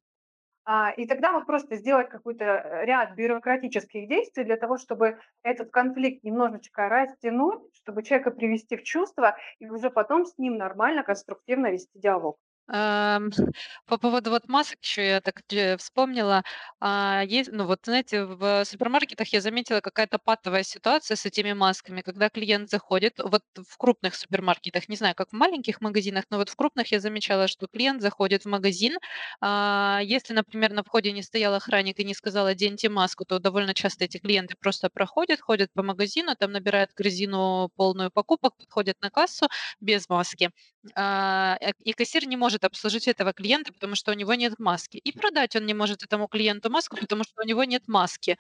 [0.66, 5.70] А, и тогда вот просто сделать какой-то э, ряд бюрократических действий для того, чтобы этот
[5.72, 11.72] конфликт немножечко растянуть, чтобы человека привести в чувство и уже потом с ним нормально, конструктивно
[11.72, 12.38] вести диалог.
[13.88, 16.44] По поводу вот масок еще я так э, вспомнила.
[16.80, 22.02] А, есть, ну вот знаете, в супермаркетах я заметила какая-то патовая ситуация с этими масками,
[22.02, 26.50] когда клиент заходит, вот в крупных супермаркетах, не знаю, как в маленьких магазинах, но вот
[26.50, 28.98] в крупных я замечала, что клиент заходит в магазин,
[29.42, 33.74] а, если, например, на входе не стоял охранник и не сказал «оденьте маску», то довольно
[33.76, 39.12] часто эти клиенты просто проходят, ходят по магазину, там набирают корзину полную покупок, подходят на
[39.12, 39.48] кассу
[39.80, 40.50] без маски.
[40.96, 44.98] А, э, и кассир не может обслужить этого клиента, потому что у него нет маски.
[44.98, 48.38] И продать он не может этому клиенту маску, потому что у него нет маски.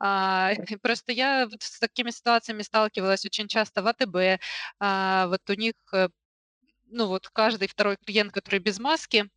[0.00, 0.52] А,
[0.82, 4.40] просто я вот с такими ситуациями сталкивалась очень часто в АТБ.
[4.80, 6.08] А, вот у них, э,
[6.86, 9.30] ну вот каждый второй клиент, который без маски,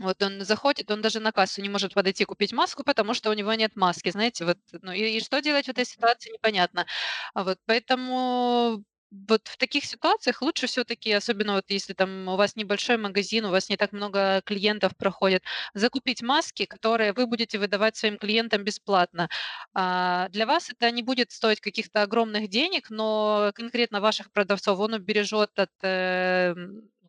[0.00, 3.34] вот он заходит, он даже на кассу не может подойти купить маску, потому что у
[3.34, 6.86] него нет маски, знаете, вот, ну и, и что делать в этой ситуации, непонятно.
[7.34, 12.56] А вот поэтому вот в таких ситуациях лучше все-таки, особенно вот если там у вас
[12.56, 15.42] небольшой магазин, у вас не так много клиентов проходит,
[15.74, 19.28] закупить маски, которые вы будете выдавать своим клиентам бесплатно.
[19.74, 24.94] А, для вас это не будет стоить каких-то огромных денег, но конкретно ваших продавцов он
[24.94, 26.54] убережет от э,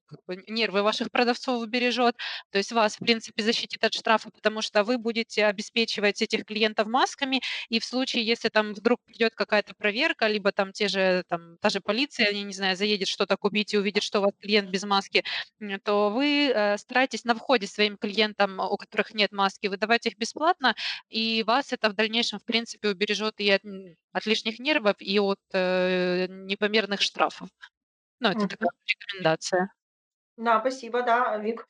[0.10, 2.16] как бы нервы ваших продавцов убережет,
[2.52, 6.88] то есть вас, в принципе, защитит от штрафа, потому что вы будете обеспечивать этих клиентов
[6.88, 11.58] масками, и в случае, если там вдруг придет какая-то проверка, либо там те же, там,
[11.62, 14.70] та же полиция, я не знаю, заедет что-то купить и увидит, что у вас клиент
[14.70, 15.24] без маски,
[15.84, 20.76] то вы э, старайтесь на входе своим клиентам, у которых нет маски, выдавать их бесплатно,
[21.10, 23.62] и вас это в дальнейшем, в принципе, убережет и от,
[24.14, 27.50] от лишних нервов, и от э, непомерных штрафов.
[28.20, 29.72] Ну, это такая рекомендация.
[30.40, 31.68] Да, спасибо, да, Вик.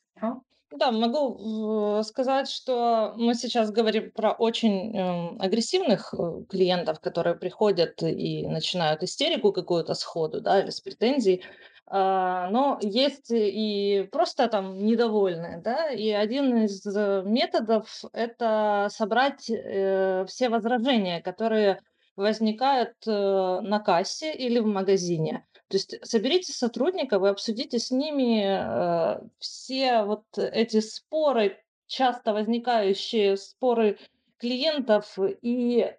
[0.70, 7.34] Да, могу в сказать, что мы сейчас говорим про очень, эм, агрессивных, э, клиентов, которые
[7.34, 11.42] приходят и начинают истерику какую-то сходу, да, или с претензией.
[11.86, 15.90] А, но есть и просто там недовольные, да.
[15.90, 21.80] И один из э, методов- это собрать, э, все возражения, которые
[22.14, 25.44] возникают, э, на кассе или в магазине.
[25.70, 33.36] То есть соберите сотрудников и обсудите с ними э, все вот эти споры, часто возникающие
[33.36, 33.96] споры
[34.38, 35.92] клиентов, и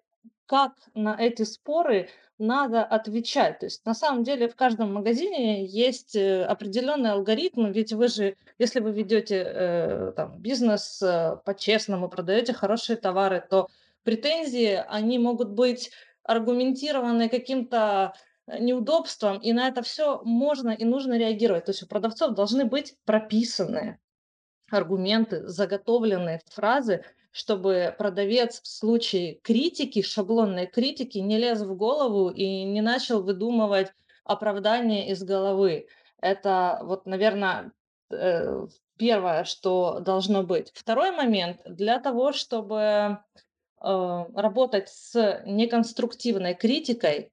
[0.44, 3.60] как на эти споры надо отвечать.
[3.60, 8.36] То есть на самом деле в каждом магазине есть э, определенный алгоритм, ведь вы же,
[8.58, 13.68] если вы ведете э, там, бизнес э, по-честному, продаете хорошие товары, то
[14.04, 15.92] претензии, они могут быть
[16.24, 18.12] аргументированы каким-то
[18.46, 21.66] э, неудобством, и на это все можно и нужно реагировать.
[21.66, 23.98] То есть у продавцов должны быть прописаны
[24.70, 32.64] аргументы, заготовленные фразы, чтобы продавец в случае критики, шаблонной критики, не лез в голову и
[32.64, 33.92] не начал выдумывать
[34.24, 35.86] оправдания из головы.
[36.20, 37.72] Это вот, наверное,
[38.98, 40.70] первое, что должно быть.
[40.74, 41.60] Второй момент.
[41.64, 43.18] Для того, чтобы э,
[43.80, 47.30] работать с неконструктивной критикой, э,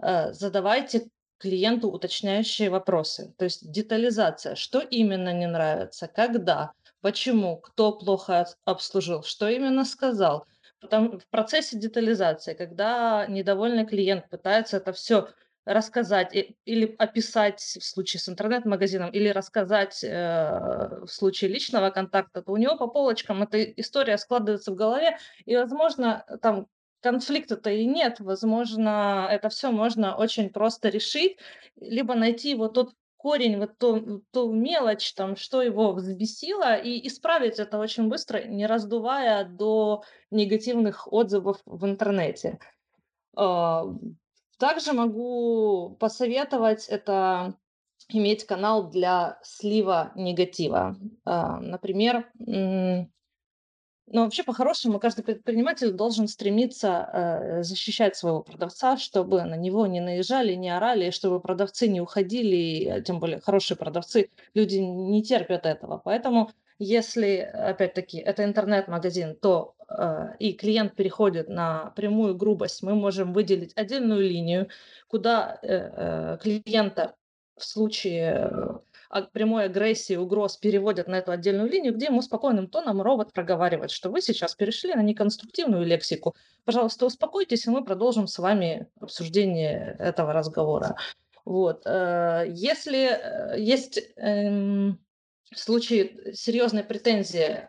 [0.00, 1.08] задавайте
[1.38, 3.32] клиенту уточняющие вопросы.
[3.38, 10.46] То есть детализация, что именно не нравится, когда, почему, кто плохо обслужил, что именно сказал.
[10.80, 15.28] Потом в процессе детализации, когда недовольный клиент пытается это все
[15.64, 16.34] рассказать
[16.64, 22.56] или описать в случае с интернет-магазином, или рассказать э, в случае личного контакта, то у
[22.56, 26.68] него по полочкам эта история складывается в голове, и, возможно, там
[27.00, 28.20] конфликта-то и нет.
[28.20, 31.38] Возможно, это все можно очень просто решить,
[31.80, 37.58] либо найти вот тот корень, вот ту, ту мелочь, там, что его взбесило, и исправить
[37.58, 42.58] это очень быстро, не раздувая до негативных отзывов в интернете.
[43.36, 43.84] А,
[44.58, 47.54] также могу посоветовать это
[48.08, 50.96] иметь канал для слива негатива.
[51.24, 52.30] А, например,
[54.10, 60.00] но вообще, по-хорошему, каждый предприниматель должен стремиться э, защищать своего продавца, чтобы на него не
[60.00, 65.22] наезжали, не орали, чтобы продавцы не уходили, и, а тем более хорошие продавцы, люди не
[65.22, 66.00] терпят этого.
[66.04, 73.32] Поэтому, если, опять-таки, это интернет-магазин, то э, и клиент переходит на прямую грубость, мы можем
[73.32, 74.68] выделить отдельную линию,
[75.08, 77.14] куда э, э, клиента
[77.58, 78.78] в случае э,
[79.32, 84.10] прямой агрессии, угроз переводят на эту отдельную линию, где ему спокойным тоном робот проговаривает, что
[84.10, 86.34] вы сейчас перешли на неконструктивную лексику.
[86.64, 90.96] Пожалуйста, успокойтесь, и мы продолжим с вами обсуждение этого разговора.
[91.44, 91.82] Вот.
[91.86, 94.98] Э, если э, есть эм,
[95.50, 97.68] в случае серьезной претензии,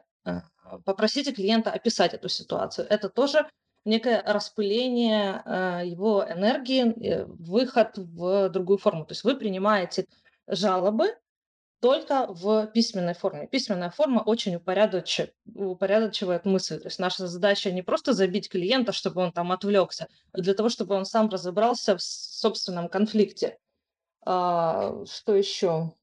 [0.86, 2.88] попросите клиента описать эту ситуацию.
[2.90, 3.48] Это тоже
[3.86, 9.06] некое распыление э, его энергии, э, выход в другую форму.
[9.06, 10.06] То есть вы принимаете
[10.48, 11.16] жалобы
[11.82, 13.48] только в письменной форме.
[13.48, 16.80] Письменная форма очень упорядочивает, упорядочивает мысль.
[16.80, 20.70] То есть наша задача не просто забить клиента, чтобы он там отвлекся, а для того,
[20.70, 23.58] чтобы он сам разобрался в собственном конфликте.
[24.26, 25.94] А, что еще?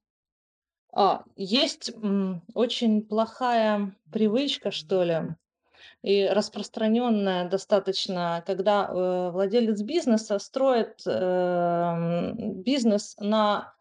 [0.93, 5.37] А, есть м, очень плохая привычка, что ли,
[6.03, 13.76] и распространенная достаточно, когда э, владелец бизнеса строит э, бизнес на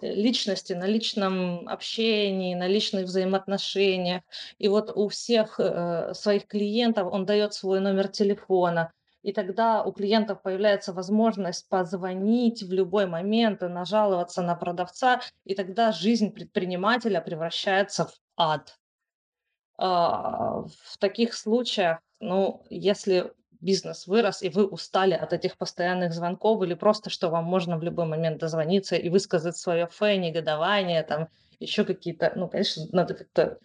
[0.00, 4.22] личности, на личном общении, на личных взаимоотношениях.
[4.58, 8.92] И вот у всех э, своих клиентов он дает свой номер телефона.
[9.22, 15.20] И тогда у клиентов появляется возможность позвонить в любой момент и нажаловаться на продавца.
[15.44, 18.78] И тогда жизнь предпринимателя превращается в ад.
[19.78, 26.62] А, в таких случаях, ну, если бизнес вырос, и вы устали от этих постоянных звонков,
[26.62, 31.28] или просто, что вам можно в любой момент дозвониться и высказать свое фэ, негодование, там,
[31.58, 33.58] еще какие-то, ну, конечно, надо как-то,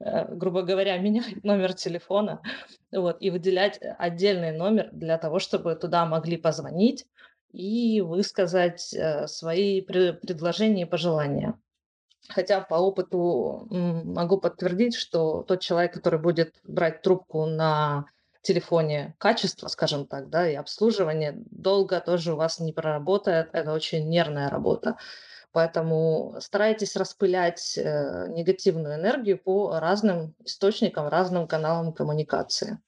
[0.00, 2.40] э, грубо говоря, менять номер телефона,
[2.92, 7.06] вот, и выделять отдельный номер для того, чтобы туда могли позвонить
[7.52, 11.58] и высказать э, свои предложения и пожелания.
[12.28, 18.06] Хотя по опыту могу подтвердить, что тот человек, который будет брать трубку на
[18.44, 23.48] телефоне качество, скажем так, да, и обслуживание, долго тоже у вас не проработает.
[23.52, 24.96] Это очень нервная работа.
[25.52, 32.78] Поэтому старайтесь распылять э, негативную энергию по разным источникам, разным каналам коммуникации.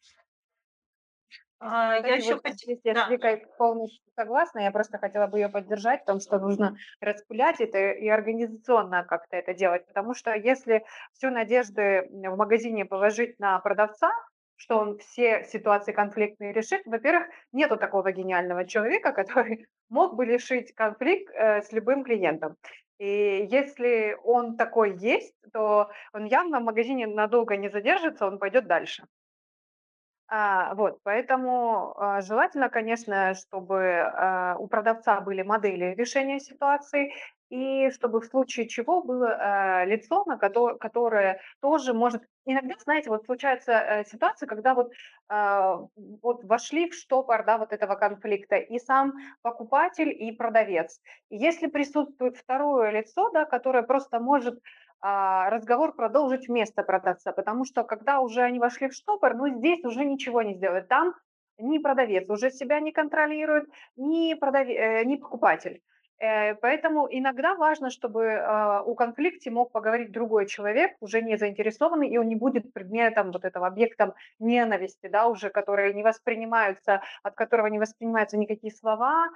[1.58, 2.78] А, я еще вот хотела...
[2.84, 4.60] я с Да, Викой полностью согласна.
[4.60, 9.36] Я просто хотела бы ее поддержать в том, что нужно распылять это и организационно как-то
[9.36, 9.86] это делать.
[9.86, 10.84] Потому что если
[11.14, 14.12] всю надежды в магазине положить на продавца,
[14.56, 20.74] что он все ситуации конфликтные решит, во-первых, нету такого гениального человека, который мог бы решить
[20.74, 22.56] конфликт э, с любым клиентом.
[22.98, 28.66] И если он такой есть, то он явно в магазине надолго не задержится, он пойдет
[28.66, 29.04] дальше.
[30.28, 37.12] А, вот, поэтому, а, желательно, конечно, чтобы, а, у продавца были модели решения ситуации,
[37.50, 43.10] и чтобы в случае чего было, а, лицо, на кото которое тоже может Иногда, знаете,
[43.10, 44.92] вот случается, э, ситуация, когда вот,
[45.28, 45.80] а,
[46.22, 51.00] вот вошли в штопор, да, вот этого конфликта и сам покупатель, и продавец.
[51.28, 54.60] Если присутствует второе лицо, да, которое просто может
[55.00, 59.84] а, разговор продолжить вместо продавца, потому что когда уже они вошли в штопор, ну, здесь
[59.84, 60.86] уже ничего не сделать.
[60.86, 61.14] Там
[61.58, 64.68] ни продавец уже себя не контролирует, ни, продав...
[64.68, 65.82] э, ни покупатель.
[66.18, 72.08] Э, Поэтому иногда важно, чтобы а, у конфликте мог поговорить другой человек, уже не заинтересованный,
[72.08, 77.34] и он не будет предметом вот этого объектом ненависти, да, уже, которые не воспринимаются, от
[77.34, 79.28] которого не воспринимаются никакие слова,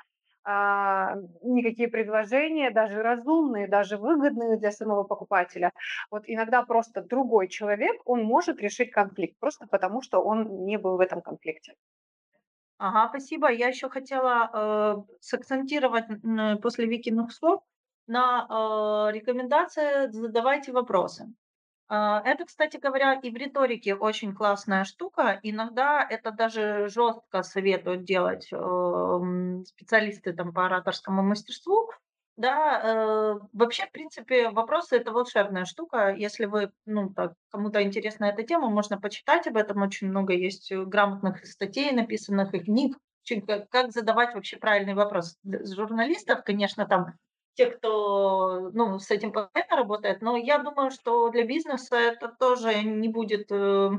[0.42, 5.72] а, никакие предложения, даже разумные, даже выгодные для самого покупателя.
[6.10, 10.96] Вот иногда просто другой человек, он может решить конфликт, просто потому что он не был
[10.96, 11.74] в этом конфликте.
[12.80, 13.50] Ага, спасибо.
[13.52, 16.06] Я еще хотела э, сакцентировать
[16.62, 17.62] после Викиных слов
[18.06, 21.26] на э, рекомендации «задавайте вопросы».
[21.88, 25.40] А, Это, кстати говоря, и в риторике очень классная штука.
[25.42, 31.90] Иногда это даже жестко советуют делать эм, специалисты там, по ораторскому мастерству.
[32.40, 36.14] Да, э, вообще, в принципе, вопросы это волшебная штука.
[36.16, 39.82] Если вы, ну, так, кому-то интересна эта тема, можно почитать об этом.
[39.82, 42.96] Очень много есть э, грамотных статей, написанных и книг,
[43.68, 45.36] как, задавать вообще правильный вопрос.
[45.42, 47.12] С журналистов, конечно, там
[47.56, 52.82] те, кто ну, с этим постоянно работает, но я думаю, что для бизнеса это тоже
[52.82, 53.90] не будет э,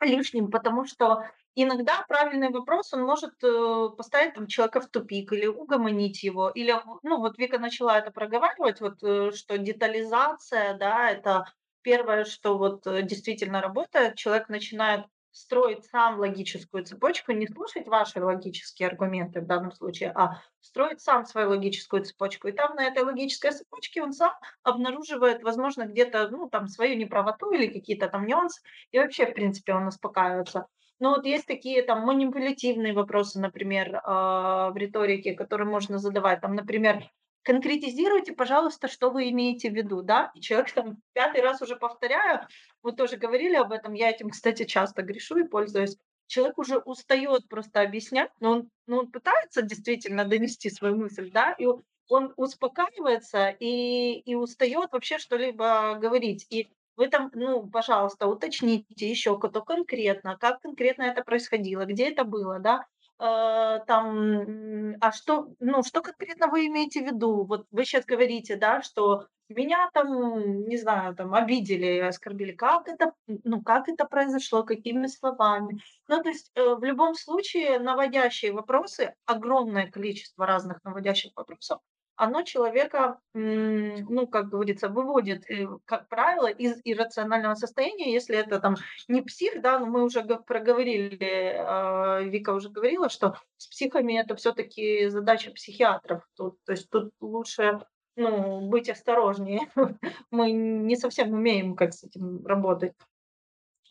[0.00, 5.46] лишним, потому что иногда правильный вопрос, он может э, поставить там, человека в тупик или
[5.46, 6.50] угомонить его.
[6.50, 11.44] Или, ну, вот Вика начала это проговаривать, вот, э, что детализация, да, это
[11.82, 14.16] первое, что вот э, действительно работает.
[14.16, 20.42] Человек начинает строить сам логическую цепочку, не слушать ваши логические аргументы в данном случае, а
[20.60, 22.48] строить сам свою логическую цепочку.
[22.48, 27.50] И там на этой логической цепочке он сам обнаруживает, возможно, где-то, ну, там, свою неправоту
[27.50, 28.60] или какие-то там нюансы,
[28.90, 30.66] и вообще, в принципе, он успокаивается.
[31.02, 36.40] Но вот есть такие там манипулятивные вопросы, например, а, в риторике, которые можно задавать.
[36.40, 37.10] Там, например,
[37.42, 40.30] конкретизируйте, пожалуйста, что вы имеете в виду, да?
[40.36, 42.46] И человек там пятый раз уже повторяю,
[42.84, 45.96] вы тоже говорили об этом, я этим, кстати, часто грешу и пользуюсь.
[46.28, 51.50] Человек уже устает просто объяснять, но он, но он пытается действительно донести свою мысль, да,
[51.58, 51.66] и
[52.08, 56.46] он успокаивается и, и устает вообще что-либо говорить.
[56.48, 62.24] И в этом, ну, пожалуйста, уточните еще, кто конкретно, как конкретно это происходило, где это
[62.24, 62.86] было, да,
[63.22, 67.44] Э, там, а что, ну, что конкретно вы имеете в виду?
[67.44, 72.50] Вот вы сейчас говорите, да, что меня там, не знаю, там обидели, оскорбили.
[72.50, 73.12] Как это,
[73.44, 75.80] ну, как это произошло, какими словами?
[76.08, 81.80] Ну, то есть э, в любом случае наводящие вопросы, огромное количество разных наводящих вопросов,
[82.22, 88.76] оно человека, ну, как говорится, выводит, э, как правило, из иррационального состояния, если это там
[89.08, 94.36] не псих, да, но мы уже проговорили, а, Вика уже говорила, что с психами это
[94.36, 96.22] все-таки задача психиатров.
[96.36, 97.80] Тут, то есть тут лучше
[98.14, 99.68] ну, быть осторожнее.
[100.30, 102.92] Мы не совсем умеем, как с этим работать.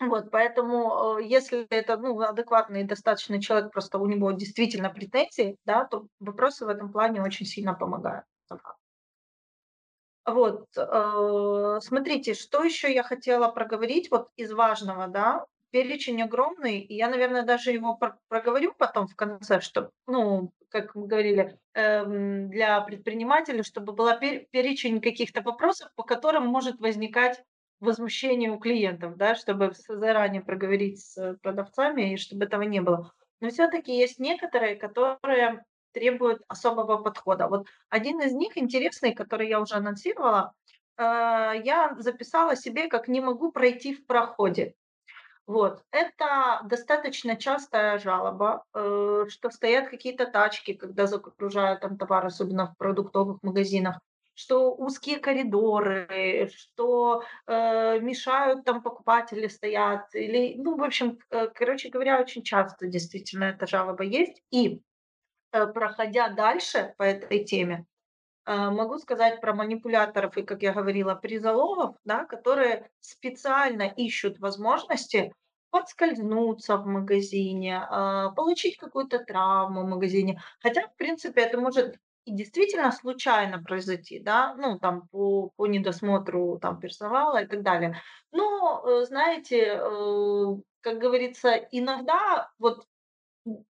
[0.02, 5.58] Вот, поэтому, э, если это, ну, адекватный и достаточный человек, просто у него действительно претензии,
[5.66, 8.26] да, то вопросы в этом плане очень сильно помогают.
[10.26, 15.46] Вот э, смотрите, что еще я хотела проговорить вот из важного, да.
[15.72, 20.96] Перечень огромный, и я, наверное, даже его про проговорю потом в конце, что, ну, как
[20.96, 27.42] мы говорили, эм, для предпринимателей, чтобы была пе перечень каких-то вопросов, по которым может возникать
[27.82, 33.12] возмущение у клиентов, да, чтобы заранее проговорить с продавцами, и чтобы этого не было.
[33.42, 37.48] Но все таки есть некоторые, которые требуют особого подхода.
[37.50, 40.54] Вот один из них интересный, который я уже анонсировала,
[40.98, 44.76] э, я записала себе как "не могу пройти в проходе".
[45.48, 45.84] Вот.
[45.92, 52.78] Это достаточно частая жалоба, э, что стоят какие-то тачки, когда загружают там товар, особенно в
[52.78, 54.00] продуктовых магазинах.
[54.34, 61.90] Что узкие коридоры, что э, мешают там покупатели стоят, или, ну, в общем, э, короче
[61.90, 64.42] говоря, очень часто действительно эта жалоба есть.
[64.52, 64.82] И
[65.52, 67.86] э, проходя дальше по этой теме,
[68.46, 75.34] э, могу сказать про манипуляторов и, как я говорила, призоловов, да, которые специально ищут возможности
[75.72, 80.42] подскользнуться в магазине, а, получить какую-то травму в магазине.
[80.60, 86.60] Хотя, в принципе, это может и действительно случайно произойти, да, ну, там, по, по недосмотру
[86.62, 88.02] там, персонала и так далее.
[88.32, 90.46] Но, э, знаете, э,
[90.82, 92.86] как говорится, иногда вот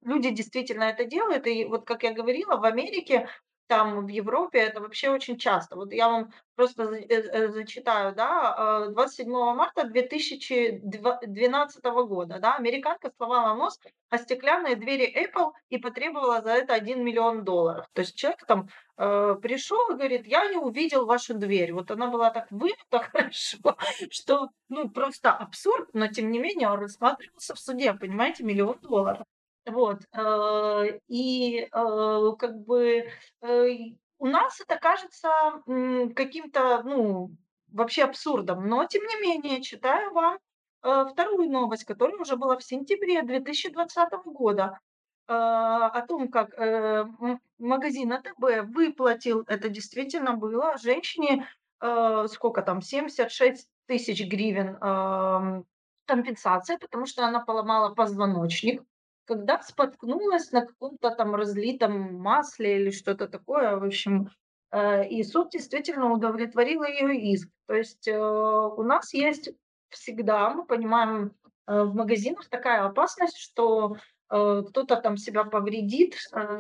[0.04, 1.48] люди действительно это делают.
[1.48, 3.28] И вот, как я говорила, в Америке
[3.72, 5.78] там в Европе это вообще очень часто.
[5.78, 13.14] Вот я вам просто э, э, зачитаю, да, э, 27 марта 2012 года, да, американка
[13.16, 13.80] сломала нос
[14.10, 17.88] о стеклянные двери Apple и потребовала за это 1 миллион долларов.
[17.94, 18.68] То есть человек там
[18.98, 21.72] э, пришел и говорит, я не увидел вашу дверь.
[21.72, 23.78] Вот она была так вымыта хорошо,
[24.10, 29.26] что, ну, просто абсурд, но тем не менее он рассматривался в суде, понимаете, миллион долларов.
[29.68, 33.06] Вот, э, и, э, как бы,
[33.42, 33.68] э,
[34.18, 35.30] у нас это кажется,
[36.16, 37.32] каким-то, ну,
[37.72, 40.38] вообще абсурдом, но тем не менее читаю вам,
[40.82, 44.80] вторую новость, которая уже была в сентябре 2020 года,
[45.28, 46.50] о том, как,
[47.60, 51.48] магазин АТБ выплатил, это действительно было, женщине,
[51.80, 55.66] сколько там, 76 тысяч гривен, ам,
[56.06, 58.84] компенсации, потому что она поломала позвоночник
[59.26, 64.30] когда споткнулась на каком-то там разлитом масле или что-то такое, в общем,
[64.72, 67.50] э, и суд действительно удовлетворил ее иск.
[67.68, 69.52] То есть э, у нас есть
[69.90, 71.34] всегда, мы понимаем,
[71.68, 73.96] э, в магазинах такая опасность, что
[74.30, 76.16] кто-то там себя повредит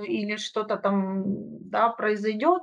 [0.06, 1.24] или что-то там
[1.70, 2.62] да, произойдет,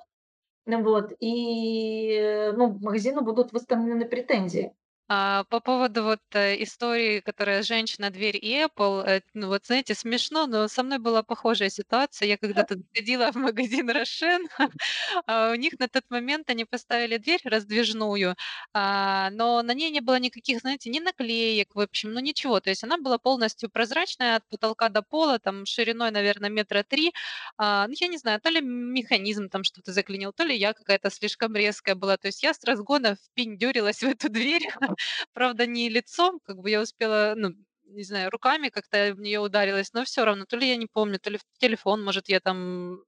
[0.67, 4.75] вот, и ну, магазину будут выставлены претензии.
[5.11, 9.95] А, по поводу вот э, истории, которая "Женщина, дверь и Apple", э, ну вот знаете,
[9.95, 12.29] смешно, но со мной была похожая ситуация.
[12.29, 14.49] Я когда-то ходила в магазин "Рошен",
[15.27, 18.37] а у них на тот момент они поставили дверь раздвижную,
[18.75, 22.61] а, но на ней не было никаких, знаете, ни наклеек, в общем, ну ничего.
[22.61, 27.13] То есть она была полностью прозрачная от потолка до пола, там шириной, наверное, метра 3.
[27.57, 31.11] А, ну, я не знаю, то ли механизм там что-то заклинил, то ли я какая-то
[31.11, 32.17] слишком резкая была.
[32.19, 34.69] То есть я с разгона впендюрилась в эту дверь.
[35.33, 37.51] Правда, не лицом, как бы я успела, ну,
[37.85, 41.19] не знаю, руками как-то в нее ударилась, но все равно, то ли я не помню,
[41.19, 43.01] то ли в телефон, может, я там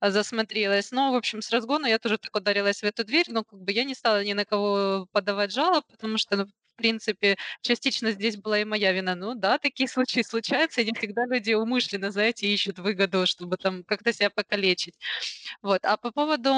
[0.00, 0.90] засмотрелась.
[0.92, 3.72] Но, в общем, с разгона я тоже так ударилась в эту дверь, но как бы
[3.72, 8.36] я не стала ни на кого подавать жалоб, потому что, ну, в принципе, частично здесь
[8.36, 9.14] была и моя вина.
[9.16, 13.84] Ну да, такие случаи случаются, и не всегда люди умышленно, знаете, ищут выгоду, чтобы там
[13.84, 14.94] как-то себя покалечить.
[15.62, 15.84] Вот.
[15.84, 16.52] А по поводу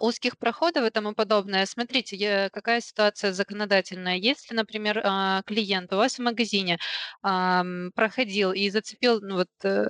[0.00, 1.66] узких проходов и тому подобное.
[1.66, 4.16] Смотрите, какая ситуация законодательная.
[4.16, 6.78] Если, например, а, клиент у вас в магазине
[7.94, 9.86] проходил и зацепил ну, вот, э,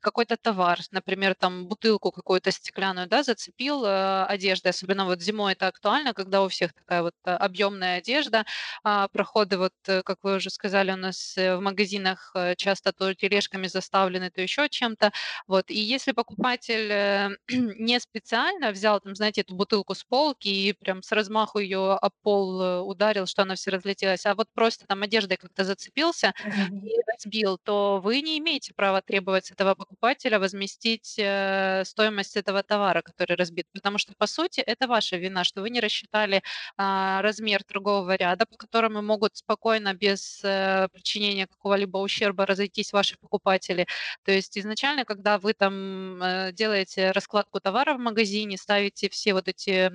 [0.00, 5.68] какой-то товар, например, там бутылку какую-то стеклянную, да, зацепил э, одеждой, особенно вот зимой это
[5.68, 8.44] актуально, когда у всех такая вот э, объемная одежда,
[8.84, 12.92] а, проходы вот, э, как вы уже сказали, у нас э, в магазинах э, часто
[12.92, 15.12] то тележками заставлены, то еще чем-то.
[15.46, 15.70] Вот.
[15.70, 21.02] И если покупатель э, не специально взял, там, знаете, эту бутылку с полки и прям
[21.02, 25.02] с размаху ее об пол э, ударил, что она все разлетелась, а вот просто там
[25.02, 26.34] одеждой как-то зацепился
[26.70, 32.62] и разбил, то вы не имеете права требовать с этого покупателя возместить э, стоимость этого
[32.62, 33.66] товара, который разбит.
[33.72, 36.42] Потому что, по сути, это ваша вина, что вы не рассчитали
[36.76, 43.16] а, размер торгового ряда, по которому могут спокойно, без э, причинения какого-либо ущерба разойтись ваши
[43.18, 43.86] покупатели.
[44.24, 46.20] То есть изначально, когда вы там
[46.52, 49.90] делаете раскладку товара в магазине, ставите все вот эти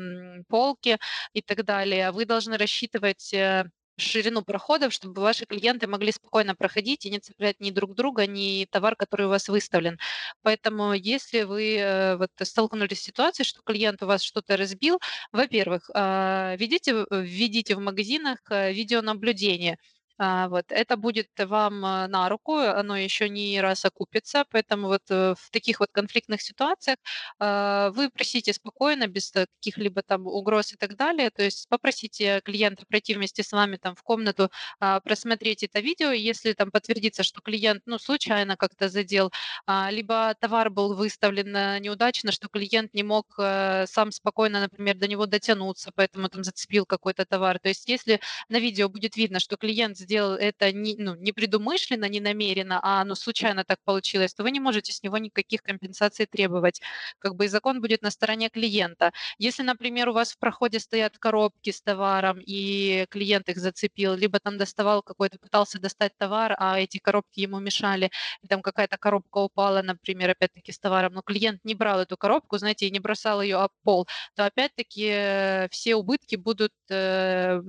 [0.48, 0.98] полки
[1.34, 3.66] и так далее, вы должны рассчитывать э,
[4.00, 8.66] ширину проходов, чтобы ваши клиенты могли спокойно проходить и не цеплять ни друг друга, ни
[8.70, 9.98] товар, который у вас выставлен.
[10.44, 15.00] Поэтому если вы э, вот столкнулись с ситуацией, что клиент у вас что-то разбил,
[15.32, 19.78] во-первых, а, ведите, в- введите в магазинах э, видеонаблюдение.
[20.20, 20.66] А, вот.
[20.70, 25.50] Это будет вам а, на руку, оно еще не раз окупится, поэтому вот э, в
[25.52, 26.98] таких вот конфликтных ситуациях
[27.40, 32.42] а, вы просите спокойно, без э, каких-либо там угроз и так далее, то есть попросите
[32.44, 34.50] клиента пройти вместе с вами там в комнату,
[34.80, 39.32] а, просмотреть это видео, если там подтвердится, что клиент, ну, случайно как-то задел,
[39.68, 44.96] а, либо товар был выставлен э, неудачно, что клиент не мог э, сам спокойно, например,
[44.98, 47.60] до него дотянуться, поэтому там зацепил какой-то товар.
[47.60, 48.20] То есть если
[48.50, 53.16] на видео будет видно, что клиент сделал это не, ну, непредумышленно, не намеренно, а ну,
[53.16, 56.82] случайно так получилось, то вы не можете с него никаких компенсаций требовать.
[57.20, 59.12] Как бы и закон будет на стороне клиента.
[59.38, 64.40] Если, например, у вас в проходе стоят коробки с товаром, и клиент их зацепил, либо
[64.40, 68.10] там доставал какой-то, пытался достать товар, а эти коробки ему мешали,
[68.42, 72.58] и там какая-то коробка упала, например, опять-таки с товаром, но клиент не брал эту коробку,
[72.58, 77.62] знаете, и не бросал ее об пол, то опять-таки э, все убытки будут э,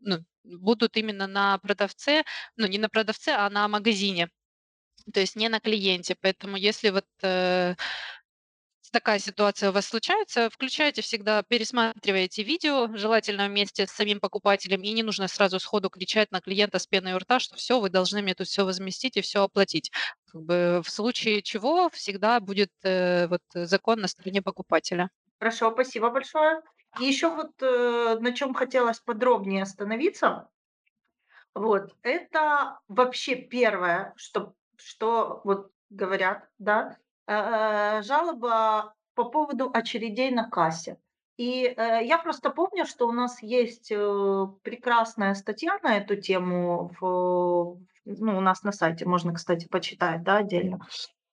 [0.00, 2.24] ну, будут именно на продавце,
[2.56, 4.28] ну не на продавце, а на магазине,
[5.12, 6.16] то есть не на клиенте.
[6.20, 7.74] Поэтому если вот э,
[8.92, 14.92] такая ситуация у вас случается, включайте всегда, пересматривайте видео, желательно вместе с самим покупателем, и
[14.92, 18.22] не нужно сразу сходу кричать на клиента с пеной у рта, что все, вы должны
[18.22, 19.90] мне тут все возместить и все оплатить.
[20.30, 25.10] Как бы в случае чего всегда будет э, вот закон на стороне покупателя.
[25.38, 26.60] Хорошо, спасибо большое.
[27.00, 30.48] И еще вот э, на чем хотелось подробнее остановиться,
[31.54, 36.96] вот, это вообще первое, что, что вот говорят, да,
[37.26, 40.98] э, жалоба по поводу очередей на кассе.
[41.36, 46.90] И э, я просто помню, что у нас есть э, прекрасная статья на эту тему
[47.00, 50.80] в, ну, у нас на сайте, можно, кстати, почитать, да, отдельно.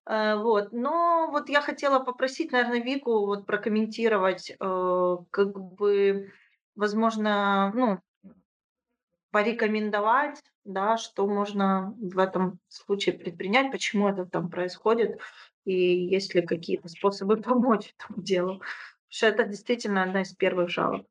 [0.09, 6.33] Э, вот, но вот я хотела попросить, наверное, Вику вот прокомментировать, э, как бы,
[6.75, 7.99] возможно, ну,
[9.31, 15.19] порекомендовать, да, что можно в этом случае предпринять, почему это там происходит,
[15.65, 18.53] и есть ли какие-то способы помочь этому делу.
[18.55, 18.65] Потому
[19.09, 21.05] что это действительно одна из первых жалоб.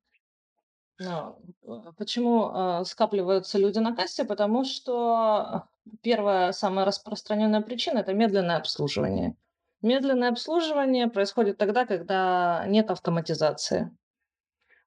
[0.98, 4.24] Ну, э, почему э, скапливаются люди на кассе?
[4.24, 5.68] Потому что
[6.02, 9.36] первая, самая распространенная причина– это медленное обслуживание.
[9.80, 13.96] Медленное обслуживание происходит тогда, когда нет автоматизации.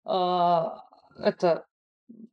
[0.04, 0.84] А,
[1.18, 1.66] это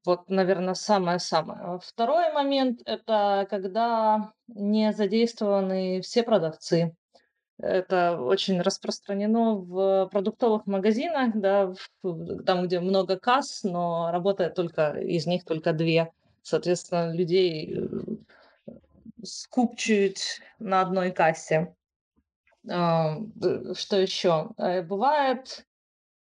[0.04, 1.78] вот, наверное, самое-самое.
[1.80, 6.96] Второй момент– это когда не задействованы все продавцы.
[7.60, 11.74] Это очень распространено в продуктовых магазинах, да,
[12.46, 16.12] там, где много касс, но работает только из них только две.
[16.42, 18.72] Соответственно, людей э,
[19.24, 20.18] скупчуют
[20.60, 21.74] на одной кассе.
[22.70, 23.18] А,
[23.74, 24.50] что еще?
[24.56, 25.66] Э, бывает,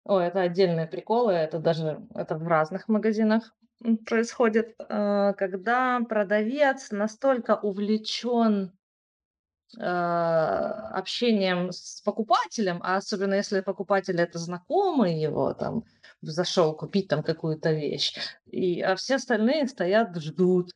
[0.05, 3.55] о, это отдельные приколы, это даже это в разных магазинах
[4.07, 8.73] происходит, а, когда продавец настолько увлечен
[9.77, 15.85] общением с покупателем, а особенно если покупатель это знакомый его, там,
[16.23, 18.15] зашел купить там какую-то вещь,
[18.47, 20.71] и, а все остальные стоят, ждут.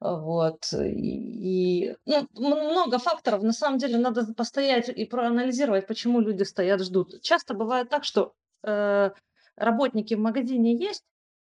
[0.00, 0.72] Вот.
[0.72, 1.96] И, и
[2.34, 3.42] ну, много факторов.
[3.42, 7.20] На самом деле надо постоять и проанализировать, почему люди стоят, ждут.
[7.22, 8.32] Часто бывает так, что
[8.62, 9.10] э,
[9.56, 11.02] работники в магазине есть,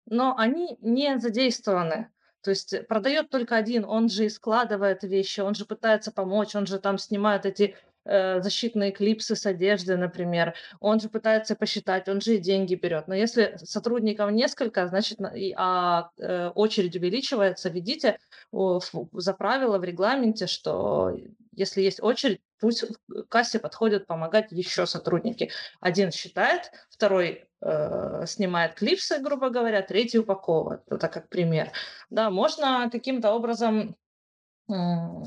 [0.07, 2.11] но они не задействованы.
[2.43, 6.55] То есть э, продает только один, он же и складывает вещи, он же пытается помочь,
[6.55, 7.75] он же там снимает эти
[8.05, 13.09] э, защитные клипсы с одежды, например, он же пытается посчитать, он же и деньги берет.
[13.09, 15.19] Но если сотрудников несколько, значит,
[15.57, 18.19] а э, очередь увеличивается, введите
[18.53, 18.81] о,
[19.13, 21.17] за правило в регламенте, что
[21.53, 25.51] если есть очередь, пусть к кассе подходят помогать еще сотрудники.
[25.81, 30.83] Один считает, второй э, снимает клипсы, грубо говоря, третий упаковывает.
[30.91, 31.71] Это как пример.
[32.11, 33.97] Да, можно каким-то образом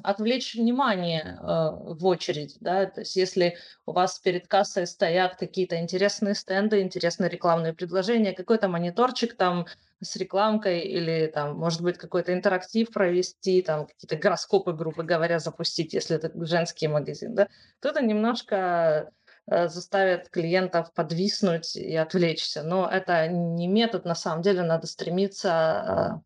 [0.04, 5.80] отвлечь внимание э, в очередь, да, то есть если у вас перед кассой стоят какие-то
[5.80, 9.66] интересные стенды, интересные рекламные предложения, какой-то мониторчик там
[10.00, 15.94] с рекламкой или там, может быть, какой-то интерактив провести, там какие-то гороскопы, грубо говоря, запустить,
[15.94, 17.48] если это женский магазин, да,
[17.80, 19.12] то это немножко
[19.48, 22.64] заставит клиентов подвиснуть и отвлечься.
[22.64, 26.24] Но это не метод, на самом деле надо стремиться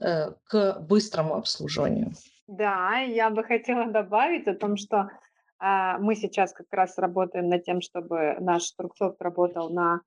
[0.00, 2.12] э, к быстрому обслуживанию.
[2.46, 5.10] Да, я бы хотела добавить о том, что
[5.58, 10.00] а, мы сейчас как раз работаем над тем, чтобы наш Труксофт работал на,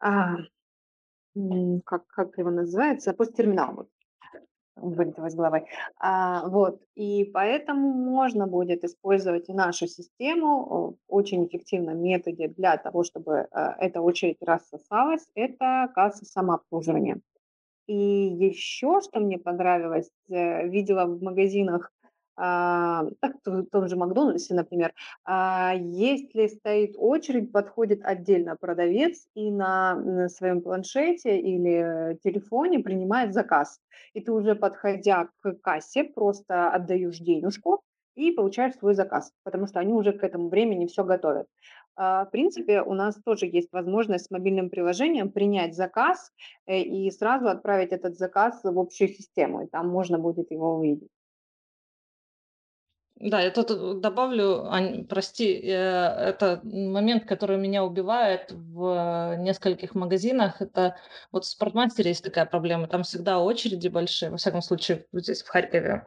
[0.00, 0.36] а,
[1.84, 3.88] как, как его называется, посттерминал, вот,
[4.76, 5.66] вылетело из головы.
[5.98, 12.76] А, вот, и поэтому можно будет использовать и нашу систему в очень эффективном методе для
[12.76, 17.20] того, чтобы а, эта очередь рассосалась, это касса самообслуживания.
[17.86, 21.92] И еще, что мне понравилось, э, видела в магазинах,
[22.36, 24.92] так, в том же Макдональдсе, например,
[25.24, 33.32] а, если стоит очередь, подходит отдельно продавец и на, на своем планшете или телефоне принимает
[33.32, 33.80] заказ.
[34.14, 37.82] И ты уже подходя к кассе, просто отдаешь денежку
[38.14, 41.46] и получаешь свой заказ, потому что они уже к этому времени все готовят.
[41.96, 46.32] А, в принципе, у нас тоже есть возможность с мобильным приложением принять заказ
[46.66, 51.10] э, и сразу отправить этот заказ в общую систему, и там можно будет его увидеть.
[53.16, 59.94] Да, я тут э, добавлю, Ань, прости, э, это момент, который меня убивает в нескольких
[59.94, 60.60] магазинах.
[60.60, 60.96] Это
[61.30, 65.48] вот в спортмастере есть такая проблема, там всегда очереди большие, во всяком случае, здесь в
[65.48, 66.06] Харькове.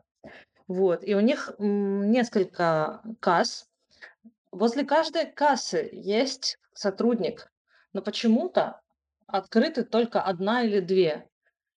[0.67, 3.69] Вот, и у них несколько касс.
[4.51, 7.49] Возле каждой кассы есть сотрудник,
[7.93, 8.81] но почему-то
[9.27, 11.29] открыты только одна или две.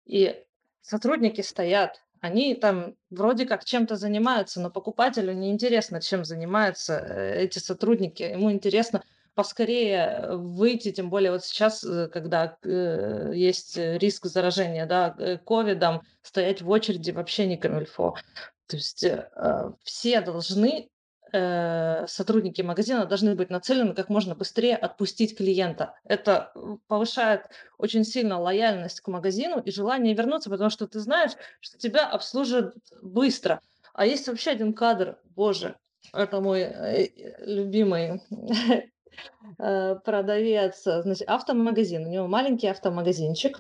[0.06, 0.44] И
[0.82, 7.44] сотрудники стоят они там вроде как чем-то занимаются, но покупателю не интересно, чем занимаются э,
[7.44, 8.24] эти сотрудники.
[8.24, 9.04] Ему интересно
[9.36, 16.62] поскорее выйти, тем более вот сейчас, э, когда э, есть риск заражения, да, ковидом, стоять
[16.62, 18.16] в очереди вообще не камильфо.
[18.68, 20.99] То есть э, все должны э,
[21.32, 25.94] сотрудники магазина должны быть нацелены как можно быстрее отпустить клиента.
[26.04, 26.52] Это
[26.88, 27.44] повышает
[27.78, 32.76] очень сильно лояльность к магазину и желание вернуться, потому что ты знаешь, что тебя обслужат
[33.02, 33.62] быстро.
[33.94, 35.76] А есть вообще один кадр, боже,
[36.14, 37.08] это мой э,
[37.40, 38.22] любимый
[39.60, 42.06] э, продавец, значит, автомагазин.
[42.06, 43.60] У него маленький автомагазинчик,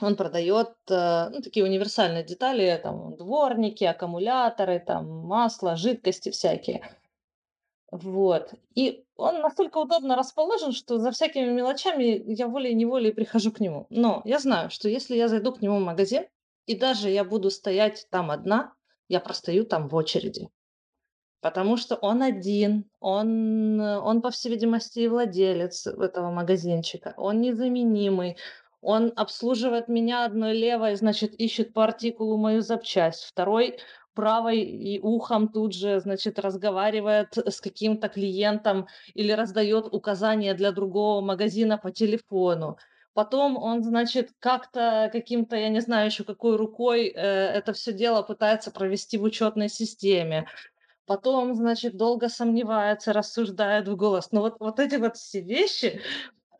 [0.00, 6.82] он продает э, ну, такие универсальные детали, там дворники, аккумуляторы, там масло, жидкости всякие.
[7.90, 8.54] Вот.
[8.74, 13.86] И он настолько удобно расположен, что за всякими мелочами я волей-неволей прихожу к нему.
[13.90, 16.24] Но я знаю, что если я зайду к нему в магазин,
[16.66, 18.72] и даже я буду стоять там одна,
[19.08, 20.48] я простою там в очереди.
[21.40, 28.36] Потому что он один, он, он по всей видимости, владелец этого магазинчика, он незаменимый,
[28.80, 33.24] он обслуживает меня одной левой, значит, ищет по артикулу мою запчасть.
[33.24, 33.78] Второй
[34.14, 41.20] правой и ухом тут же, значит, разговаривает с каким-то клиентом или раздает указания для другого
[41.20, 42.76] магазина по телефону.
[43.12, 48.22] Потом он, значит, как-то каким-то, я не знаю еще какой рукой э, это все дело
[48.22, 50.46] пытается провести в учетной системе.
[51.06, 54.30] Потом, значит, долго сомневается, рассуждает в голос.
[54.30, 56.00] Но вот, вот эти вот все вещи,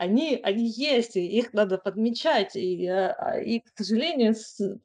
[0.00, 2.56] они, они есть, и их надо подмечать.
[2.56, 4.34] И, а, и к сожалению,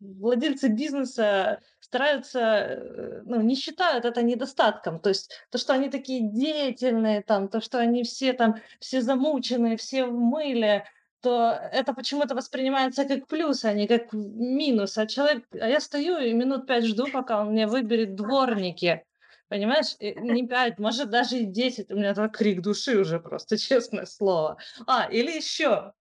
[0.02, 5.00] владельцы бизнеса стараются, э, ну, не считают это недостатком.
[5.00, 9.78] То есть то, что они такие деятельные, там, то, что они все там, все замученные,
[9.78, 10.84] все в мыле,
[11.22, 14.98] то это почему-то воспринимается как плюс, а не как минус.
[14.98, 19.06] А человек, а я стою и минут пять жду, пока он мне выберет дворники.
[19.48, 21.92] Понимаешь, не 5, может даже и 10.
[21.92, 24.58] У меня такой крик души уже просто, честное слово.
[24.88, 25.94] А, или еще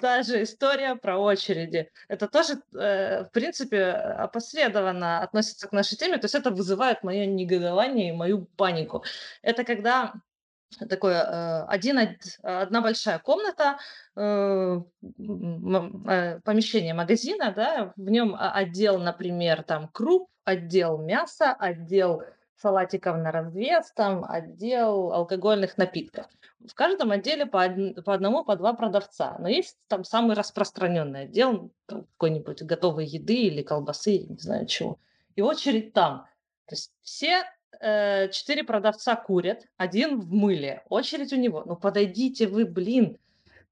[0.00, 1.90] та же история про очереди.
[2.08, 7.26] Это тоже, э, в принципе, опосредованно относится к нашей теме, то есть это вызывает мое
[7.26, 9.04] негодование и мою панику.
[9.42, 10.12] Это когда
[10.88, 11.98] такое э, один,
[12.42, 13.78] одна большая комната,
[14.16, 22.22] э, э, помещение магазина, да, в нем отдел, например, там круп, отдел мяса, отдел
[22.62, 26.26] салатиков на развес, там отдел алкогольных напитков.
[26.66, 28.04] В каждом отделе по, од...
[28.04, 29.36] по одному, по два продавца.
[29.40, 34.98] Но есть там самый распространенный отдел какой-нибудь готовой еды или колбасы, не знаю чего.
[35.34, 36.26] И очередь там.
[36.66, 37.42] То есть все
[37.80, 40.84] э, четыре продавца курят, один в мыле.
[40.88, 41.64] Очередь у него.
[41.66, 43.18] Ну подойдите вы, блин,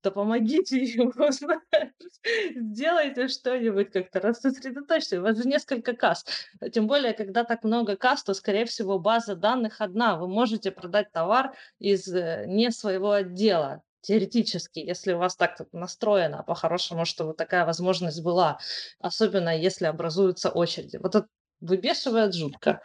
[0.02, 1.12] да помогите ему,
[2.72, 6.24] сделайте что-нибудь как-то, рассосредоточьте, у вас же несколько касс.
[6.72, 10.16] Тем более, когда так много касс, то, скорее всего, база данных одна.
[10.16, 16.43] Вы можете продать товар из э, не своего отдела, теоретически, если у вас так настроено,
[16.43, 18.59] по-хорошему, чтобы такая возможность была,
[18.98, 20.97] особенно если образуются очереди.
[20.97, 21.28] Вот это
[21.60, 22.81] выбешивает жутко.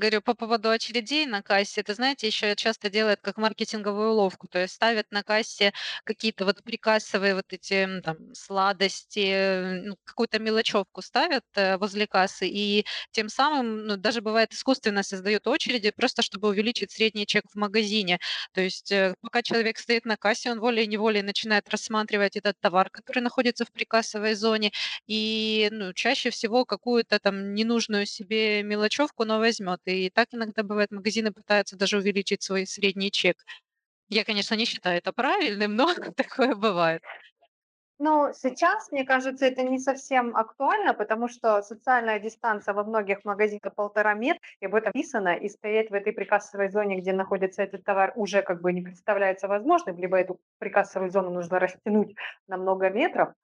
[0.00, 4.58] Говорю, по поводу очередей на кассе, это, знаете, еще часто делают как маркетинговую уловку, то
[4.58, 5.72] есть ставят на кассе
[6.04, 12.86] какие-то вот прикассовые вот эти там сладости, ну, какую-то мелочевку ставят э, возле кассы, и
[13.10, 18.18] тем самым, ну, даже бывает искусственно создают очереди, просто чтобы увеличить средний чек в магазине.
[18.52, 23.20] То есть э, пока человек стоит на кассе, он волей-неволей начинает рассматривать этот товар, который
[23.22, 24.72] находится в прикассовой зоне,
[25.06, 29.80] и ну, чаще всего какую-то там ненужную себе мелочевку, но возьмет.
[29.90, 33.44] И так иногда бывает, магазины пытаются даже увеличить свой средний чек.
[34.08, 37.02] Я, конечно, не считаю это правильным, но такое бывает.
[38.02, 43.74] Ну, сейчас, мне кажется, это не совсем актуально, потому что социальная дистанция во многих магазинах
[43.74, 47.84] полтора метра, и об этом написано, и стоять в этой прикассовой зоне, где находится этот
[47.84, 52.16] товар, уже как бы не представляется возможным, либо эту прикассовую зону нужно растянуть
[52.48, 53.34] на много метров.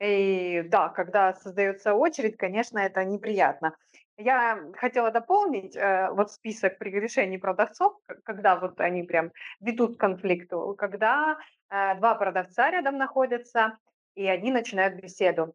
[0.00, 3.76] И да, когда создается очередь, конечно, это неприятно.
[4.18, 9.30] Я хотела дополнить э, вот список прегрешений продавцов, когда вот они прям
[9.60, 11.38] ведут к конфликту, когда
[11.70, 13.78] э, два продавца рядом находятся,
[14.16, 15.54] и они начинают беседу.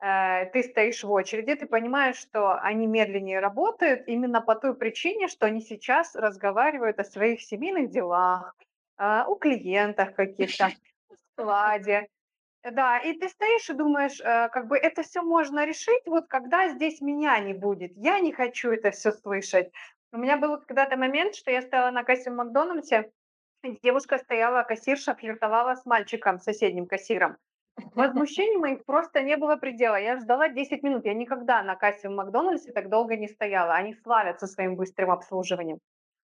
[0.00, 5.26] Э, ты стоишь в очереди, ты понимаешь, что они медленнее работают именно по той причине,
[5.26, 8.54] что они сейчас разговаривают о своих семейных делах,
[8.98, 10.70] а, о клиентах каких-то, о
[11.32, 12.08] складе.
[12.72, 16.68] Да, и ты стоишь и думаешь, э, как бы это все можно решить, вот когда
[16.68, 17.92] здесь меня не будет.
[17.96, 19.70] Я не хочу это все слышать.
[20.12, 23.12] У меня был когда-то момент, что я стояла на кассе в Макдональдсе,
[23.82, 27.36] девушка стояла, кассирша флиртовала с мальчиком, соседним кассиром.
[27.94, 29.96] Возмущений моих просто не было предела.
[29.96, 31.04] Я ждала 10 минут.
[31.04, 33.74] Я никогда на кассе в Макдональдсе так долго не стояла.
[33.74, 35.78] Они славятся своим быстрым обслуживанием.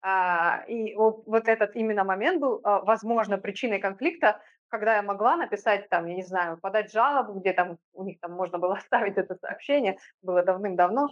[0.01, 4.39] А, и вот, вот этот именно момент был, а, возможно, причиной конфликта,
[4.75, 8.33] когда я могла написать там, я не знаю, подать жалобу, где там у них там
[8.33, 11.09] можно было оставить это сообщение, было давным-давно.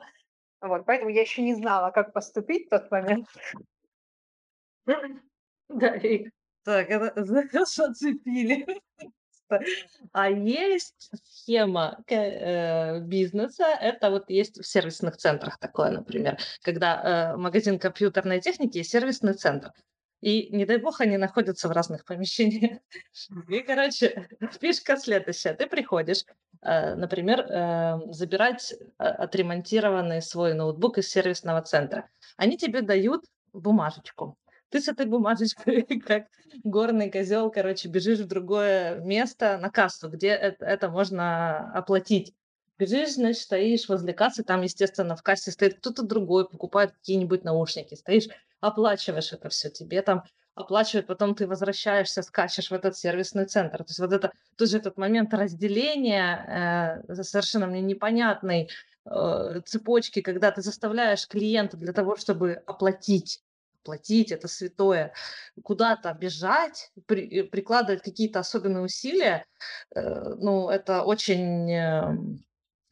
[0.59, 3.27] Вот, поэтому я еще не знала, как поступить в тот момент.
[5.69, 6.29] Да, Вик.
[6.65, 8.65] Так, это знаешь, оцепили.
[10.11, 17.37] А есть схема э, бизнеса, это вот есть в сервисных центрах такое, например, когда э,
[17.37, 19.71] магазин компьютерной техники и сервисный центр.
[20.23, 22.79] И, не дай бог, они находятся в разных помещениях.
[23.49, 24.29] И, короче,
[24.61, 25.53] фишка следующая.
[25.53, 26.23] Ты приходишь,
[26.61, 32.07] э, например, э, забирать э, отремонтированный свой ноутбук из сервисного центра.
[32.37, 34.37] Они тебе дают бумажечку.
[34.69, 36.27] Ты с этой бумажечкой, как
[36.63, 42.33] горный козел, короче, бежишь в другое место на кассу, где это, это можно оплатить.
[42.79, 47.95] Бежишь, значит, стоишь возле кассы, там, естественно, в кассе стоит кто-то другой, покупает какие-нибудь наушники,
[47.95, 48.29] стоишь,
[48.63, 50.23] оплачиваешь это все, тебе там
[50.55, 53.79] оплачивают, потом ты возвращаешься, скачешь в этот сервисный центр.
[53.79, 58.69] То есть вот это тоже этот момент разделения э, совершенно мне непонятной
[59.05, 63.41] э, цепочки, когда ты заставляешь клиента для того, чтобы оплатить
[63.83, 65.11] платить, это святое,
[65.61, 69.45] куда-то бежать, при, прикладывать какие-то особенные усилия,
[69.93, 72.17] э, ну, это очень э,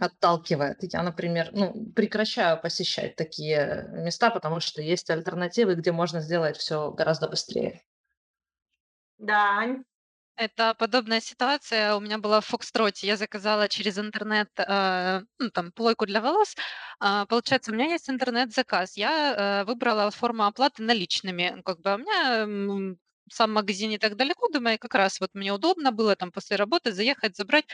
[0.01, 0.77] отталкивает.
[0.93, 6.91] Я, например, ну, прекращаю посещать такие места, потому что есть альтернативы, где можно сделать все
[6.91, 7.81] гораздо быстрее.
[9.17, 9.83] Да, Ань.
[10.37, 13.07] Это подобная ситуация у меня была в Фокстроте.
[13.07, 16.55] Я заказала через интернет, э, ну, там, плойку для волос.
[16.99, 18.97] А, получается, у меня есть интернет-заказ.
[18.97, 21.61] Я э, выбрала форму оплаты наличными.
[21.63, 22.95] Как бы а у меня
[23.31, 26.91] сам магазин не так далеко, думаю, как раз вот мне удобно было там после работы
[26.91, 27.65] заехать, забрать.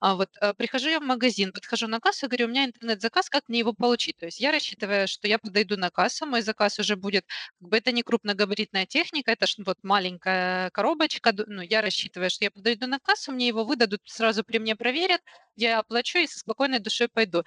[0.00, 3.48] А вот э, прихожу я в магазин, подхожу на кассу, говорю, у меня интернет-заказ, как
[3.48, 4.16] мне его получить?
[4.18, 7.24] То есть я рассчитываю, что я подойду на кассу, мой заказ уже будет
[7.60, 11.32] как бы это не крупногабаритная техника, это ж вот маленькая коробочка.
[11.46, 15.20] Ну, я рассчитываю, что я подойду на кассу, мне его выдадут, сразу при мне проверят,
[15.56, 17.42] я оплачу и со спокойной душой пойду.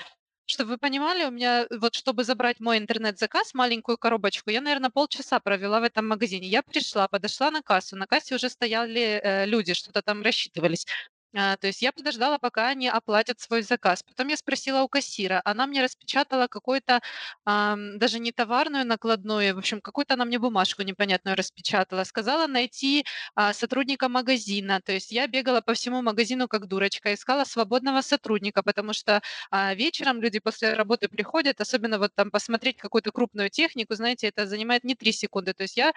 [0.52, 5.40] Чтобы вы понимали, у меня вот чтобы забрать мой интернет-заказ, маленькую коробочку, я, наверное, полчаса
[5.40, 6.48] провела в этом магазине.
[6.48, 10.88] Я пришла, подошла на кассу, на кассе уже стояли э, люди, что-то там рассчитывались.
[11.36, 14.04] А, то есть я подождала, пока они оплатят свой заказ.
[14.04, 17.02] Потом я спросила у кассира, она мне распечатала какой-то
[17.46, 22.04] даже не товарную накладную, в общем, какую-то она мне бумажку непонятную распечатала.
[22.04, 24.82] Сказала найти а, сотрудника магазина.
[24.82, 29.74] То есть я бегала по всему магазину как дурочка, искала свободного сотрудника, потому что а,
[29.76, 34.84] вечером люди после работы приходят, особенно вот там посмотреть какую-то крупную технику, знаете, это занимает
[34.84, 35.54] не три секунды.
[35.54, 35.94] То есть я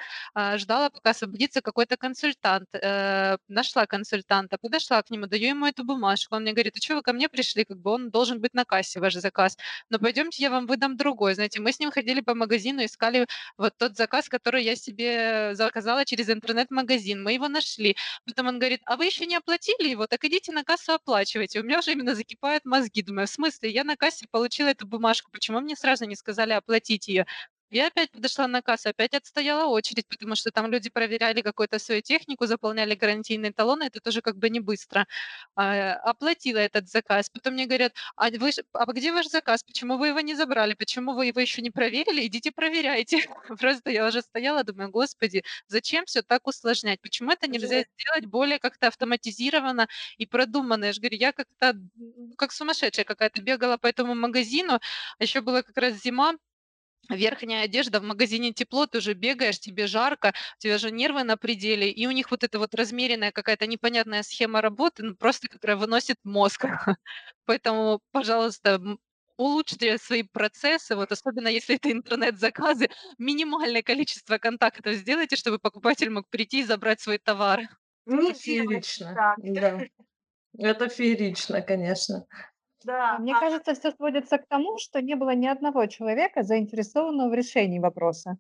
[0.57, 2.69] ждала, пока освободится какой-то консультант.
[2.75, 6.37] Э, нашла консультанта, подошла к нему, даю ему эту бумажку.
[6.37, 7.65] Он мне говорит, а что вы ко мне пришли?
[7.65, 9.57] Как бы он должен быть на кассе, ваш заказ.
[9.91, 11.35] Но пойдемте, я вам выдам другой.
[11.35, 13.27] Знаете, мы с ним ходили по магазину, искали
[13.57, 17.23] вот тот заказ, который я себе заказала через интернет-магазин.
[17.23, 17.97] Мы его нашли.
[18.27, 20.07] Потом он говорит, а вы еще не оплатили его?
[20.07, 21.61] Так идите на кассу оплачивайте.
[21.61, 23.03] У меня уже именно закипают мозги.
[23.03, 23.71] Думаю, в смысле?
[23.71, 25.31] Я на кассе получила эту бумажку.
[25.31, 27.27] Почему мне сразу не сказали оплатить ее?
[27.73, 32.03] Я опять подошла на кассу, опять отстояла очередь, потому что там люди проверяли какую-то свою
[32.03, 35.07] технику, заполняли гарантийные талоны, это тоже как бы не быстро.
[35.57, 37.31] А, оплатила этот заказ.
[37.31, 39.63] Потом мне говорят, а, вы, а где ваш заказ?
[39.65, 40.75] Почему вы его не забрали?
[40.75, 42.27] Почему вы его еще не проверили?
[42.27, 43.17] Идите проверяйте.
[43.59, 47.01] Просто я уже стояла, думаю, господи, зачем все так усложнять?
[47.01, 49.89] Почему это нельзя сделать более как-то автоматизированно
[50.19, 50.87] и продуманно?
[50.87, 51.75] Я же говорю, я как-то
[52.37, 54.79] как сумасшедшая какая-то бегала по этому магазину.
[55.19, 56.35] Еще была как раз зима,
[57.11, 61.37] верхняя одежда, в магазине тепло, ты уже бегаешь, тебе жарко, у тебя же нервы на
[61.37, 65.77] пределе, и у них вот эта вот размеренная какая-то непонятная схема работы, ну, просто которая
[65.77, 66.65] выносит мозг.
[67.47, 68.81] Поэтому, пожалуйста,
[69.37, 72.89] улучшите свои процессы, вот особенно если это интернет-заказы,
[73.19, 77.63] минимальное количество контактов сделайте, чтобы покупатель мог прийти и забрать свой товар.
[78.07, 79.19] Делайте феерично.
[79.39, 79.87] Да.
[80.59, 82.27] Это феерично, конечно.
[82.85, 87.31] Да, мне а кажется, всё сводится к тому, что не было ни одного человека, заинтересованного
[87.31, 88.39] в решении вопроса.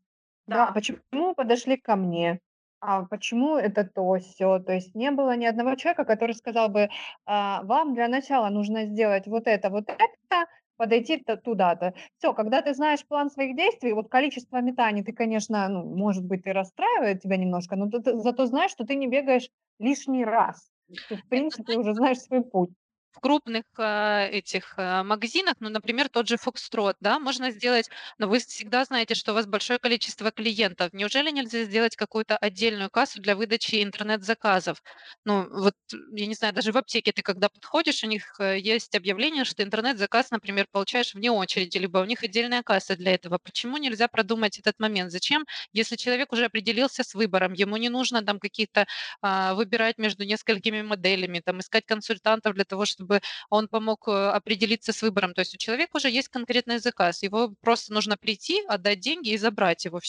[0.48, 0.74] Да, Да.
[0.74, 2.40] почему подошли ко мне?
[2.80, 4.58] А почему это то-сё?
[4.58, 6.88] То есть не было ни одного человека, который сказал бы:
[7.26, 10.46] "А, вам для начала нужно сделать вот это, вот это,
[10.76, 11.94] подойти туда-то".
[12.18, 16.44] Всё, когда ты знаешь план своих действий, вот количество метаний ты, конечно, ну, может быть,
[16.44, 19.48] и расстраивает тебя немножко, но т ты зато знаешь, что ты не бегаешь
[19.78, 20.72] лишний раз.
[21.08, 22.70] Ты, в принципе, уже знаешь свой путь.
[23.12, 28.28] В крупных, а, этих, а, магазинах, ну, например, тот же "Фокстрот", да, можно сделать но
[28.28, 30.92] вы всегда знаете, что у вас большое количество клиентов.
[30.92, 34.82] Неужели нельзя сделать какую-то отдельную кассу для выдачи интернет-заказов?
[35.24, 35.74] Ну, вот,
[36.14, 39.62] я не знаю, даже в аптеке ты когда подходишь, у них, э, есть объявление, что
[39.62, 43.38] интернет-заказ, например, получаешь вне очереди, либо у них отдельная касса для этого.
[43.42, 45.10] Почему нельзя продумать этот момент?
[45.12, 48.86] Зачем, если человек уже определился с выбором, ему не нужно там каких-то,
[49.20, 53.01] а, выбирать между несколькими моделями, там, искать консультантов для того, чтобы
[53.50, 55.34] он помог, э, определиться с выбором.
[55.34, 59.36] То есть у человека уже есть конкретный заказ, его просто нужно прийти, отдать деньги и
[59.38, 60.00] забрать его.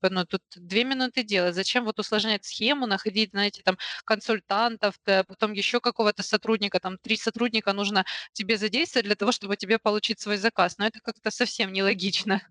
[0.00, 1.54] Бы, ну, тут 2 минуты делать.
[1.54, 7.16] Зачем вот усложнять схему, находить, знаете, там консультантов, т потом еще какого-то сотрудника, там 3
[7.16, 10.78] сотрудника нужно тебе задействовать для того, чтобы тебе получить свой заказ.
[10.78, 12.42] Но это как-то совсем нелогично.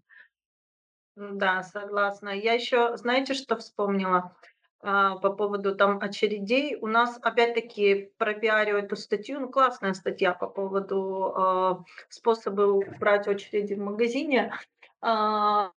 [1.18, 2.30] М-да, согласна.
[2.30, 4.34] Я еще, знаете, что вспомнила, а,
[4.82, 6.78] по поводу там очередей?
[6.82, 9.40] У нас опять-таки пропиарю эту статью.
[9.40, 14.54] Ну, классная статья по поводу, а, способа убрать очереди в магазине.
[15.02, 15.72] А,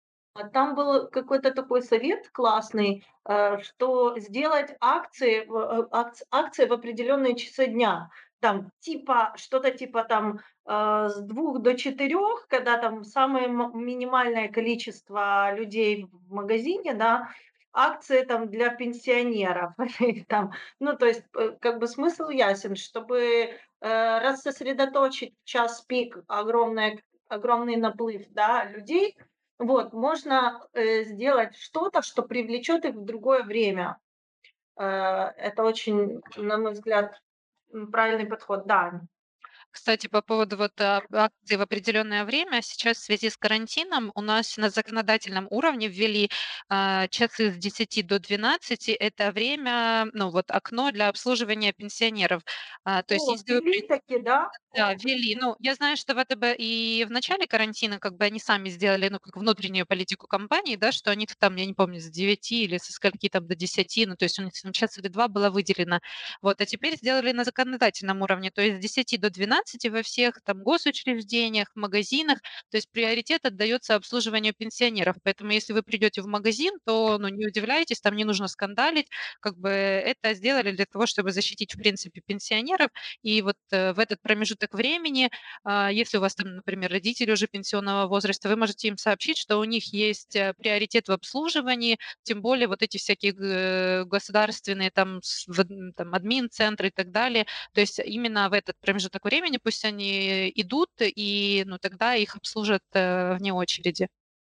[0.53, 7.37] там был какой-то такой совет классный, э, что сделать акции э, акц акции в определенные
[7.37, 8.11] часы дня.
[8.41, 12.17] Там типа, что-то типа там, а, с 2 до 4,
[12.49, 17.29] когда там самое минимальное количество людей в магазине, да,
[17.75, 19.73] акции там для пенсионеров
[20.29, 20.53] там.
[20.81, 23.19] Ну, то есть, п как бы смысл ясен, чтобы,
[23.81, 29.17] э, рассосредоточить в час пик огромное огромный наплыв, да, людей.
[29.59, 33.99] Вот, можно, э, сделать что-то, что привлечет их в другое время.
[34.79, 34.85] Э,
[35.37, 37.21] это очень, на мой взгляд,
[37.93, 39.03] правильный подход, да.
[39.75, 42.63] Кстати, по поводу вот, а, акций в определенное время.
[42.63, 46.31] Сейчас в связи с карантином у нас на законодательном уровне ввели,
[46.69, 48.93] а, часы с 10 до 12.
[48.93, 52.43] Это время, ну, вот окно для обслуживания пенсионеров.
[52.85, 54.51] А, то есть О, если вы при ввели таки, да?
[54.77, 55.37] Да, ввели.
[55.37, 59.21] Ну, я знаю, что ВТБ и в начале карантина как бы они сами сделали, ну,
[59.21, 62.93] как внутреннюю политику компании, да, что они-то там, я не помню, с 9 или со
[62.93, 66.01] скольки там до 10, ну, то есть у них там час или 2 было выделено.
[66.43, 70.41] Вот, а теперь сделали на законодательном уровне, то есть с 10 до 12 во всех
[70.45, 75.17] там госучреждениях, магазинах, то есть приоритет отдается обслуживанию пенсионеров.
[75.23, 79.09] Поэтому если вы придете в магазин, то, ну, не удивляйтесь, там не нужно скандалить.
[79.41, 82.91] Как бы это сделали для того, чтобы защитить, в принципе, пенсионеров.
[83.23, 85.31] И вот, э, в этот промежуток времени,
[85.65, 89.59] а, если у вас там, например, родители уже пенсионного возраста, вы можете им сообщить, что
[89.59, 91.99] у них есть, э, приоритет в обслуживании.
[92.23, 95.21] Тем более вот эти всякие государственные там
[95.97, 97.47] там админ-центры и так далее.
[97.73, 102.83] То есть именно в этот промежуток времени пусть они идут, и, ну, тогда их обслужат,
[102.95, 104.09] э, вне очереди.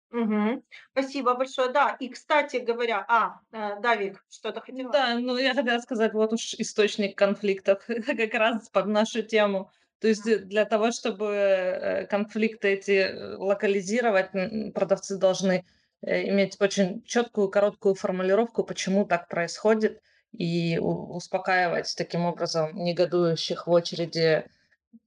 [0.09, 0.63] Мгм.
[0.91, 1.71] Спасибо большое.
[1.71, 4.91] Да, и, кстати говоря А, э, да, Вик, что-то хотела?
[4.91, 9.69] Да, ну, я хотела сказать, вот уж источник конфликтов как раз под нашу тему.
[9.99, 14.31] То есть, э, для того, чтобы, конфликты эти, локализировать,
[14.73, 15.65] продавцы должны,
[16.01, 20.01] иметь очень чёткую, короткую формулировку, почему так происходит,
[20.31, 24.45] и успокаивать таким образом негодующих в очереди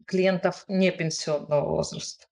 [0.06, 2.26] клиентов непенсионного возраста.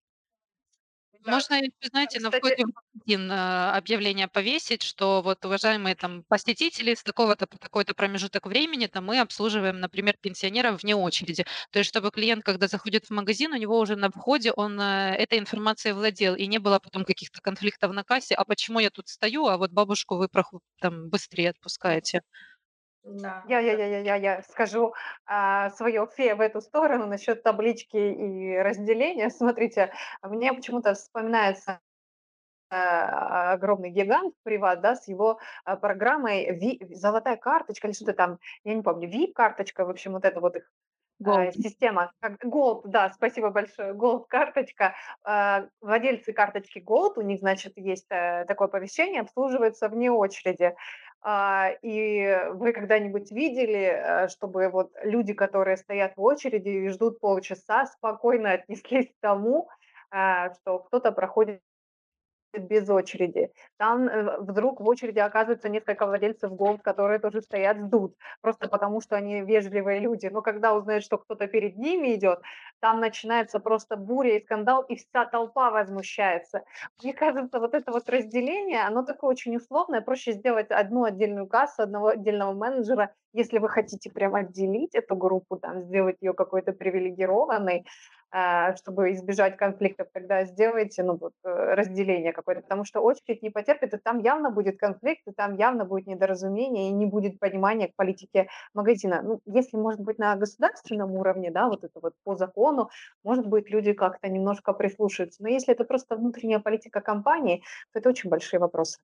[1.24, 6.22] Да, Можно знаете, на Кстати входе в магазин, а, объявление повесить, что вот, уважаемые там
[6.28, 11.44] посетители, с такого-то по такой-то промежуток времени там мы обслуживаем, например, пенсионеров вне очереди.
[11.72, 15.14] То есть чтобы клиент, когда заходит в магазин, у него уже на входе он, э,
[15.16, 19.08] этой информацией владел, и не было потом каких-то конфликтов на кассе: "А почему я тут
[19.08, 20.28] стою, а вот бабушку вы
[20.80, 22.22] там быстрее отпускаете?"
[23.04, 24.94] Да, Я я я я я я скажу,
[25.26, 29.30] а, свое фе в эту сторону насчет таблички и разделения.
[29.30, 29.92] Смотрите,
[30.22, 31.80] мне почему-то вспоминается,
[32.70, 38.38] а, огромный гигант "Приват", да, с его, а, программой ви "Золотая карточка" или что-то там,
[38.64, 40.70] я не помню, VIP-карточка, в общем, вот эта вот их,
[41.24, 41.52] а, Голд.
[41.52, 42.12] система,
[42.44, 44.94] Gold, да, спасибо большое, Gold-карточка.
[45.24, 50.74] А, владельцы карточки Gold, у них, значит, есть, э, такое оповещение, обслуживаются вне очереди.
[51.20, 57.18] А, и вы когда-нибудь видели, э, чтобы вот люди, которые стоят в очереди и ждут
[57.20, 59.68] полчаса, спокойно отнеслись к тому,
[60.10, 61.60] а, что кто-то проходит
[62.56, 63.50] без очереди.
[63.76, 69.00] Там э, вдруг в очереди оказывается несколько владельцев голд, которые тоже стоят, ждут, просто потому
[69.00, 70.26] что они вежливые люди.
[70.26, 72.40] Но когда узнают, что кто-то перед ними идет,
[72.80, 76.62] там начинается просто буря и скандал, и вся толпа возмущается.
[77.02, 80.00] Мне кажется, вот это вот разделение, оно такое очень условное.
[80.00, 85.56] Проще сделать одну отдельную кассу, одного отдельного менеджера, если вы хотите прям отделить эту группу,
[85.56, 87.84] там, сделать ее какой-то привилегированной,
[88.76, 93.94] чтобы избежать конфликтов, тогда сделайте ну, вот, э, разделение какое-то, потому что очередь не потерпит,
[93.94, 97.96] и там явно будет конфликт, и там явно будет недоразумение, и не будет понимания к
[97.96, 99.22] политике магазина.
[99.22, 102.90] Ну, если, может быть, на государственном уровне, да, вот это вот по закону,
[103.24, 108.10] может быть, люди как-то немножко прислушаются, но если это просто внутренняя политика компании, то это
[108.10, 108.98] очень большие вопросы.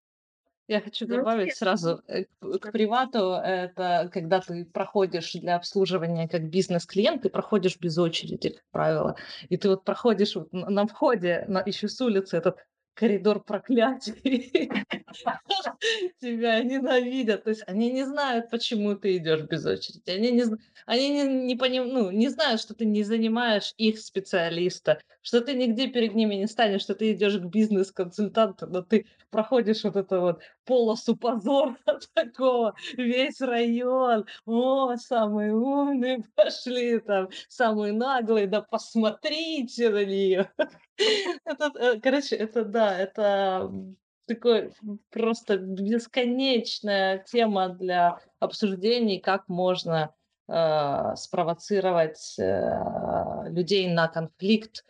[0.67, 3.33] Я хочу Ну, добавить сразу э, к к привату.
[3.35, 9.17] Это когда ты проходишь для обслуживания как бизнес-клиент, ты проходишь без очереди, как правило.
[9.51, 12.57] И ты вот проходишь вот на входе, на еще с улицы этот
[12.95, 14.61] коридор проклятий.
[16.21, 17.45] Тебя ненавидят.
[17.45, 20.11] То есть они не знают, почему ты идешь без очереди.
[20.11, 20.45] Они не
[20.87, 25.55] они не не поним ну, не знают, что ты не занимаешь их специалиста, что ты
[25.55, 30.21] нигде перед ними не станешь, что ты идешь к бизнес-консультанту, но ты проходишь вот это
[30.21, 31.77] вот полосу позора
[32.15, 34.27] такого, весь район.
[34.47, 40.51] О, самые умные пошли там, самые наглые, да посмотрите на нее.
[41.45, 43.71] Это, э, короче, это да, это
[44.27, 44.73] такой
[45.11, 50.15] просто бесконечная тема для обсуждений, как можно
[50.49, 54.85] э, спровоцировать э, людей на конфликт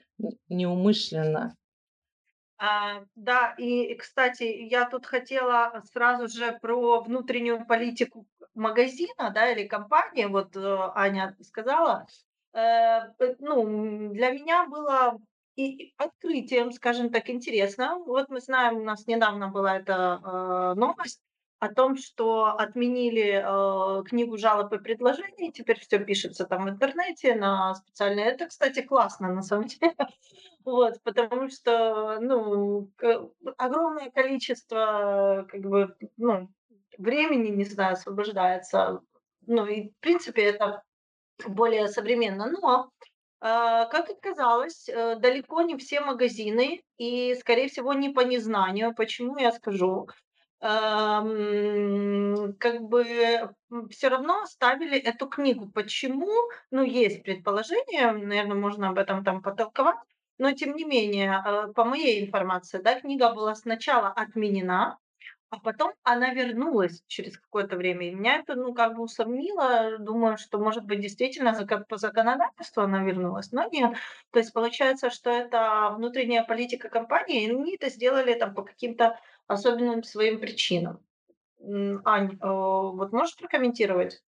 [0.49, 1.57] неумышленно.
[2.57, 9.67] А, да, и, кстати, я тут хотела сразу же про внутреннюю политику магазина, да, или
[9.67, 12.07] компании, вот э, Аня сказала.
[12.53, 15.19] Э, ну, для меня было
[15.57, 17.99] и открытием, скажем так, интересно.
[18.07, 21.21] Вот мы знаем, у нас недавно была эта э, новость
[21.59, 27.35] о том, что отменили э, книгу жалоб и предложений, теперь все пишется там в интернете
[27.35, 28.27] на специальные.
[28.27, 29.95] Это, кстати, классно на самом деле.
[30.65, 32.91] Вот, потому что, ну,
[33.59, 36.49] огромное количество, как бы, ну,
[36.97, 39.01] времени, не знаю, освобождается.
[39.47, 40.83] Ну и, в принципе, это
[41.47, 42.51] более современно.
[42.51, 42.89] Но,
[43.41, 48.95] а, как оказалось, э, далеко не все магазины, и, скорее всего, не по незнанию.
[48.95, 50.09] Почему, я скажу.
[52.59, 53.05] Как бы,
[53.91, 55.69] все равно оставили эту книгу.
[55.71, 56.33] Почему?
[56.71, 59.99] Ну, есть предположение, наверное, можно об этом там потолковать.
[60.39, 64.99] Но тем не менее, э, по моей информации, да, книга была сначала отменена,
[65.51, 68.09] а потом она вернулась через какое-то время.
[68.09, 69.99] И меня это, ну, как бы усомнило.
[69.99, 73.97] Думаю, что, может быть, действительно зака по законодательству она вернулась, но нет.
[74.33, 79.19] То есть получается, что это внутренняя политика компании, и они это сделали там по каким-то
[79.47, 81.01] особенным своим причинам.
[82.05, 84.23] Ань, э, вот можешь прокомментировать?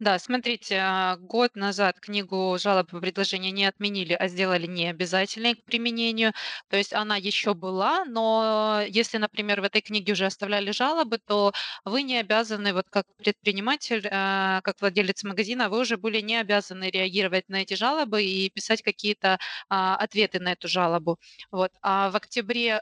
[0.00, 5.64] Да, смотрите, а, год назад книгу жалоб и предложений не отменили, а сделали необязательной к
[5.64, 6.32] применению.
[6.68, 11.52] То есть она еще была, но если, например, в этой книге уже оставляли жалобы, то
[11.84, 16.90] вы не обязаны, вот как предприниматель, а, как владелец магазина, вы уже были не обязаны
[16.90, 19.38] реагировать на эти жалобы и писать какие-то
[19.68, 21.18] а, ответы на эту жалобу.
[21.50, 21.72] Вот.
[21.82, 22.80] А в октябре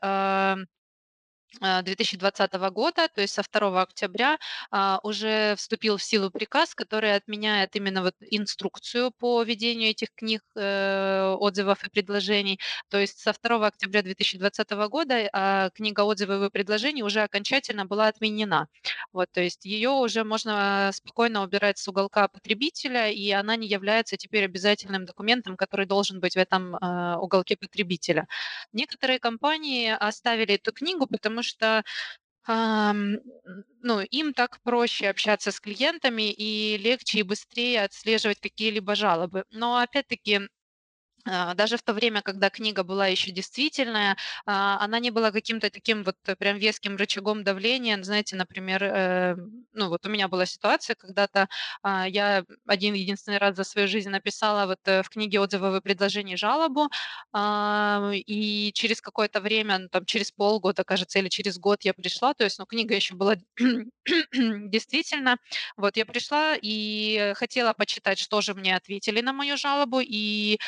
[1.60, 4.38] 2020 года, то есть со 2 октября,
[4.70, 10.42] а, уже вступил в силу приказ, который отменяет именно вот инструкцию по ведению этих книг
[10.54, 12.60] э, отзывов и предложений.
[12.90, 18.08] То есть со 2 октября 2020 года а, книга отзывов и предложений уже окончательно была
[18.08, 18.68] отменена.
[19.12, 24.16] Вот, то есть ее уже можно спокойно убирать с уголка потребителя, и она не является
[24.16, 28.26] теперь обязательным документом, который должен быть в этом а, уголке потребителя.
[28.72, 31.84] Некоторые компании оставили эту книгу, потому что
[33.82, 39.44] ну, им так проще общаться с клиентами и легче и быстрее отслеживать какие-либо жалобы.
[39.50, 40.40] Но опять-таки
[41.54, 44.16] даже в то время, когда книга была еще действительная,
[44.46, 48.00] а, она не была каким-то таким вот э, прям веским рычагом давления.
[48.02, 49.36] Знаете, например, э,
[49.72, 51.48] ну вот у меня была ситуация, когда-то
[51.82, 55.80] а, я один единственный раз за свою жизнь написала вот э, в книге отзывов и
[55.80, 56.88] предложений жалобу,
[57.32, 62.34] а, и через какое-то время, ну, там через полгода, кажется, или через год я пришла,
[62.34, 63.36] то есть, ну, книга еще была
[64.32, 65.36] действительно.
[65.76, 70.58] Вот я пришла и хотела почитать, что же мне ответили на мою жалобу, и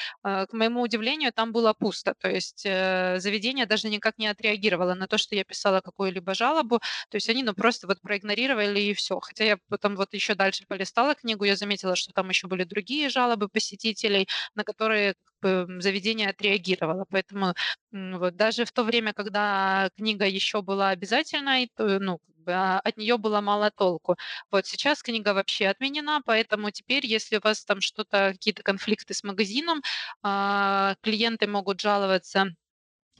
[0.49, 2.15] к моему удивлению, там было пусто.
[2.19, 6.79] То есть э, заведение даже никак не отреагировало на то, что я писала какую-либо жалобу.
[7.11, 9.21] То есть они ну, просто вот проигнорировали и все.
[9.21, 13.09] Хотя я потом вот еще дальше полистала книгу, я заметила, что там еще были другие
[13.09, 17.07] жалобы посетителей, на которые заведение отреагировало.
[17.11, 17.55] Поэтому
[17.93, 22.19] вот даже в то время, когда книга еще была обязательной, то, ну,
[22.53, 24.17] от нее было мало толку.
[24.51, 29.25] Вот сейчас книга вообще отменена, поэтому теперь, если у вас там что-то, какие-то конфликты с
[29.25, 29.83] магазином,
[30.23, 32.47] а, клиенты могут жаловаться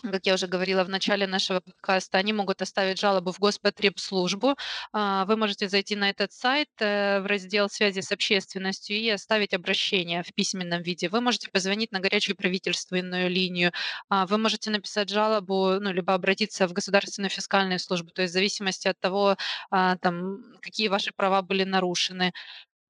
[0.03, 4.57] как я уже говорила в начале нашего подкаста, они могут оставить жалобу в Господребслужбу.
[4.93, 9.55] А, вы можете зайти на этот сайт э, в раздел связи с общественностью и оставить
[9.55, 11.09] обращение в письменном виде.
[11.09, 13.73] Вы можете позвонить на горячую правительственную линию.
[14.09, 18.35] А, вы можете написать жалобу, ну, либо обратиться в государственную фискальную службу, то есть в
[18.35, 19.37] зависимости от того,
[19.71, 22.33] а, там, какие ваши права были нарушены.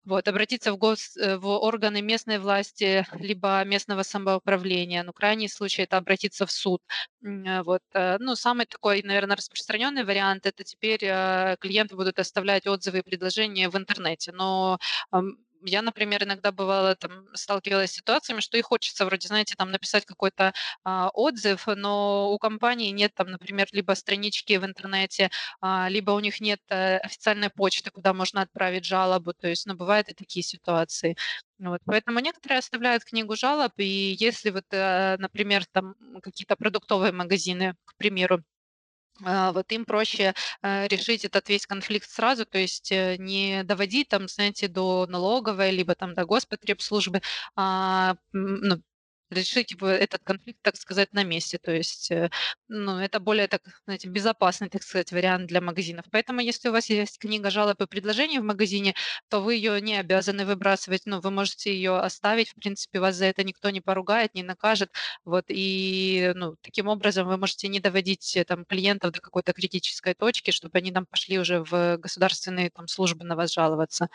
[0.08, 5.02] Вот, обратиться в, гос, э, в органы местной власти, либо местного самоуправления.
[5.02, 6.80] Ну, крайний случай это обратиться в суд.
[7.22, 7.82] Э, вот.
[7.92, 11.00] Э, ну, самый такой, наверное, распространенный вариант это теперь
[11.60, 14.32] клиенты будут оставлять отзывы и предложения в интернете.
[14.32, 14.78] Но
[15.64, 20.04] я, например, иногда бывала там сталкивалась с ситуациями, что и хочется вроде, знаете, там написать
[20.06, 20.52] какой-то
[20.84, 25.30] а, отзыв, но у компании нет там, например, либо странички в интернете,
[25.60, 29.32] а, либо у них нет а, официальной почты, куда можно отправить жалобу.
[29.34, 31.16] То есть, ну, бывают и такие ситуации.
[31.58, 37.74] Вот, поэтому некоторые оставляют книгу жалоб, и если вот, э, например, там какие-то продуктовые магазины,
[37.84, 38.42] к примеру,
[39.20, 44.28] вот им проще э, решить этот весь конфликт сразу, то есть э, не доводить там,
[44.28, 47.22] знаете, до налоговой, либо там до Господребслужбы,
[47.56, 48.80] а ну,
[49.30, 51.58] решить типа, этот конфликт, так сказать, на месте.
[51.58, 52.30] То есть, э,
[52.68, 56.06] ну, это более, так, знаете, безопасный, так сказать, вариант для магазинов.
[56.10, 58.94] Поэтому, если у вас есть книга жалоб и предложений в магазине,
[59.28, 63.26] то вы ее не обязаны выбрасывать, ну, вы можете ее оставить, в принципе, вас за
[63.26, 64.90] это никто не поругает, не накажет,
[65.24, 70.14] вот, и, ну, таким образом вы можете не доводить э, там клиентов до какой-то критической
[70.14, 74.08] точки, чтобы они там пошли уже в государственные там службы на вас жаловаться.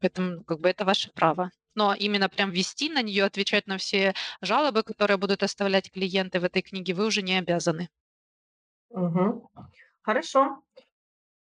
[0.00, 4.14] Поэтому, как бы, это ваше право но именно прям вести на нее, отвечать на все
[4.40, 7.88] жалобы, которые будут оставлять клиенты в этой книге, вы уже не обязаны.
[8.90, 9.50] Угу.
[10.02, 10.62] Хорошо.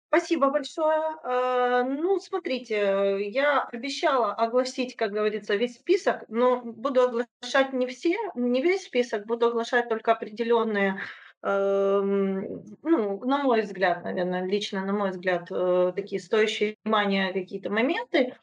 [0.10, 1.02] Спасибо большое.
[1.24, 8.16] Э, ну, смотрите, я обещала огласить, как говорится, весь список, но буду оглашать не все,
[8.36, 11.02] не весь список, буду оглашать только определенные,
[11.42, 17.72] эм, ну, на мой взгляд, наверное, лично на мой взгляд, э, такие стоящие внимания какие-то
[17.72, 18.36] моменты.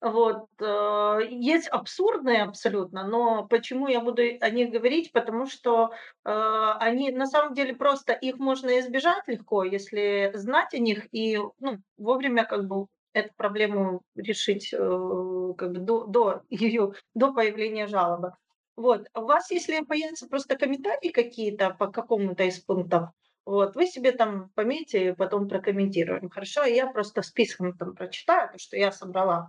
[0.00, 5.12] Вот, э, есть абсурдные абсолютно, но почему я буду о них говорить?
[5.12, 5.92] Потому что
[6.24, 11.38] э, они на самом деле просто их можно избежать легко, если знать о них и
[11.58, 17.86] ну, вовремя как бы эту проблему решить э, как бы до, до ее до появления
[17.86, 18.32] жалобы.
[18.76, 19.08] Вот.
[19.14, 23.10] У вас, если появятся просто комментарии какие-то по какому-то из пунктов,
[23.48, 26.28] вот, вы себе там пометьте и потом прокомментируем.
[26.28, 29.48] Хорошо, я просто списком там прочитаю, то, что я собрала.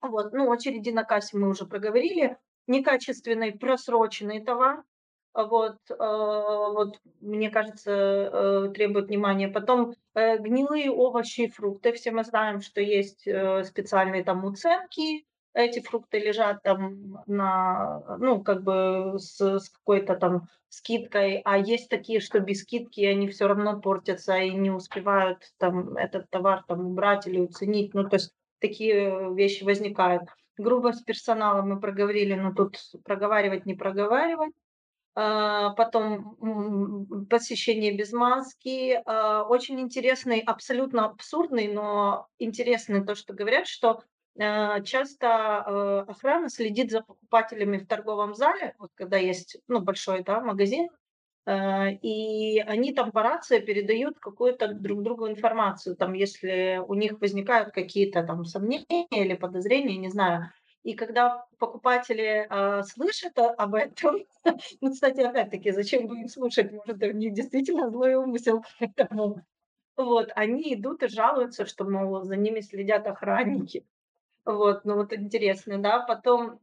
[0.00, 2.38] Вот, ну, очереди на кассе мы уже проговорили.
[2.68, 4.82] Некачественный просроченный товар.
[5.34, 9.48] Вот, э, вот мне кажется, э, требует внимания.
[9.48, 11.92] Потом э, гнилые овощи и фрукты.
[11.92, 15.26] Все мы знаем, что есть э, специальные там уценки.
[15.58, 21.88] Эти фрукты лежат там на, ну, как бы с, с какой-то там скидкой, а есть
[21.88, 26.86] такие, что без скидки они все равно портятся и не успевают там этот товар там
[26.86, 27.92] убрать или уценить.
[27.92, 30.22] Ну, то есть такие вещи возникают.
[30.58, 34.54] Грубость персонала мы проговорили, но тут проговаривать, не проговаривать.
[35.16, 39.02] А, потом посещение без маски.
[39.04, 44.04] А, очень интересный, абсолютно абсурдный, но интересный то, что говорят, что
[44.38, 50.88] часто охрана следит за покупателями в торговом зале, вот когда есть ну, большой да, магазин,
[51.48, 57.20] Э, и они там по рации передают какую-то друг другу информацию, там, если у них
[57.22, 60.52] возникают какие-то там сомнения или подозрения, не знаю.
[60.82, 64.26] И когда покупатели э, слышат об этом,
[64.82, 69.40] ну, кстати, опять-таки, зачем бы им слушать, может, у них действительно злой умысел, поэтому
[69.96, 73.86] вот, они идут и жалуются, что, мол, за ними следят охранники.
[74.48, 76.00] Вот, ну вот интересно, да.
[76.00, 76.58] Потом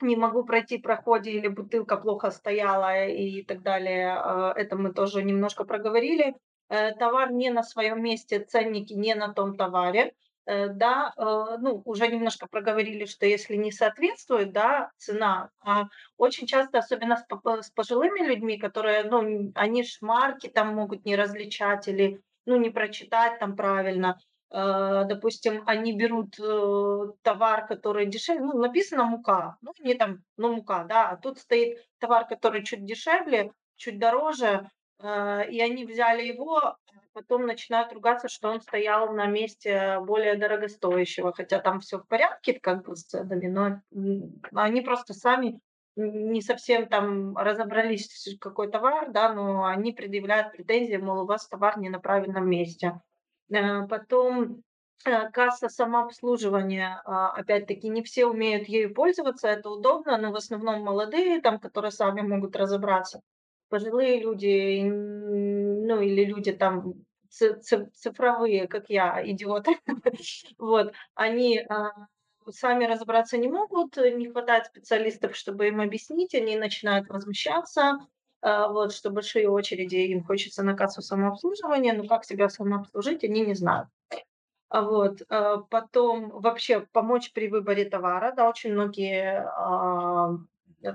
[0.00, 4.16] не могу пройти проходе или бутылка плохо стояла и так далее.
[4.24, 6.36] Э, это мы тоже немножко проговорили.
[6.68, 10.14] Э, товар не на своем месте, ценники не на том товаре.
[10.46, 11.12] Э, да,
[11.60, 15.86] ну, уже немножко проговорили, что если не соответствует, да, цена, а
[16.16, 21.88] очень часто, особенно с, пожилыми людьми, которые, ну, они ж марки там могут не различать
[21.88, 28.58] или, ну, не прочитать там правильно, э, допустим, они берут э, товар, который дешевле, ну,
[28.58, 33.50] написано мука, ну, не там, ну, мука, да, а тут стоит товар, который чуть дешевле,
[33.74, 34.70] чуть дороже,
[35.02, 36.76] э, и они взяли его, а
[37.12, 42.60] потом начинают ругаться, что он стоял на месте более дорогостоящего, хотя там все в порядке,
[42.60, 43.80] как бы с ценами, но
[44.54, 45.58] они просто сами
[45.96, 51.78] не совсем там разобрались, какой товар, да, но они предъявляют претензии, мол, у вас товар
[51.78, 53.00] не на правильном месте.
[53.50, 54.62] Э, потом
[55.04, 60.82] э, касса самообслуживания, а, опять-таки, не все умеют ею пользоваться, это удобно, но в основном
[60.82, 63.20] молодые, там, которые сами могут разобраться.
[63.68, 66.94] Пожилые люди, ну, или люди там
[67.30, 69.78] цифровые, как я, идиоты,
[70.58, 71.90] вот, они а,
[72.50, 77.98] сами разобраться не могут, не хватает специалистов, чтобы им объяснить, они начинают возмущаться,
[78.44, 83.54] вот, что большие очереди, им хочется на кассу самообслуживания, но как себя самообслужить, они не
[83.54, 83.88] знают.
[84.68, 89.46] А вот, а, потом вообще помочь при выборе товара, да, очень многие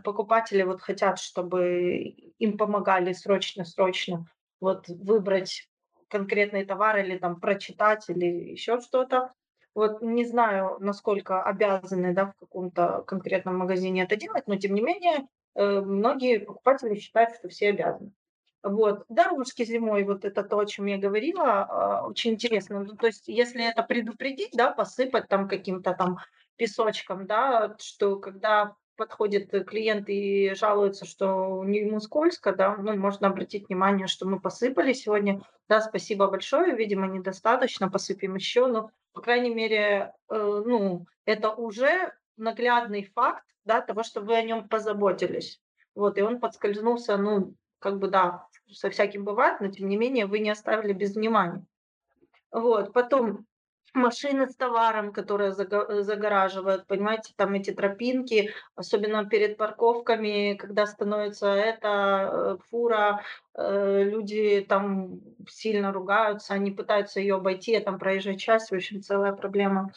[0.03, 2.01] покупатели вот хотят, чтобы
[2.37, 4.25] им помогали срочно-срочно
[4.61, 5.67] вот выбрать
[6.09, 9.31] конкретный товар или там прочитать или еще что-то.
[9.73, 14.81] Вот не знаю, насколько обязаны да, в каком-то конкретном магазине это делать, но тем не
[14.81, 18.11] менее многие покупатели считают, что все обязаны.
[18.61, 19.05] Вот.
[19.07, 22.81] Дорожки зимой, вот это то, о чем я говорила, а, очень интересно.
[22.81, 26.17] Ну, то есть, если это предупредить, да, посыпать там каким-то там
[26.57, 33.69] песочком, да, что когда подходит клиент и жалуется, что ему скользко, да, ну, можно обратить
[33.69, 35.41] внимание, что мы посыпали сегодня.
[35.69, 42.13] Да, спасибо большое, видимо, недостаточно, посыпем еще, но по крайней мере, э, ну, это уже
[42.39, 45.61] наглядный факт, да, того, что вы о нем позаботились.
[45.95, 50.25] Вот, и он подскользнулся, ну, как бы, да, со всяким бывает, но тем не менее
[50.25, 51.65] вы не оставили без внимания.
[52.51, 53.45] Вот, потом
[53.93, 62.29] машины с товаром, которые загораживают, понимаете, там эти тропинки, особенно перед парковками, когда становится эта
[62.31, 63.23] э, фура,
[63.55, 69.01] э, люди там сильно ругаются, они пытаются ее обойти, а там проезжая часть, в общем,
[69.01, 69.91] целая проблема.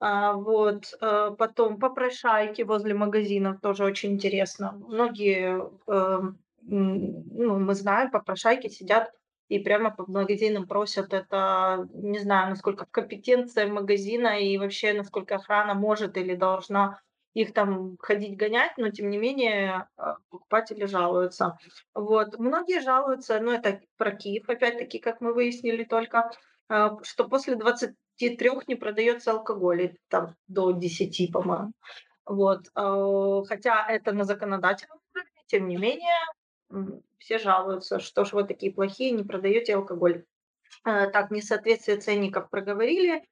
[0.00, 4.72] А, вот, э, потом попрошайки возле магазинов тоже очень интересно.
[4.86, 9.10] Многие, эм, ну, мы знаем, попрошайки сидят
[9.48, 15.74] и прямо по магазинам просят это, не знаю, насколько компетенция магазина и вообще насколько охрана
[15.74, 17.00] может или должна
[17.34, 21.56] их там ходить гонять, но тем не менее а, покупатели жалуются.
[21.94, 22.38] Вот.
[22.38, 26.30] Многие жалуются, ну это про Киев, опять-таки, как мы выяснили только,
[26.68, 27.56] а, что после
[28.18, 31.72] 23 не продается алкоголь, там до 10, по-моему.
[32.24, 32.66] Вот.
[32.74, 36.18] А, хотя это на законодательном уровне, тем не менее,
[37.18, 40.24] все жалуются, что ж вы такие плохие, не продаете алкоголь.
[40.84, 43.24] Э, так, несоответствие ценников проговорили.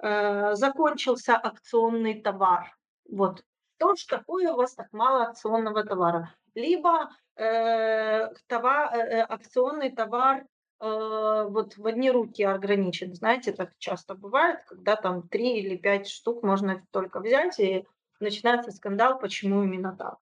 [0.00, 2.76] Э, закончился акционный товар.
[3.10, 3.44] Вот.
[3.76, 6.34] Что ж такое у вас так мало акционного товара?
[6.54, 10.46] Либо э, товар, э, акционный товар э,
[10.80, 13.14] вот в одни руки ограничен.
[13.14, 17.86] Знаете, так часто бывает, когда там три или пять штук можно только взять, и
[18.20, 20.18] начинается скандал, почему именно так.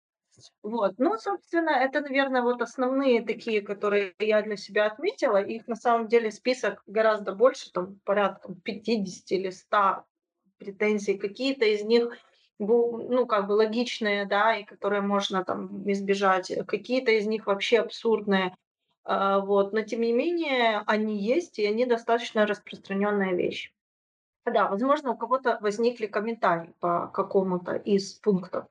[0.63, 0.95] Вот.
[0.99, 5.37] Ну, собственно, это, наверное, вот основные такие, которые я для себя отметила.
[5.43, 10.05] Их на самом деле список гораздо больше, там порядка 50 или 100
[10.59, 11.19] претензий.
[11.19, 12.17] Какие-то из них
[12.59, 16.53] ну, как бы логичные, да, и которые можно там избежать.
[16.67, 18.55] Какие-то из них вообще абсурдные.
[19.05, 19.73] А, вот.
[19.73, 23.73] Но, тем не менее, они есть, и они достаточно распространенная вещь.
[24.47, 28.67] Да, возможно, у кого-то возникли комментарии по какому-то из пунктов.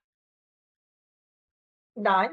[1.96, 2.32] Да.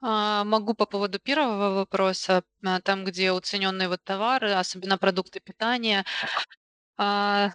[0.00, 6.04] А, могу по поводу первого вопроса, а, там, где уцененные вот товары, особенно продукты питания.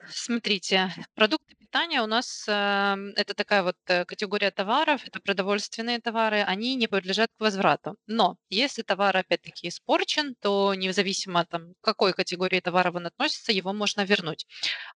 [0.09, 6.41] Смотрите, продукты питания у нас эм, это такая вот э, категория товаров, это продовольственные товары,
[6.41, 7.95] они не подлежат к возврату.
[8.07, 13.73] Но если товар опять-таки испорчен, то независимо там, к какой категории товаров он относится, его
[13.73, 14.45] можно вернуть.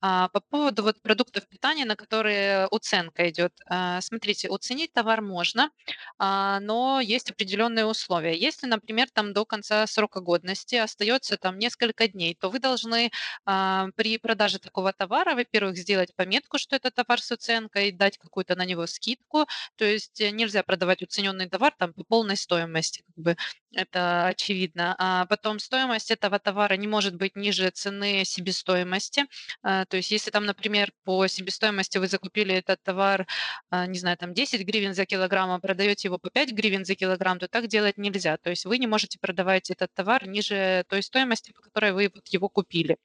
[0.02, 3.54] А, по поводу вот продуктов питания, на которые уценка идет.
[3.70, 5.72] А, смотрите, уценить товар можно,
[6.20, 8.38] а, но есть определенные условия.
[8.38, 13.12] Если, например, там до конца срока годности остается там несколько дней, то вы должны
[13.46, 18.56] а, при продаже такого товара, во-первых, сделать пометку, что это товар с уценкой, дать какую-то
[18.56, 19.46] на него скидку.
[19.76, 23.38] То есть э, нельзя продавать уцененный товар там по полной стоимости, как бы
[23.74, 24.96] это очевидно.
[24.98, 29.26] А потом стоимость этого товара не может быть ниже цены себестоимости.
[29.62, 33.28] А, то есть если там, например, по себестоимости вы закупили этот товар,
[33.70, 36.96] а, не знаю, там 10 гривен за килограмм, а продаете его по 5 гривен за
[36.96, 38.38] килограмм, то так делать нельзя.
[38.38, 42.50] То есть вы не можете продавать этот товар ниже той стоимости, по которой вы его
[42.50, 42.98] купили.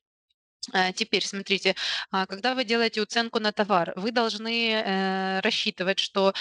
[0.72, 1.74] Э, теперь смотрите,
[2.10, 6.34] а, когда вы делаете уценку на товар, вы должны э, рассчитывать, что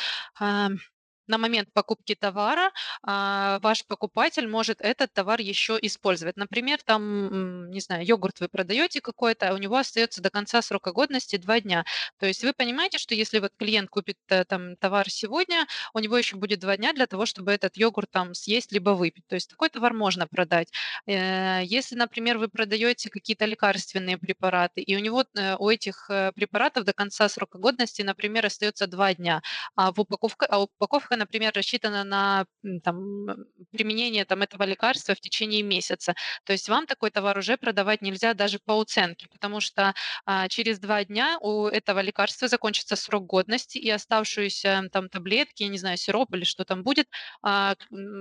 [1.27, 2.71] на момент покупки товара
[3.03, 6.37] а, ваш покупатель может этот товар еще использовать.
[6.37, 10.91] Например, там, не знаю, йогурт вы продаете какой-то, а у него остается до конца срока
[10.91, 11.85] годности 2 дня.
[12.19, 16.17] То есть вы понимаете, что если вот клиент купит э, там товар сегодня, у него
[16.17, 19.25] еще будет 2 дня для того, чтобы этот йогурт там съесть либо выпить.
[19.27, 20.71] То есть такой товар можно продать.
[21.07, 26.85] Э, если, например, вы продаете какие-то лекарственные препараты, и у него э, у этих препаратов
[26.85, 29.41] до конца срока годности, например, остается 2 дня,
[29.75, 32.45] а в упаковка, а упаковка например, рассчитана на
[32.83, 33.27] там,
[33.71, 36.15] применение там, этого лекарства в течение месяца.
[36.45, 39.93] То есть вам такой товар уже продавать нельзя даже по уценке, потому что
[40.25, 45.69] а, через два дня у этого лекарства закончится срок годности, и оставшуюся там таблетки, я
[45.69, 47.07] не знаю, сироп или что там будет,
[47.41, 47.75] а,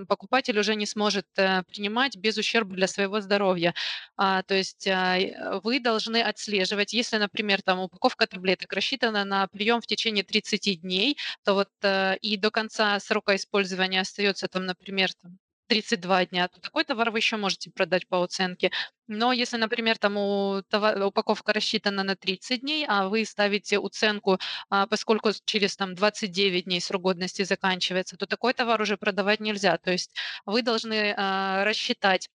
[0.08, 3.74] покупатель уже не сможет а, принимать без ущерба для своего здоровья.
[4.16, 5.18] А, то есть а,
[5.62, 11.16] вы должны отслеживать, если, например, там упаковка таблеток рассчитана на прием в течение 30 дней,
[11.44, 15.39] то вот а, и до конца срока использования остается там, например, там,
[15.70, 18.73] 32 дня, то такой товар вы еще можете продать по оценке.
[19.07, 24.39] Но если, например, там у товар, упаковка рассчитана на 30 дней, а вы ставите уценку,
[24.69, 29.78] а, поскольку через там 29 дней срок годности заканчивается, то такой товар уже продавать нельзя.
[29.78, 30.11] То есть
[30.44, 32.28] вы должны а, рассчитать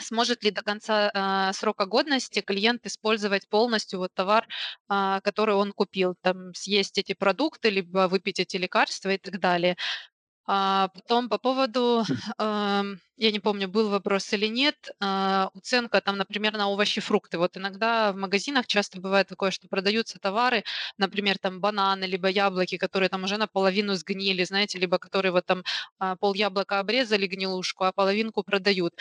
[0.00, 4.46] сможет ли до конца а, срока годности клиент использовать полностью вот товар,
[4.88, 9.76] а, который он купил, там съесть эти продукты, либо выпить эти лекарства и так далее.
[10.48, 12.04] А потом по поводу,
[12.38, 17.38] ам, я не помню, был вопрос или нет, а, уценка там, например, на овощи, фрукты.
[17.38, 20.62] Вот иногда в магазинах часто бывает такое, что продаются товары,
[20.98, 25.64] например, там бананы, либо яблоки, которые там уже наполовину сгнили, знаете, либо которые вот там
[25.98, 28.94] а, пол яблока обрезали гнилушку, а половинку продают.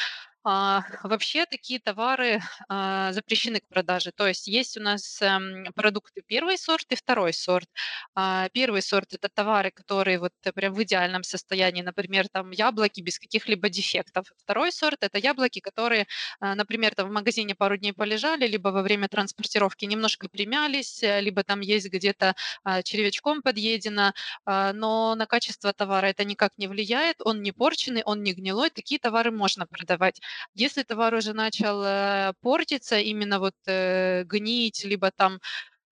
[0.47, 2.39] А, вообще такие товары
[2.69, 4.11] а, запрещены к продаже.
[4.15, 7.67] То есть есть у нас эм, продукты первый сорт и второй сорт.
[8.13, 13.17] А, первый сорт это товары, которые вот прям в идеальном состоянии, например, там яблоки без
[13.17, 14.27] каких-либо дефектов.
[14.37, 16.05] Второй сорт это яблоки, которые,
[16.39, 21.21] а, например, там в магазине пару дней полежали, либо во время транспортировки немножко примялись, э,
[21.21, 24.13] либо там есть где-то а, червячком подъедено,
[24.45, 28.99] но на качество товара это никак не влияет, он не порченный, он не гнилой, такие
[28.99, 30.21] товары можно продавать.
[30.53, 35.39] Если товар уже начал э, портиться, именно вот э, гнить, либо там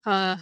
[0.08, 0.36] э,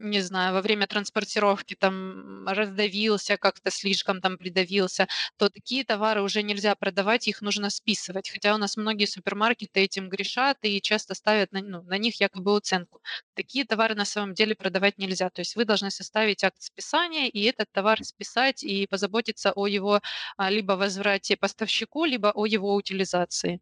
[0.00, 5.06] не знаю, во время транспортировки там раздавился, как-то слишком там придавился,
[5.36, 8.30] то такие товары уже нельзя продавать, их нужно списывать.
[8.30, 12.56] Хотя у нас многие супермаркеты этим грешат и часто ставят на, ну, на них якобы
[12.56, 13.00] оценку.
[13.34, 15.30] Такие товары на самом деле продавать нельзя.
[15.30, 20.00] То есть вы должны составить акт списания и этот товар списать и позаботиться о его
[20.36, 23.60] а, либо возврате поставщику, либо о его утилизации.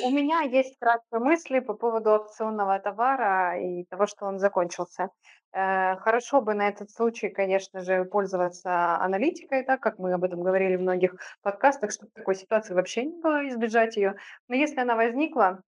[0.00, 5.10] У меня есть краткие мысли по поводу акционного товара и того, что он закончился.
[5.52, 10.42] Э, хорошо бы на этот случай, конечно же, пользоваться аналитикой, так как мы об этом
[10.42, 14.14] говорили в многих подкастах, чтобы такой ситуации вообще не было, избежать ее.
[14.48, 15.62] Но если она возникла,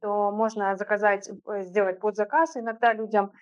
[0.00, 2.56] то можно заказать, э, сделать подзаказ.
[2.56, 3.32] Иногда людям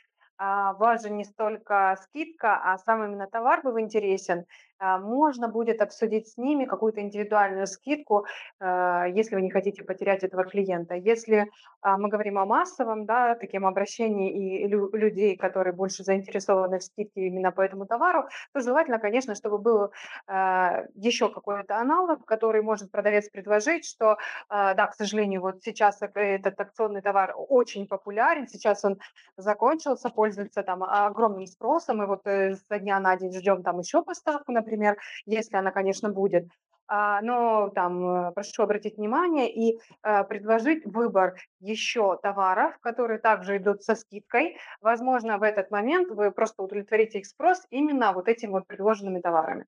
[0.41, 4.45] а, важен не столько скидка, а сам именно товар был интересен,
[4.81, 8.27] можно будет обсудить с ними какую-то индивидуальную скидку,
[8.61, 10.95] а, если вы не хотите потерять этого клиента.
[10.95, 11.51] Если
[11.81, 16.83] а, мы говорим о массовом, да, таким обращении и лю- людей, которые больше заинтересованы в
[16.85, 19.93] скидке именно по этому товару, то желательно, конечно, чтобы был
[20.29, 24.19] еще какой-то аналог, который может продавец предложить, что,
[24.49, 28.99] да, к сожалению, вот сейчас этот акционный товар очень популярен, сейчас он
[29.37, 34.03] закончился, пользуется там огромным спросом, и вот э, со дня на день ждем там еще
[34.03, 36.49] поставку, например, например, если она, конечно, будет.
[36.91, 43.59] А, но там э, прошу обратить внимание и а, предложить выбор еще товаров, которые также
[43.59, 44.57] идут со скидкой.
[44.81, 49.67] Возможно, в этот момент вы просто удовлетворите их спрос именно вот этими вот предложенными товарами.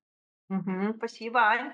[0.49, 0.95] Мгм.
[0.97, 1.73] Спасибо, Ань.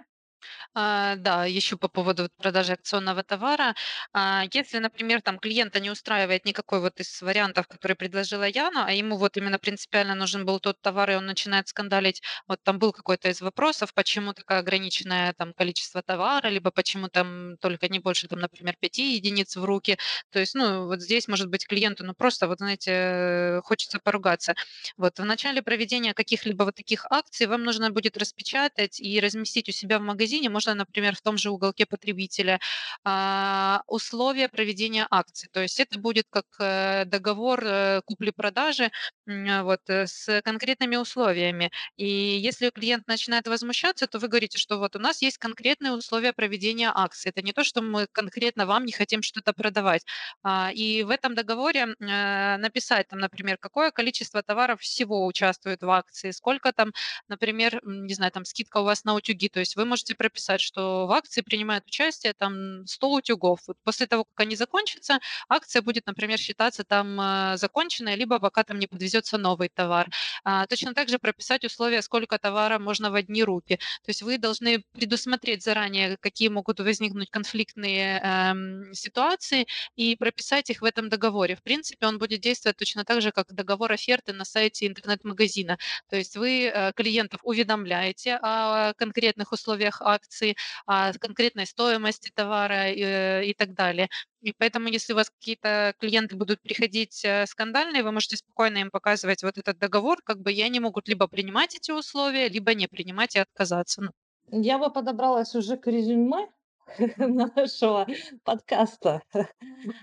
[0.74, 3.76] А, да, еще по поводу продажи акционного товара.
[4.14, 8.92] А, если, например, там клиента не устраивает никакой вот из вариантов, которые предложила Яна, а
[8.92, 12.92] ему вот именно принципиально нужен был тот товар, и он начинает скандалить, вот там был
[12.94, 18.28] какой-то из вопросов, почему такое ограниченное там количество товара, либо почему там только не больше,
[18.28, 19.98] там, например, 5 единиц в руки.
[20.32, 24.54] То есть, ну, вот здесь может быть клиенту, ну, просто, вот знаете, хочется поругаться.
[24.98, 29.72] Вот в начале проведения каких-либо вот таких акций вам нужно будет распечатать и разместить у
[29.72, 32.60] себя в магазине магазине можно, например, в том же уголке потребителя
[33.04, 35.50] а, условия проведения акции.
[35.52, 38.92] То есть это будет как э, договор э, купли-продажи
[39.26, 41.72] вот, с конкретными условиями.
[41.98, 46.34] И если клиент начинает возмущаться, то вы говорите, что вот у нас есть конкретные условия
[46.34, 47.30] проведения акции.
[47.30, 50.06] Это не то, что мы конкретно вам не хотим что-то продавать.
[50.44, 56.32] А, и в этом договоре написать, там, например, какое количество товаров всего участвует в акции,
[56.32, 56.92] сколько там,
[57.30, 59.50] например, не знаю, там скидка у вас на утюги.
[59.50, 63.60] То есть вы можете прописать, что в акции принимает участие там 100 утюгов.
[63.68, 68.64] Вот после того, как они закончатся, акция будет, например, считаться там э, законченной, либо пока
[68.64, 70.10] там не подвезется новый товар.
[70.44, 73.78] А, точно так же прописать условия, сколько товара можно в одни руки.
[74.04, 80.82] То есть вы должны предусмотреть заранее, какие могут возникнуть конфликтные эм, ситуации и прописать их
[80.82, 81.56] в этом договоре.
[81.56, 85.78] В принципе, он будет действовать точно так же, как договор оферты на сайте интернет-магазина.
[86.10, 90.56] То есть вы э, клиентов уведомляете о конкретных условиях акции,
[90.86, 94.10] о конкретной стоимости товара и, э, и так далее.
[94.42, 98.92] И поэтому, если у вас какие-то клиенты будут приходить э, скандальные, вы можете спокойно им
[98.92, 102.88] показывать вот этот договор, как бы и они могут либо принимать эти условия, либо не
[102.88, 104.02] принимать и отказаться.
[104.02, 104.12] Ну,
[104.52, 106.50] Я бы подобралась уже к резюме
[107.18, 108.08] нашего
[108.44, 109.22] подкаста.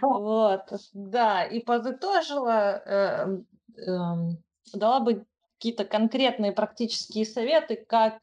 [0.02, 5.26] Вот, да, и подытожила, эм, эм, дала бы
[5.58, 8.20] какие-то конкретные практические советы, как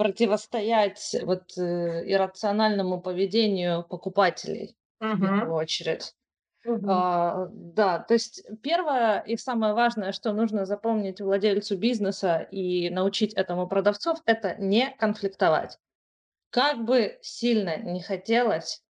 [0.00, 6.14] противостоять вот э, иррациональному поведению покупателей в первую очередь.
[6.64, 6.90] Мгм.
[6.90, 13.34] А, да, то есть первое и самое важное, что нужно запомнить владельцу бизнеса и научить
[13.34, 15.76] этому продавцов, это не конфликтовать.
[16.48, 18.82] Как бы сильно не хотелось,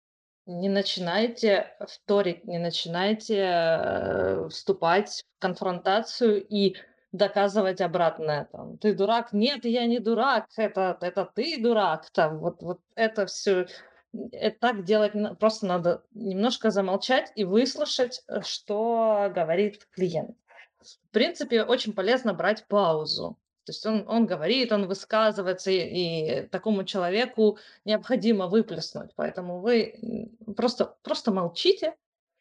[0.47, 6.77] не начинайте вторить, не начинайте э, вступать в конфронтацию и
[7.13, 8.49] доказывать обратное.
[8.53, 9.33] Там, ты дурак?
[9.33, 10.47] Нет, я не дурак.
[10.57, 12.11] Это, это ты дурак.
[12.11, 13.67] Там, вот, вот это все.
[14.33, 20.37] Это так делать просто надо немножко замолчать и выслушать, э, что говорит клиент.
[20.81, 23.39] В принципе, очень полезно брать паузу.
[23.65, 29.11] То есть он, он говорит, он высказывается, и, и такому человеку необходимо выплеснуть.
[29.15, 31.95] Поэтому вы просто, просто молчите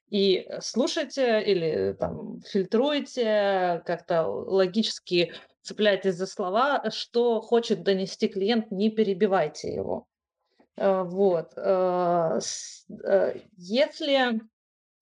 [0.10, 8.90] и слушайте или там фильтруйте, как-то логически цепляйтесь за слова, что хочет донести клиент, не
[8.90, 10.08] перебивайте его.
[10.78, 11.54] Э, Вот.
[11.56, 12.40] э,
[13.04, 14.42] э, Если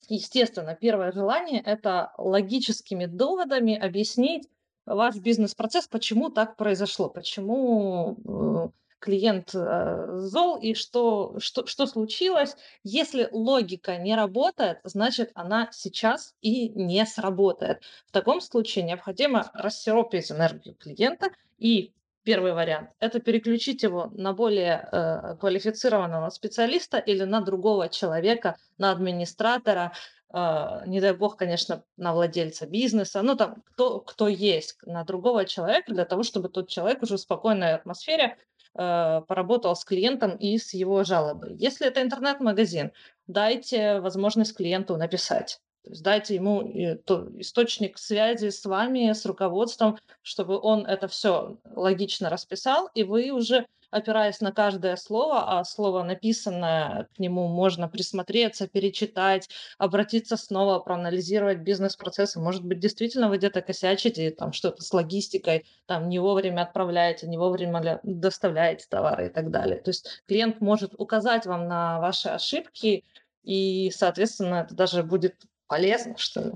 [0.10, 4.48] Естественно, первое желание– это логическими доводами объяснить
[4.86, 12.56] ваш бизнес-процесс, почему так произошло, почему клиент э, зол и что, что, что случилось.
[12.84, 17.82] Если логика не работает, значит, она сейчас и не сработает.
[18.08, 21.94] В таком случае необходимо рассеропить энергию клиента и
[22.24, 28.92] Первый вариант– это переключить его на более э, квалифицированного специалиста или на другого человека, на
[28.92, 29.94] администратора,
[30.30, 35.46] а, не дай бог, конечно, на владельца бизнеса, ну там кто, кто есть, на другого
[35.46, 38.38] человека, для того, чтобы тот человек уже в спокойной атмосфере э,
[38.78, 41.56] поработал с клиентом и с его жалобой.
[41.58, 42.92] Если это интернет-магазин,
[43.26, 45.60] дайте возможность клиенту написать.
[45.84, 51.08] То есть дайте ему э, то- источник связи с вами, с руководством, чтобы он это
[51.08, 57.48] все логично расписал, и вы уже опираясь на каждое слово, а слово написанное, к нему
[57.48, 62.40] можно присмотреться, перечитать, обратиться снова, проанализировать бизнес-процессы.
[62.40, 67.38] Может быть, действительно вы где-то косячите, там что-то с логистикой, там не вовремя отправляете, не
[67.38, 69.80] вовремя ля- доставляете товары и так далее.
[69.80, 73.06] То есть клиент может указать вам на ваши ошибки,
[73.44, 76.52] и, соответственно, это даже будет полезно, что ли.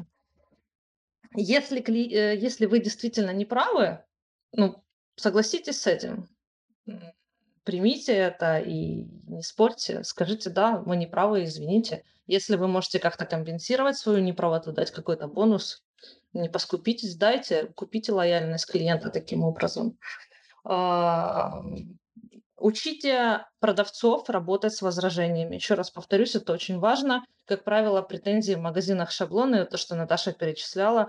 [1.34, 4.04] Если, кли- э, если вы действительно не правы,
[4.52, 4.84] ну,
[5.16, 6.28] согласитесь с этим.
[7.64, 10.04] Примите это и не спорьте.
[10.04, 12.04] Скажите, да, мы не правы, извините.
[12.28, 15.84] Если вы можете как-то компенсировать свою неправоту, дать какой-то бонус,
[16.34, 19.98] не поскупитесь, дайте, купите лояльность клиента таким образом.
[20.64, 21.62] А,
[22.62, 25.56] Учите продавцов работать с возражениями.
[25.56, 27.26] Еще раз повторюсь, это очень важно.
[27.46, 31.08] Как правило, претензии в магазинах шаблоны, то, что Наташа перечисляла,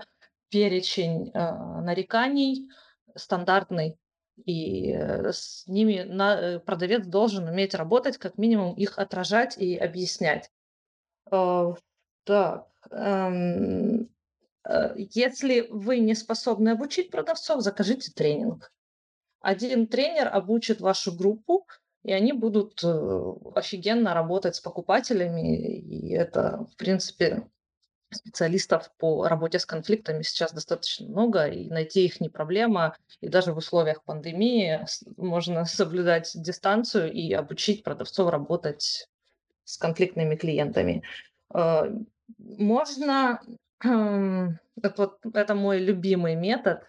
[0.49, 1.51] перечень э,
[1.81, 2.69] нареканий
[3.15, 3.99] стандартный,
[4.45, 9.75] и э, с ними на- э, продавец должен уметь работать, как минимум их отражать и
[9.77, 10.49] объяснять.
[11.31, 11.73] Э,
[12.25, 14.09] Так, эм,
[14.97, 18.71] если вы не способны обучить продавцов, закажите тренинг.
[19.41, 21.67] Один тренер обучит вашу группу,
[22.03, 22.81] и они будут
[23.55, 27.49] офигенно работать с покупателями, и это, в принципе,
[28.13, 32.95] специалистов по работе с конфликтами сейчас достаточно много, и найти их не проблема.
[33.21, 34.85] И даже в условиях пандемии
[35.17, 39.07] можно соблюдать дистанцию и обучить продавцов работать
[39.63, 41.03] с конфликтными клиентами.
[41.53, 41.83] Э,
[42.37, 43.41] можно,
[43.81, 46.83] это, вот, это мой любимый метод,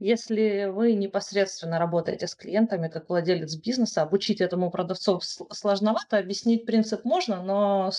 [0.00, 7.04] если вы непосредственно работаете с клиентами как владелец бизнеса, обучить этому продавцов сложновато, объяснить принцип
[7.04, 7.90] можно, но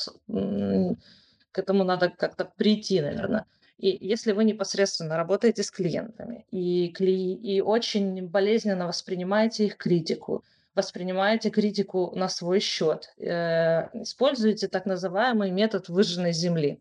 [1.51, 3.45] к этому надо как-то прийти, наверное.
[3.77, 7.33] И если вы непосредственно работаете с клиентами и, кли...
[7.33, 10.43] и очень болезненно воспринимаете их критику,
[10.75, 16.79] воспринимаете критику на свой счет, э, используете так называемый метод выжженной земли.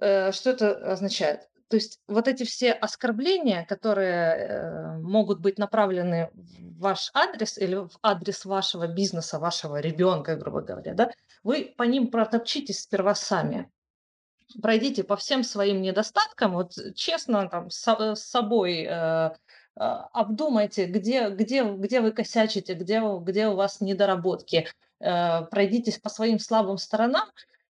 [0.00, 1.49] Э, что это означает?
[1.70, 7.76] То есть вот эти все оскорбления, которые э, могут быть направлены в ваш адрес или
[7.76, 11.12] в адрес вашего бизнеса, вашего ребенка, грубо говоря, да,
[11.44, 13.70] вы по ним протопчитесь сперва сами.
[14.60, 19.30] Пройдите по всем своим недостаткам, вот честно там с, с собой э, э,
[19.76, 24.66] обдумайте, где, где, где вы косячите, где, где у вас недоработки.
[24.98, 27.28] Э, пройдитесь по своим слабым сторонам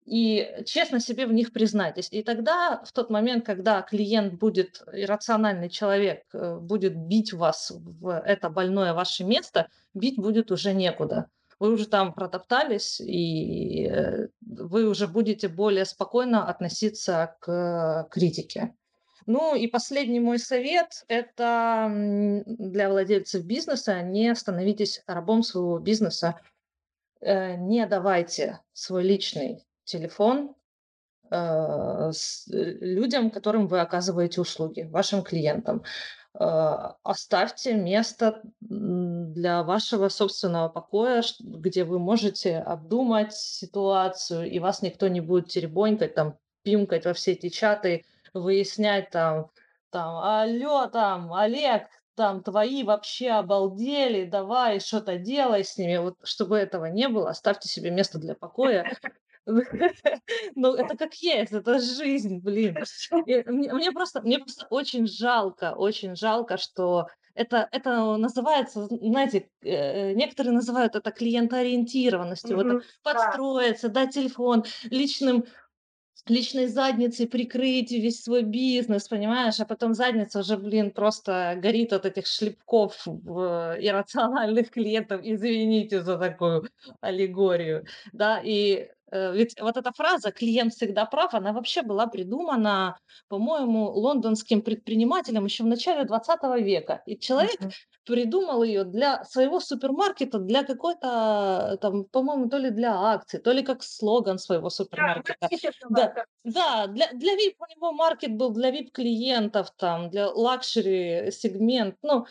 [0.07, 2.07] и честно себе в них признайтесь.
[2.11, 8.21] И тогда, в тот момент, когда клиент будет, иррациональный человек, э, будет бить вас в
[8.25, 11.27] это больное ваше место, бить будет уже некуда
[11.59, 18.75] вы уже там протоптались, и э, вы уже будете более спокойно относиться к критике.
[19.25, 21.91] Ну и последний мой совет– это
[22.45, 26.39] для владельцев бизнеса не становитесь рабом своего бизнеса,
[27.21, 30.55] э, не давайте свой личный телефон
[31.31, 32.11] э,
[32.47, 35.83] людям, которым вы оказываете услуги, вашим клиентам.
[36.39, 45.07] А, оставьте место для вашего собственного покоя, где вы можете обдумать ситуацию, и вас никто
[45.07, 49.49] не будет теребонькать, там, пимкать во все эти чаты, выяснять там,
[49.89, 55.97] там, алло, там, Олег, там, твои вообще обалдели, давай что-то делай с ними.
[55.97, 58.95] Вот чтобы этого не было, оставьте себе место для покоя,
[60.55, 62.77] ну, это как есть, это жизнь, блин.
[63.11, 63.43] мне,
[63.73, 70.53] мне просто, мне просто очень жалко, очень жалко, что это, это называется, знаете, э, некоторые
[70.53, 75.45] называют это клиентоориентированностью, вот подстроиться, дать телефон личным
[76.29, 82.05] личной задницей прикрыть весь свой бизнес, понимаешь, а потом задница уже, блин, просто горит от
[82.05, 86.67] этих шлепков в иррациональных клиентов, извините за такую
[86.99, 92.97] аллегорию, да, и Э, ведь вот эта фраза «клиент всегда прав», она вообще была придумана,
[93.29, 97.01] по-моему, лондонским предпринимателем еще в начале 20 века.
[97.05, 97.71] И человек uh-huh.
[98.05, 103.63] придумал ее для своего супермаркета, для какой-то, там, по-моему, то ли для акции, то ли
[103.63, 105.47] как слоган своего супермаркета.
[105.89, 111.95] Да, да, для, для VIP у него маркет был для VIP-клиентов, там, для luxury сегмент.
[112.01, 112.25] Ну,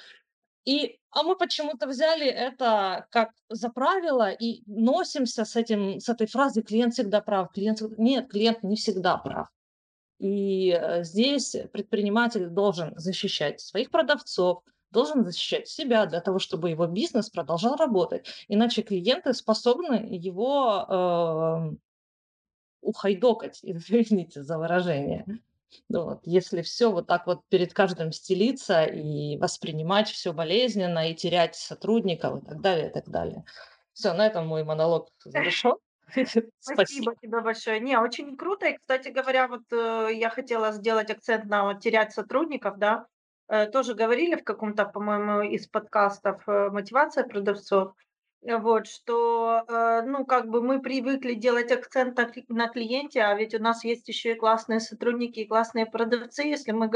[0.66, 6.26] и, а мы почему-то взяли это как за правило и носимся с, этим, с этой
[6.26, 7.52] фразой «клиент всегда прав».
[7.52, 7.80] Клиент...
[7.96, 9.48] Нет, клиент не всегда прав.
[10.18, 16.88] И э, здесь предприниматель должен защищать своих продавцов, должен защищать себя для того, чтобы его
[16.88, 18.26] бизнес продолжал работать.
[18.48, 21.76] Иначе клиенты способны его э,
[22.80, 25.24] ухайдокать, извините за выражение.
[25.88, 31.14] Ну вот, если все вот так вот перед каждым стелиться и воспринимать все болезненно, и
[31.14, 33.44] терять сотрудников и так далее, и так далее.
[33.92, 35.74] Все, на этом мой монолог завершен.
[36.60, 37.80] Спасибо тебе большое.
[37.80, 38.66] Не, очень круто.
[38.66, 43.06] И, кстати говоря, вот э, я хотела сделать акцент на вот терять сотрудников, да.
[43.48, 47.94] Э, тоже говорили в каком-то, по-моему, из подкастов э, мотивация продавцов.
[48.42, 52.16] Вот, что, э, ну, как бы мы привыкли делать акцент
[52.48, 56.42] на клиенте, а ведь у нас есть еще и классные сотрудники, и классные продавцы.
[56.44, 56.90] Если мы,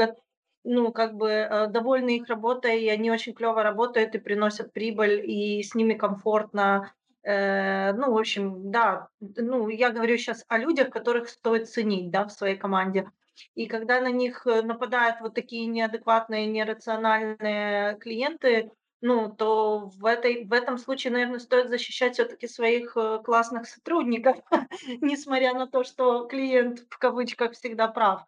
[0.63, 5.29] ну, как бы э, довольны их работой, и они очень клево работают и приносят прибыль,
[5.29, 6.93] и с ними комфортно.
[7.23, 12.25] Э, ну, в общем, да, ну, я говорю сейчас о людях, которых стоит ценить, да,
[12.25, 13.09] в своей команде.
[13.55, 18.71] И когда на них нападают вот такие неадекватные, нерациональные клиенты,
[19.01, 24.37] ну, то в, этой, в этом случае, наверное, стоит защищать все-таки своих э, классных сотрудников,
[25.01, 28.25] несмотря на то, что клиент в кавычках всегда прав.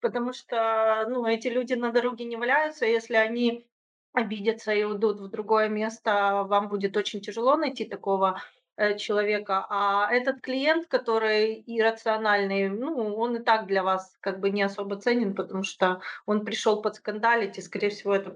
[0.00, 3.66] Потому что ну, эти люди на дороге не валяются, если они
[4.12, 8.42] обидятся и уйдут в другое место, вам будет очень тяжело найти такого
[8.76, 9.64] э, человека.
[9.70, 14.96] А этот клиент, который иррациональный, ну, он и так для вас как бы не особо
[14.96, 18.30] ценен, потому что он пришел подскандалить, и, скорее всего, это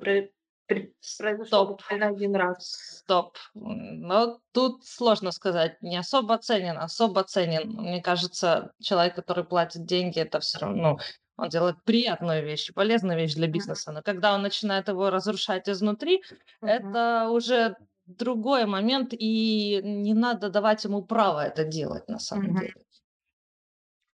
[1.18, 1.68] произошло Стоп.
[1.68, 2.82] буквально один раз.
[2.82, 3.36] Стоп.
[3.55, 5.81] Но тут сложно сказать.
[5.82, 7.70] Не особо ценен, особо ценен.
[7.73, 10.99] Мне кажется, человек, который платит деньги, это все равно, ну,
[11.36, 13.92] он делает приятную вещь, полезную вещь для бизнеса.
[13.92, 16.23] Но когда он начинает его разрушать изнутри,
[16.62, 17.00] Мгм.
[17.00, 17.76] это уже
[18.07, 22.57] другой момент, и не надо давать ему право это делать на самом Мгм.
[22.57, 22.74] деле.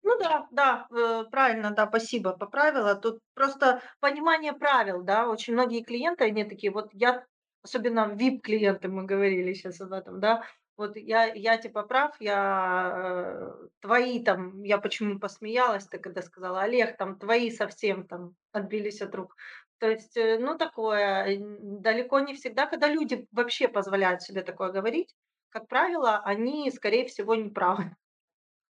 [0.09, 2.94] Ну да, да, э, правильно, да, спасибо, поправила.
[2.94, 5.28] Тут просто понимание правил, да.
[5.28, 7.25] Очень многие клиенты, они такие, вот я,
[7.65, 10.44] особенно VIP-клиенты, мы говорили сейчас об этом, да.
[10.76, 16.62] Вот я, я типа прав, я э, твои там, я почему посмеялась, ты когда сказала,
[16.62, 19.35] Олег, там твои совсем там отбились от рук.
[19.78, 25.12] То есть, э, ну такое, далеко не всегда, когда люди вообще позволяют себе такое говорить,
[25.49, 27.97] как правило, они, скорее всего, не правы.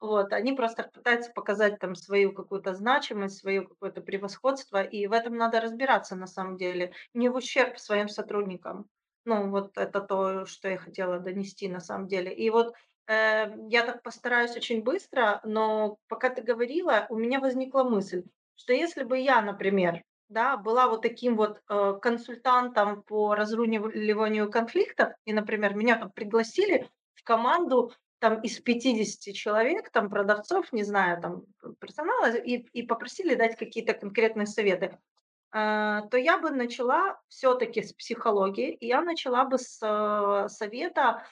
[0.02, 5.36] Вот, они просто пытаются показать там свою какую-то значимость, свое какое-то превосходство, и в этом
[5.36, 8.88] надо разбираться на самом деле, не в ущерб своим сотрудникам.
[9.26, 12.34] Ну, вот это то, что я хотела донести на самом деле.
[12.34, 12.74] И вот
[13.08, 18.24] э, я так постараюсь очень быстро, но пока ты говорила, у меня возникла мысль,
[18.56, 25.10] что если бы я, например, да, была вот таким вот э, консультантом по разруливанию конфликтов,
[25.26, 31.22] и, например, меня там пригласили в команду там из пятидесяти человек, там продавцов, не знаю,
[31.22, 34.98] там п персонала, и и попросили дать какие-то конкретные советы,
[35.52, 38.72] а, то я бы начала все таки с психологии.
[38.74, 41.24] И я начала бы с, э, совета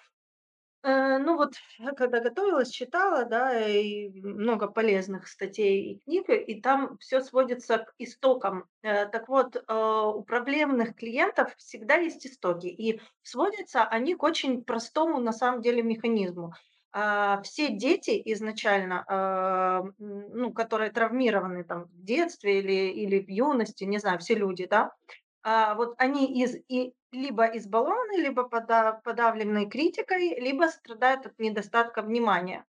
[0.84, 1.56] Э, ну вот,
[1.98, 7.94] когда готовилась, читала, да, и много полезных статей и книг, и там все сводится к
[7.98, 8.66] истокам.
[8.84, 14.64] Э, так вот, э, у проблемных клиентов всегда есть истоки, и сводятся они к очень
[14.64, 16.54] простому, на самом деле, механизму.
[17.00, 23.84] А, все дети изначально, а, ну, которые травмированы там в детстве или или в юности,
[23.84, 24.96] не знаю, все люди, да,
[25.44, 32.02] а, вот они из и либо избалованы, либо пода подавлены критикой, либо страдают от недостатка
[32.02, 32.66] внимания.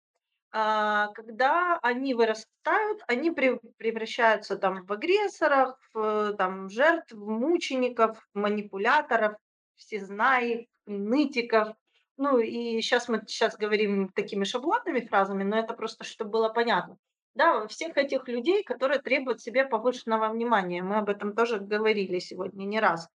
[0.52, 9.38] Когда они вырастают, они прев превращаются там в агрессоров, в там жертв, мучеников, манипуляторов,
[9.76, 11.76] всезнаек, нытиков.
[12.18, 16.98] Ну и сейчас мы сейчас говорим такими шаблонными фразами, но это просто чтобы было понятно.
[17.36, 20.82] Да, всех этих людей, которые требуют себе повышенного внимания.
[20.82, 23.10] Мы об этом тоже говорили сегодня не раз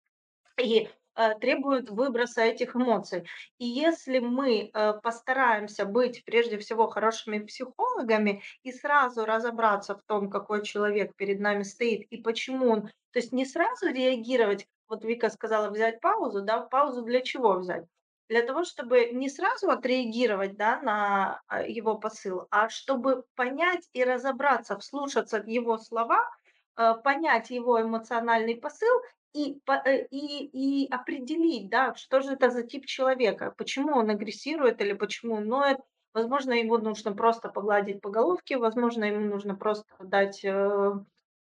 [0.61, 3.27] и э, требуют выброса этих эмоций.
[3.59, 10.31] И если мы э, постараемся быть прежде всего хорошими психологами и сразу разобраться в том,
[10.31, 15.31] какой человек перед нами стоит и почему он, то есть не сразу реагировать, вот Вика
[15.31, 17.87] сказала взять паузу, да, паузу для чего взять?
[18.29, 24.05] Для того, чтобы не сразу отреагировать да, на а, его посыл, а чтобы понять и
[24.05, 26.29] разобраться, вслушаться в его слова,
[26.77, 29.01] э, понять его эмоциональный посыл
[29.33, 34.81] и э, и и определить, да, что же это за тип человека, почему он агрессирует
[34.83, 35.79] или почему он ноет.
[36.13, 40.93] Возможно, ему нужно просто погладить по головке, возможно, ему нужно просто дать, э,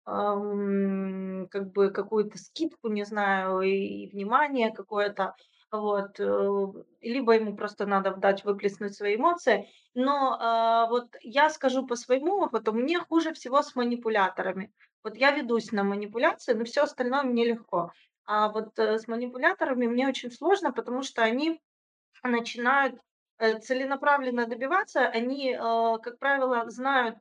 [0.06, 5.36] как бы какую-то скидку, не знаю, и внимание какое-то.
[5.72, 6.66] Вот, э,
[7.02, 9.70] либо ему просто надо дать выплеснуть свои эмоции.
[9.94, 14.74] Но, а, вот я скажу по своему опыту, мне хуже всего с манипуляторами.
[15.04, 17.92] Вот я ведусь на манипуляции, но все остальное мне легко.
[18.26, 21.62] А вот, э, с манипуляторами мне очень сложно, потому что они
[22.24, 23.00] начинают,
[23.38, 25.08] э, целенаправленно добиваться.
[25.08, 27.18] Они, как правило, знают,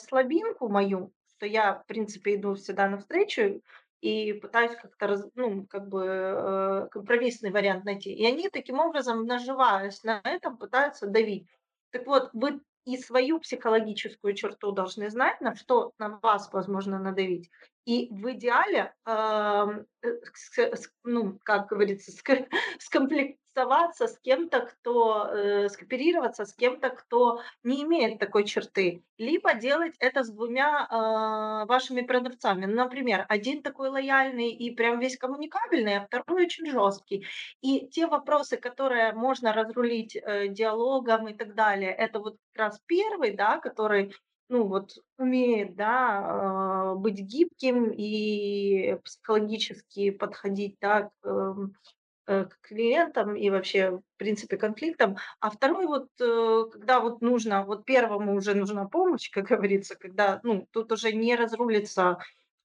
[0.00, 3.62] слабинку мою, что я, в принципе, иду всегда навстречу
[4.00, 8.12] и пытаюсь как-то раз ну, как бы, э, компромиссный вариант найти.
[8.12, 11.48] И они таким образом, наживаясь на этом, пытаются давить.
[11.90, 17.50] Так вот, вы и свою психологическую черту должны знать, на что на вас возможно надавить.
[17.86, 19.66] И в идеале, э,
[20.34, 22.12] с ну, как говорится,
[22.78, 29.02] скомплектоваться с кем-то, кто, э, скооперироваться с кем-то, кто не имеет такой черты.
[29.18, 32.66] Либо делать это с двумя а, вашими продавцами.
[32.66, 37.26] Например, один такой лояльный и прям весь коммуникабельный, а второй очень жесткий.
[37.60, 42.80] И те вопросы, которые можно разрулить, э, диалогом и так далее, это вот как раз
[42.86, 44.14] первый, да, который,
[44.50, 51.74] ну, вот умеет, да, а, быть гибким и психологически подходить, да, к, эм,
[52.28, 55.16] э, к клиентам и вообще, в принципе, конфликтам.
[55.40, 60.40] А второй вот, э, когда вот нужно, вот первому уже нужна помощь, как говорится, когда,
[60.44, 62.18] ну, тут уже не разрулится,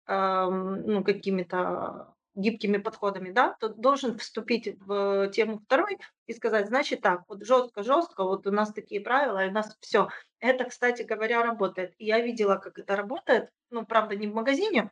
[0.08, 5.98] ам, ну, какими-то гибкими подходами, да, то должен вступить в тему второй
[6.28, 10.10] и сказать, значит так, вот жестко-жестко, вот у нас такие правила, и у нас все.
[10.40, 11.94] Это, кстати говоря, работает.
[11.98, 14.92] Я видела, как это работает, ну, правда, не в магазине,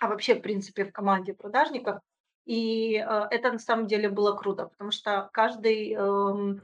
[0.00, 2.00] а вообще, в принципе, в команде продажников.
[2.46, 6.62] И э, это на самом деле было круто, потому что каждый эм,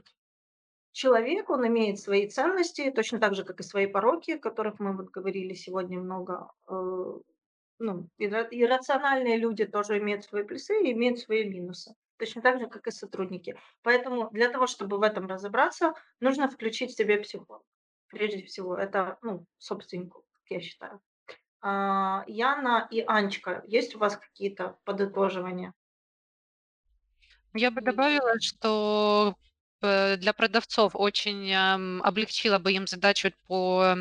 [0.91, 4.97] человек, он имеет свои ценности, точно так же, как и свои пороки, о которых мы
[4.97, 6.49] вот говорили сегодня много.
[6.67, 7.19] Э,
[7.79, 11.95] ну, ирра- иррациональные люди тоже имеют свои плюсы и имеют свои минусы.
[12.17, 13.59] Точно так же, как и сотрудники.
[13.81, 17.65] Поэтому для того, чтобы в этом разобраться, нужно включить в себе психолога.
[18.07, 21.01] Прежде всего, это, ну, собственнику, как я считаю.
[21.61, 25.73] А, Яна и Анечка, есть у вас какие-то подытоживания?
[27.53, 29.35] Я бы добавила, что
[29.81, 33.95] э, для продавцов очень ам, облегчила бы им задачу по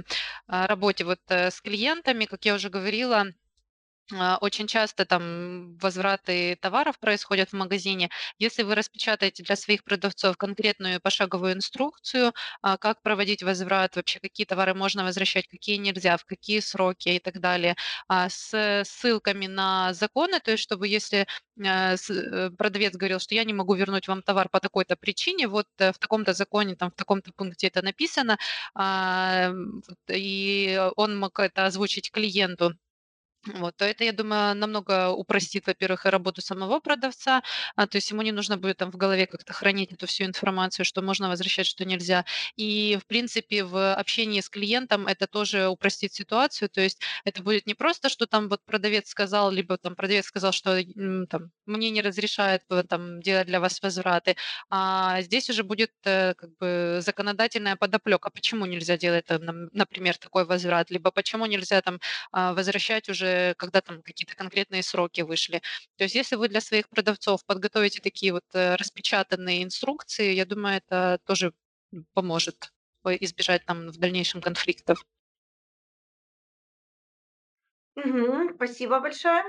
[0.46, 3.26] а, работе вот э, с клиентами, как я уже говорила,
[4.40, 8.10] очень часто там возвраты товаров происходят в магазине.
[8.38, 14.44] Если вы распечатаете для своих продавцов конкретную пошаговую инструкцию, а, как проводить возврат, вообще какие
[14.46, 17.76] товары можно возвращать, какие нельзя, в какие сроки и так далее,
[18.08, 21.26] а, с ссылками на законы, то есть чтобы если
[21.64, 25.66] э, э, продавец говорил, что я не могу вернуть вам товар по такой-то причине, вот
[25.78, 28.38] э, в таком-то законе, там в таком-то пункте это написано,
[28.74, 29.50] а,
[30.08, 32.74] и он мог это озвучить клиенту,
[33.46, 37.42] вот, то это, я думаю, намного упростит, во-первых, и работу самого продавца,
[37.76, 40.84] а, то есть ему не нужно будет там в голове как-то хранить эту всю информацию,
[40.84, 42.24] что можно возвращать, что нельзя.
[42.56, 47.66] И, в принципе, в общении с клиентом это тоже упростит ситуацию, то есть это будет
[47.66, 50.80] не просто, что там вот продавец сказал, либо там продавец сказал, что
[51.28, 54.36] там, мне не разрешает э, там делать для вас возвраты,
[54.70, 60.44] а здесь уже будет э, как бы законодательная подоплека, почему нельзя делать, там, например, такой
[60.44, 62.00] возврат, либо почему нельзя там
[62.32, 65.62] а, возвращать уже, когда там какие-то конкретные сроки вышли.
[65.96, 70.76] То есть если вы для своих продавцов подготовите такие вот э, распечатанные инструкции, я думаю,
[70.78, 71.52] это тоже
[72.14, 72.72] поможет
[73.04, 75.04] э, избежать там в дальнейшем конфликтов.
[77.96, 78.54] Мгм.
[78.54, 79.42] Спасибо большое.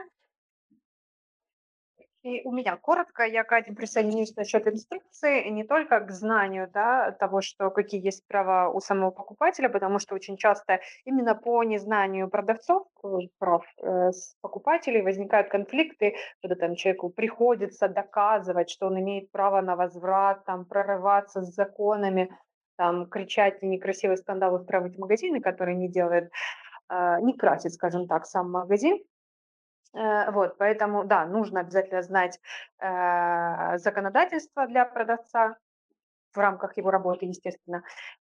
[2.25, 7.41] И у меня коротко, я, Катя, присоединюсь насчет инструкции, не только к знанию да, того,
[7.41, 12.87] что какие есть права у самого покупателя, потому что очень часто именно по незнанию продавцов
[13.03, 19.31] э, прав э, с покупателей возникают конфликты, когда там человеку приходится доказывать, что он имеет
[19.31, 22.35] право на возврат, там, прорываться с законами,
[22.75, 26.31] там, кричать некрасивые скандалы устраивать магазины, которые не делает,
[26.89, 28.97] э, не красит, скажем так, сам магазин.
[29.95, 32.39] Э, вот, поэтому, да, нужно обязательно знать,
[32.79, 35.55] э, законодательство для продавца
[36.33, 37.83] в рамках его работы, естественно.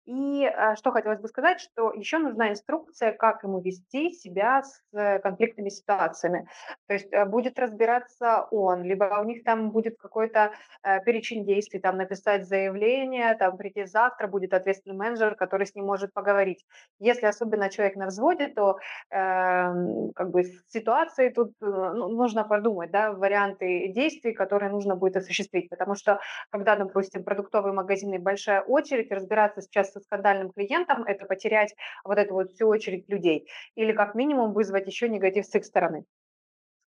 [0.09, 4.81] И, э, что хотелось бы сказать, что еще нужна инструкция, как ему вести себя с
[4.91, 6.47] э, конфликтными ситуациями.
[6.87, 11.79] То есть, э, будет разбираться он, либо у них там будет какой-то, э, перечень действий,
[11.79, 16.65] там написать заявление, там прийти завтра, будет ответственный менеджер, который с ним может поговорить.
[16.97, 18.77] Если особенно человек на взводе, то
[19.11, 24.95] эм, как бы с ситуацией тут э, ну, нужно подумать, да, варианты действий, которые нужно
[24.95, 30.51] будет осуществить, потому что когда, допустим, продуктовый магазин и большая очередь, разбираться сейчас со скандальным
[30.51, 35.45] клиентом, это потерять вот эту вот всю очередь людей или как минимум вызвать еще негатив
[35.45, 36.05] с их стороны.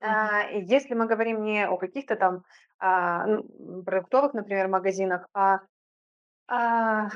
[0.01, 2.45] А, Если мы говорим не о каких-то там
[2.79, 5.61] а, ну, продуктовых, например, магазинах, а
[6.49, 7.09] а,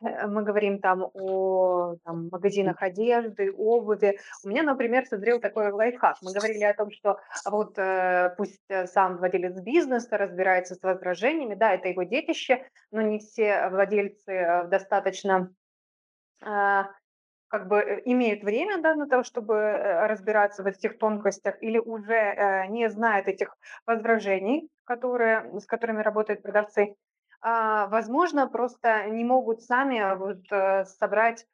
[0.00, 4.18] э, мы говорим там о там, магазинах одежды, обуви.
[4.44, 6.16] У меня, например, созрел такой лайфхак.
[6.22, 11.54] Мы говорили о том, что вот э, пусть э, сам владелец бизнеса разбирается с возражениями,
[11.54, 15.50] да, это его детище, но не все владельцы достаточно
[17.48, 22.66] как бы имеют время, да, на то, чтобы разбираться в этих тонкостях, или уже э,
[22.68, 26.94] не знают этих возражений, которые, с которыми работают продавцы,
[27.42, 31.46] возможно, просто не могут сами а, вот, э, собрать,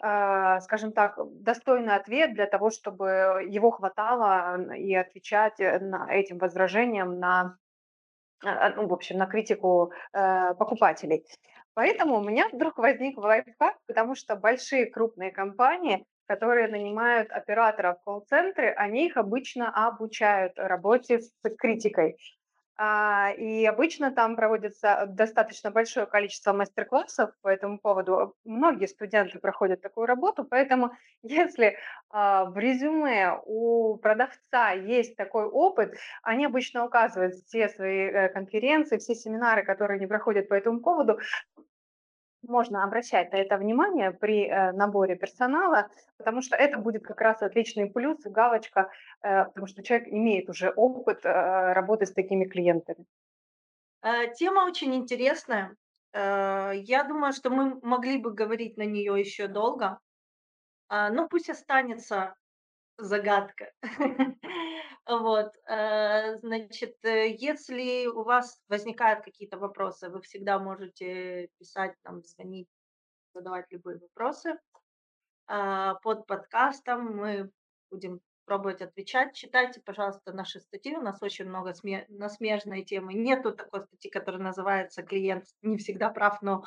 [0.00, 6.38] а, скажем так, достойный ответ для того, чтобы его хватало и отвечать э, на этим
[6.38, 7.56] возражениям на
[8.44, 11.24] а, ну, в общем, на критику, э, покупателей.
[11.74, 18.04] Поэтому у меня вдруг возник лайфхак, потому что большие крупные компании, которые нанимают операторов в
[18.04, 22.16] колл-центры, они их обычно обучают работе с критикой.
[22.78, 28.34] А, и обычно там проводится достаточно большое количество мастер-классов по этому поводу.
[28.44, 30.92] Многие студенты проходят такую работу, поэтому
[31.22, 31.76] если
[32.08, 38.98] а, в резюме у продавца есть такой опыт, они обычно указывают все свои э, конференции,
[38.98, 41.18] все семинары, которые они проходят по этому поводу,
[42.42, 47.42] можно обращать на это внимание при э, наборе персонала, потому что это будет как раз
[47.42, 48.90] отличный плюс галочка,
[49.22, 53.06] э, потому что человек имеет уже опыт э, работы с такими клиентами.
[54.02, 55.76] Э, Тема очень интересная.
[56.12, 59.98] Э, Я думаю, что мы могли бы говорить на нее еще долго.
[60.88, 62.34] А, Ну, пусть останется
[62.98, 63.72] загадка.
[65.04, 72.22] Вот, э, значит, э, если у вас возникают какие-то вопросы, вы всегда можете писать нам,
[72.22, 72.68] звонить,
[73.34, 74.54] задавать любые вопросы.
[75.48, 77.50] А, под подкастом мы
[77.90, 79.34] будем пробовать отвечать.
[79.34, 80.96] Читайте, пожалуйста, наши статьи.
[80.96, 83.14] У нас очень много сме на смежные темы.
[83.14, 86.64] Нету такой статьи, которая называется "Клиент не всегда прав", но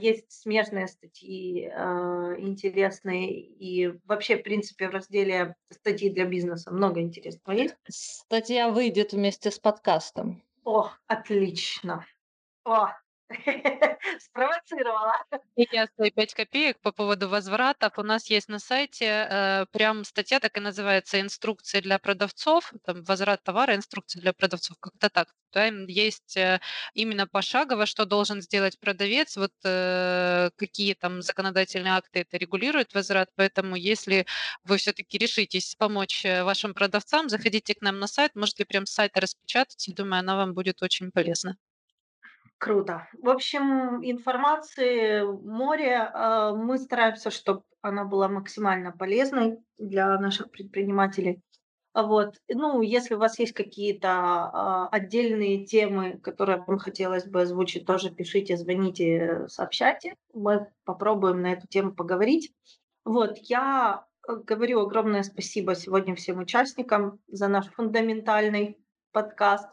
[0.00, 3.40] есть смежные статьи, а, интересные.
[3.40, 7.76] И вообще, в принципе, в разделе "Статьи для бизнеса" много интересного есть.
[7.88, 10.42] Статья выйдет вместе с подкастом.
[10.64, 12.06] О, отлично!
[12.64, 12.88] О,
[14.20, 15.14] спровоцировала.
[15.56, 17.98] И я свои 5 копеек по поводу возвратов.
[17.98, 23.02] У нас есть на сайте, э, прям статья так и называется "Инструкция для продавцов", там
[23.04, 23.74] "Возврат товара.
[23.74, 25.28] Инструкция для продавцов", как-то так.
[25.50, 26.60] Там есть, э,
[26.94, 33.28] именно пошагово, что должен сделать продавец, вот, э, какие там законодательные акты это регулируют, возврат.
[33.34, 34.26] Поэтому если
[34.64, 38.92] вы все-таки решитесь помочь, э, вашим продавцам, заходите к нам на сайт, можете прям с
[38.92, 39.84] сайта распечатать.
[39.96, 41.56] Думаю, она вам будет очень полезна.
[42.60, 43.08] Круто.
[43.14, 45.96] В общем, информации море.
[45.96, 51.40] А, мы стараемся, чтобы она была максимально полезной для наших предпринимателей.
[51.94, 52.34] А вот.
[52.50, 58.10] Ну, если у вас есть какие-то а, отдельные темы, которые вам хотелось бы озвучить, тоже
[58.10, 60.16] пишите, звоните, сообщайте.
[60.34, 62.52] Мы попробуем на эту тему поговорить.
[63.06, 68.76] Вот, я э, говорю огромное спасибо сегодня всем участникам за наш фундаментальный
[69.12, 69.66] подкаст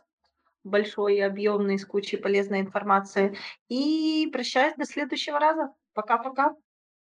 [0.67, 3.37] большой и объемный, с кучей полезной информации.
[3.69, 5.73] И прощаюсь до следующего раза.
[5.93, 6.55] Пока-пока.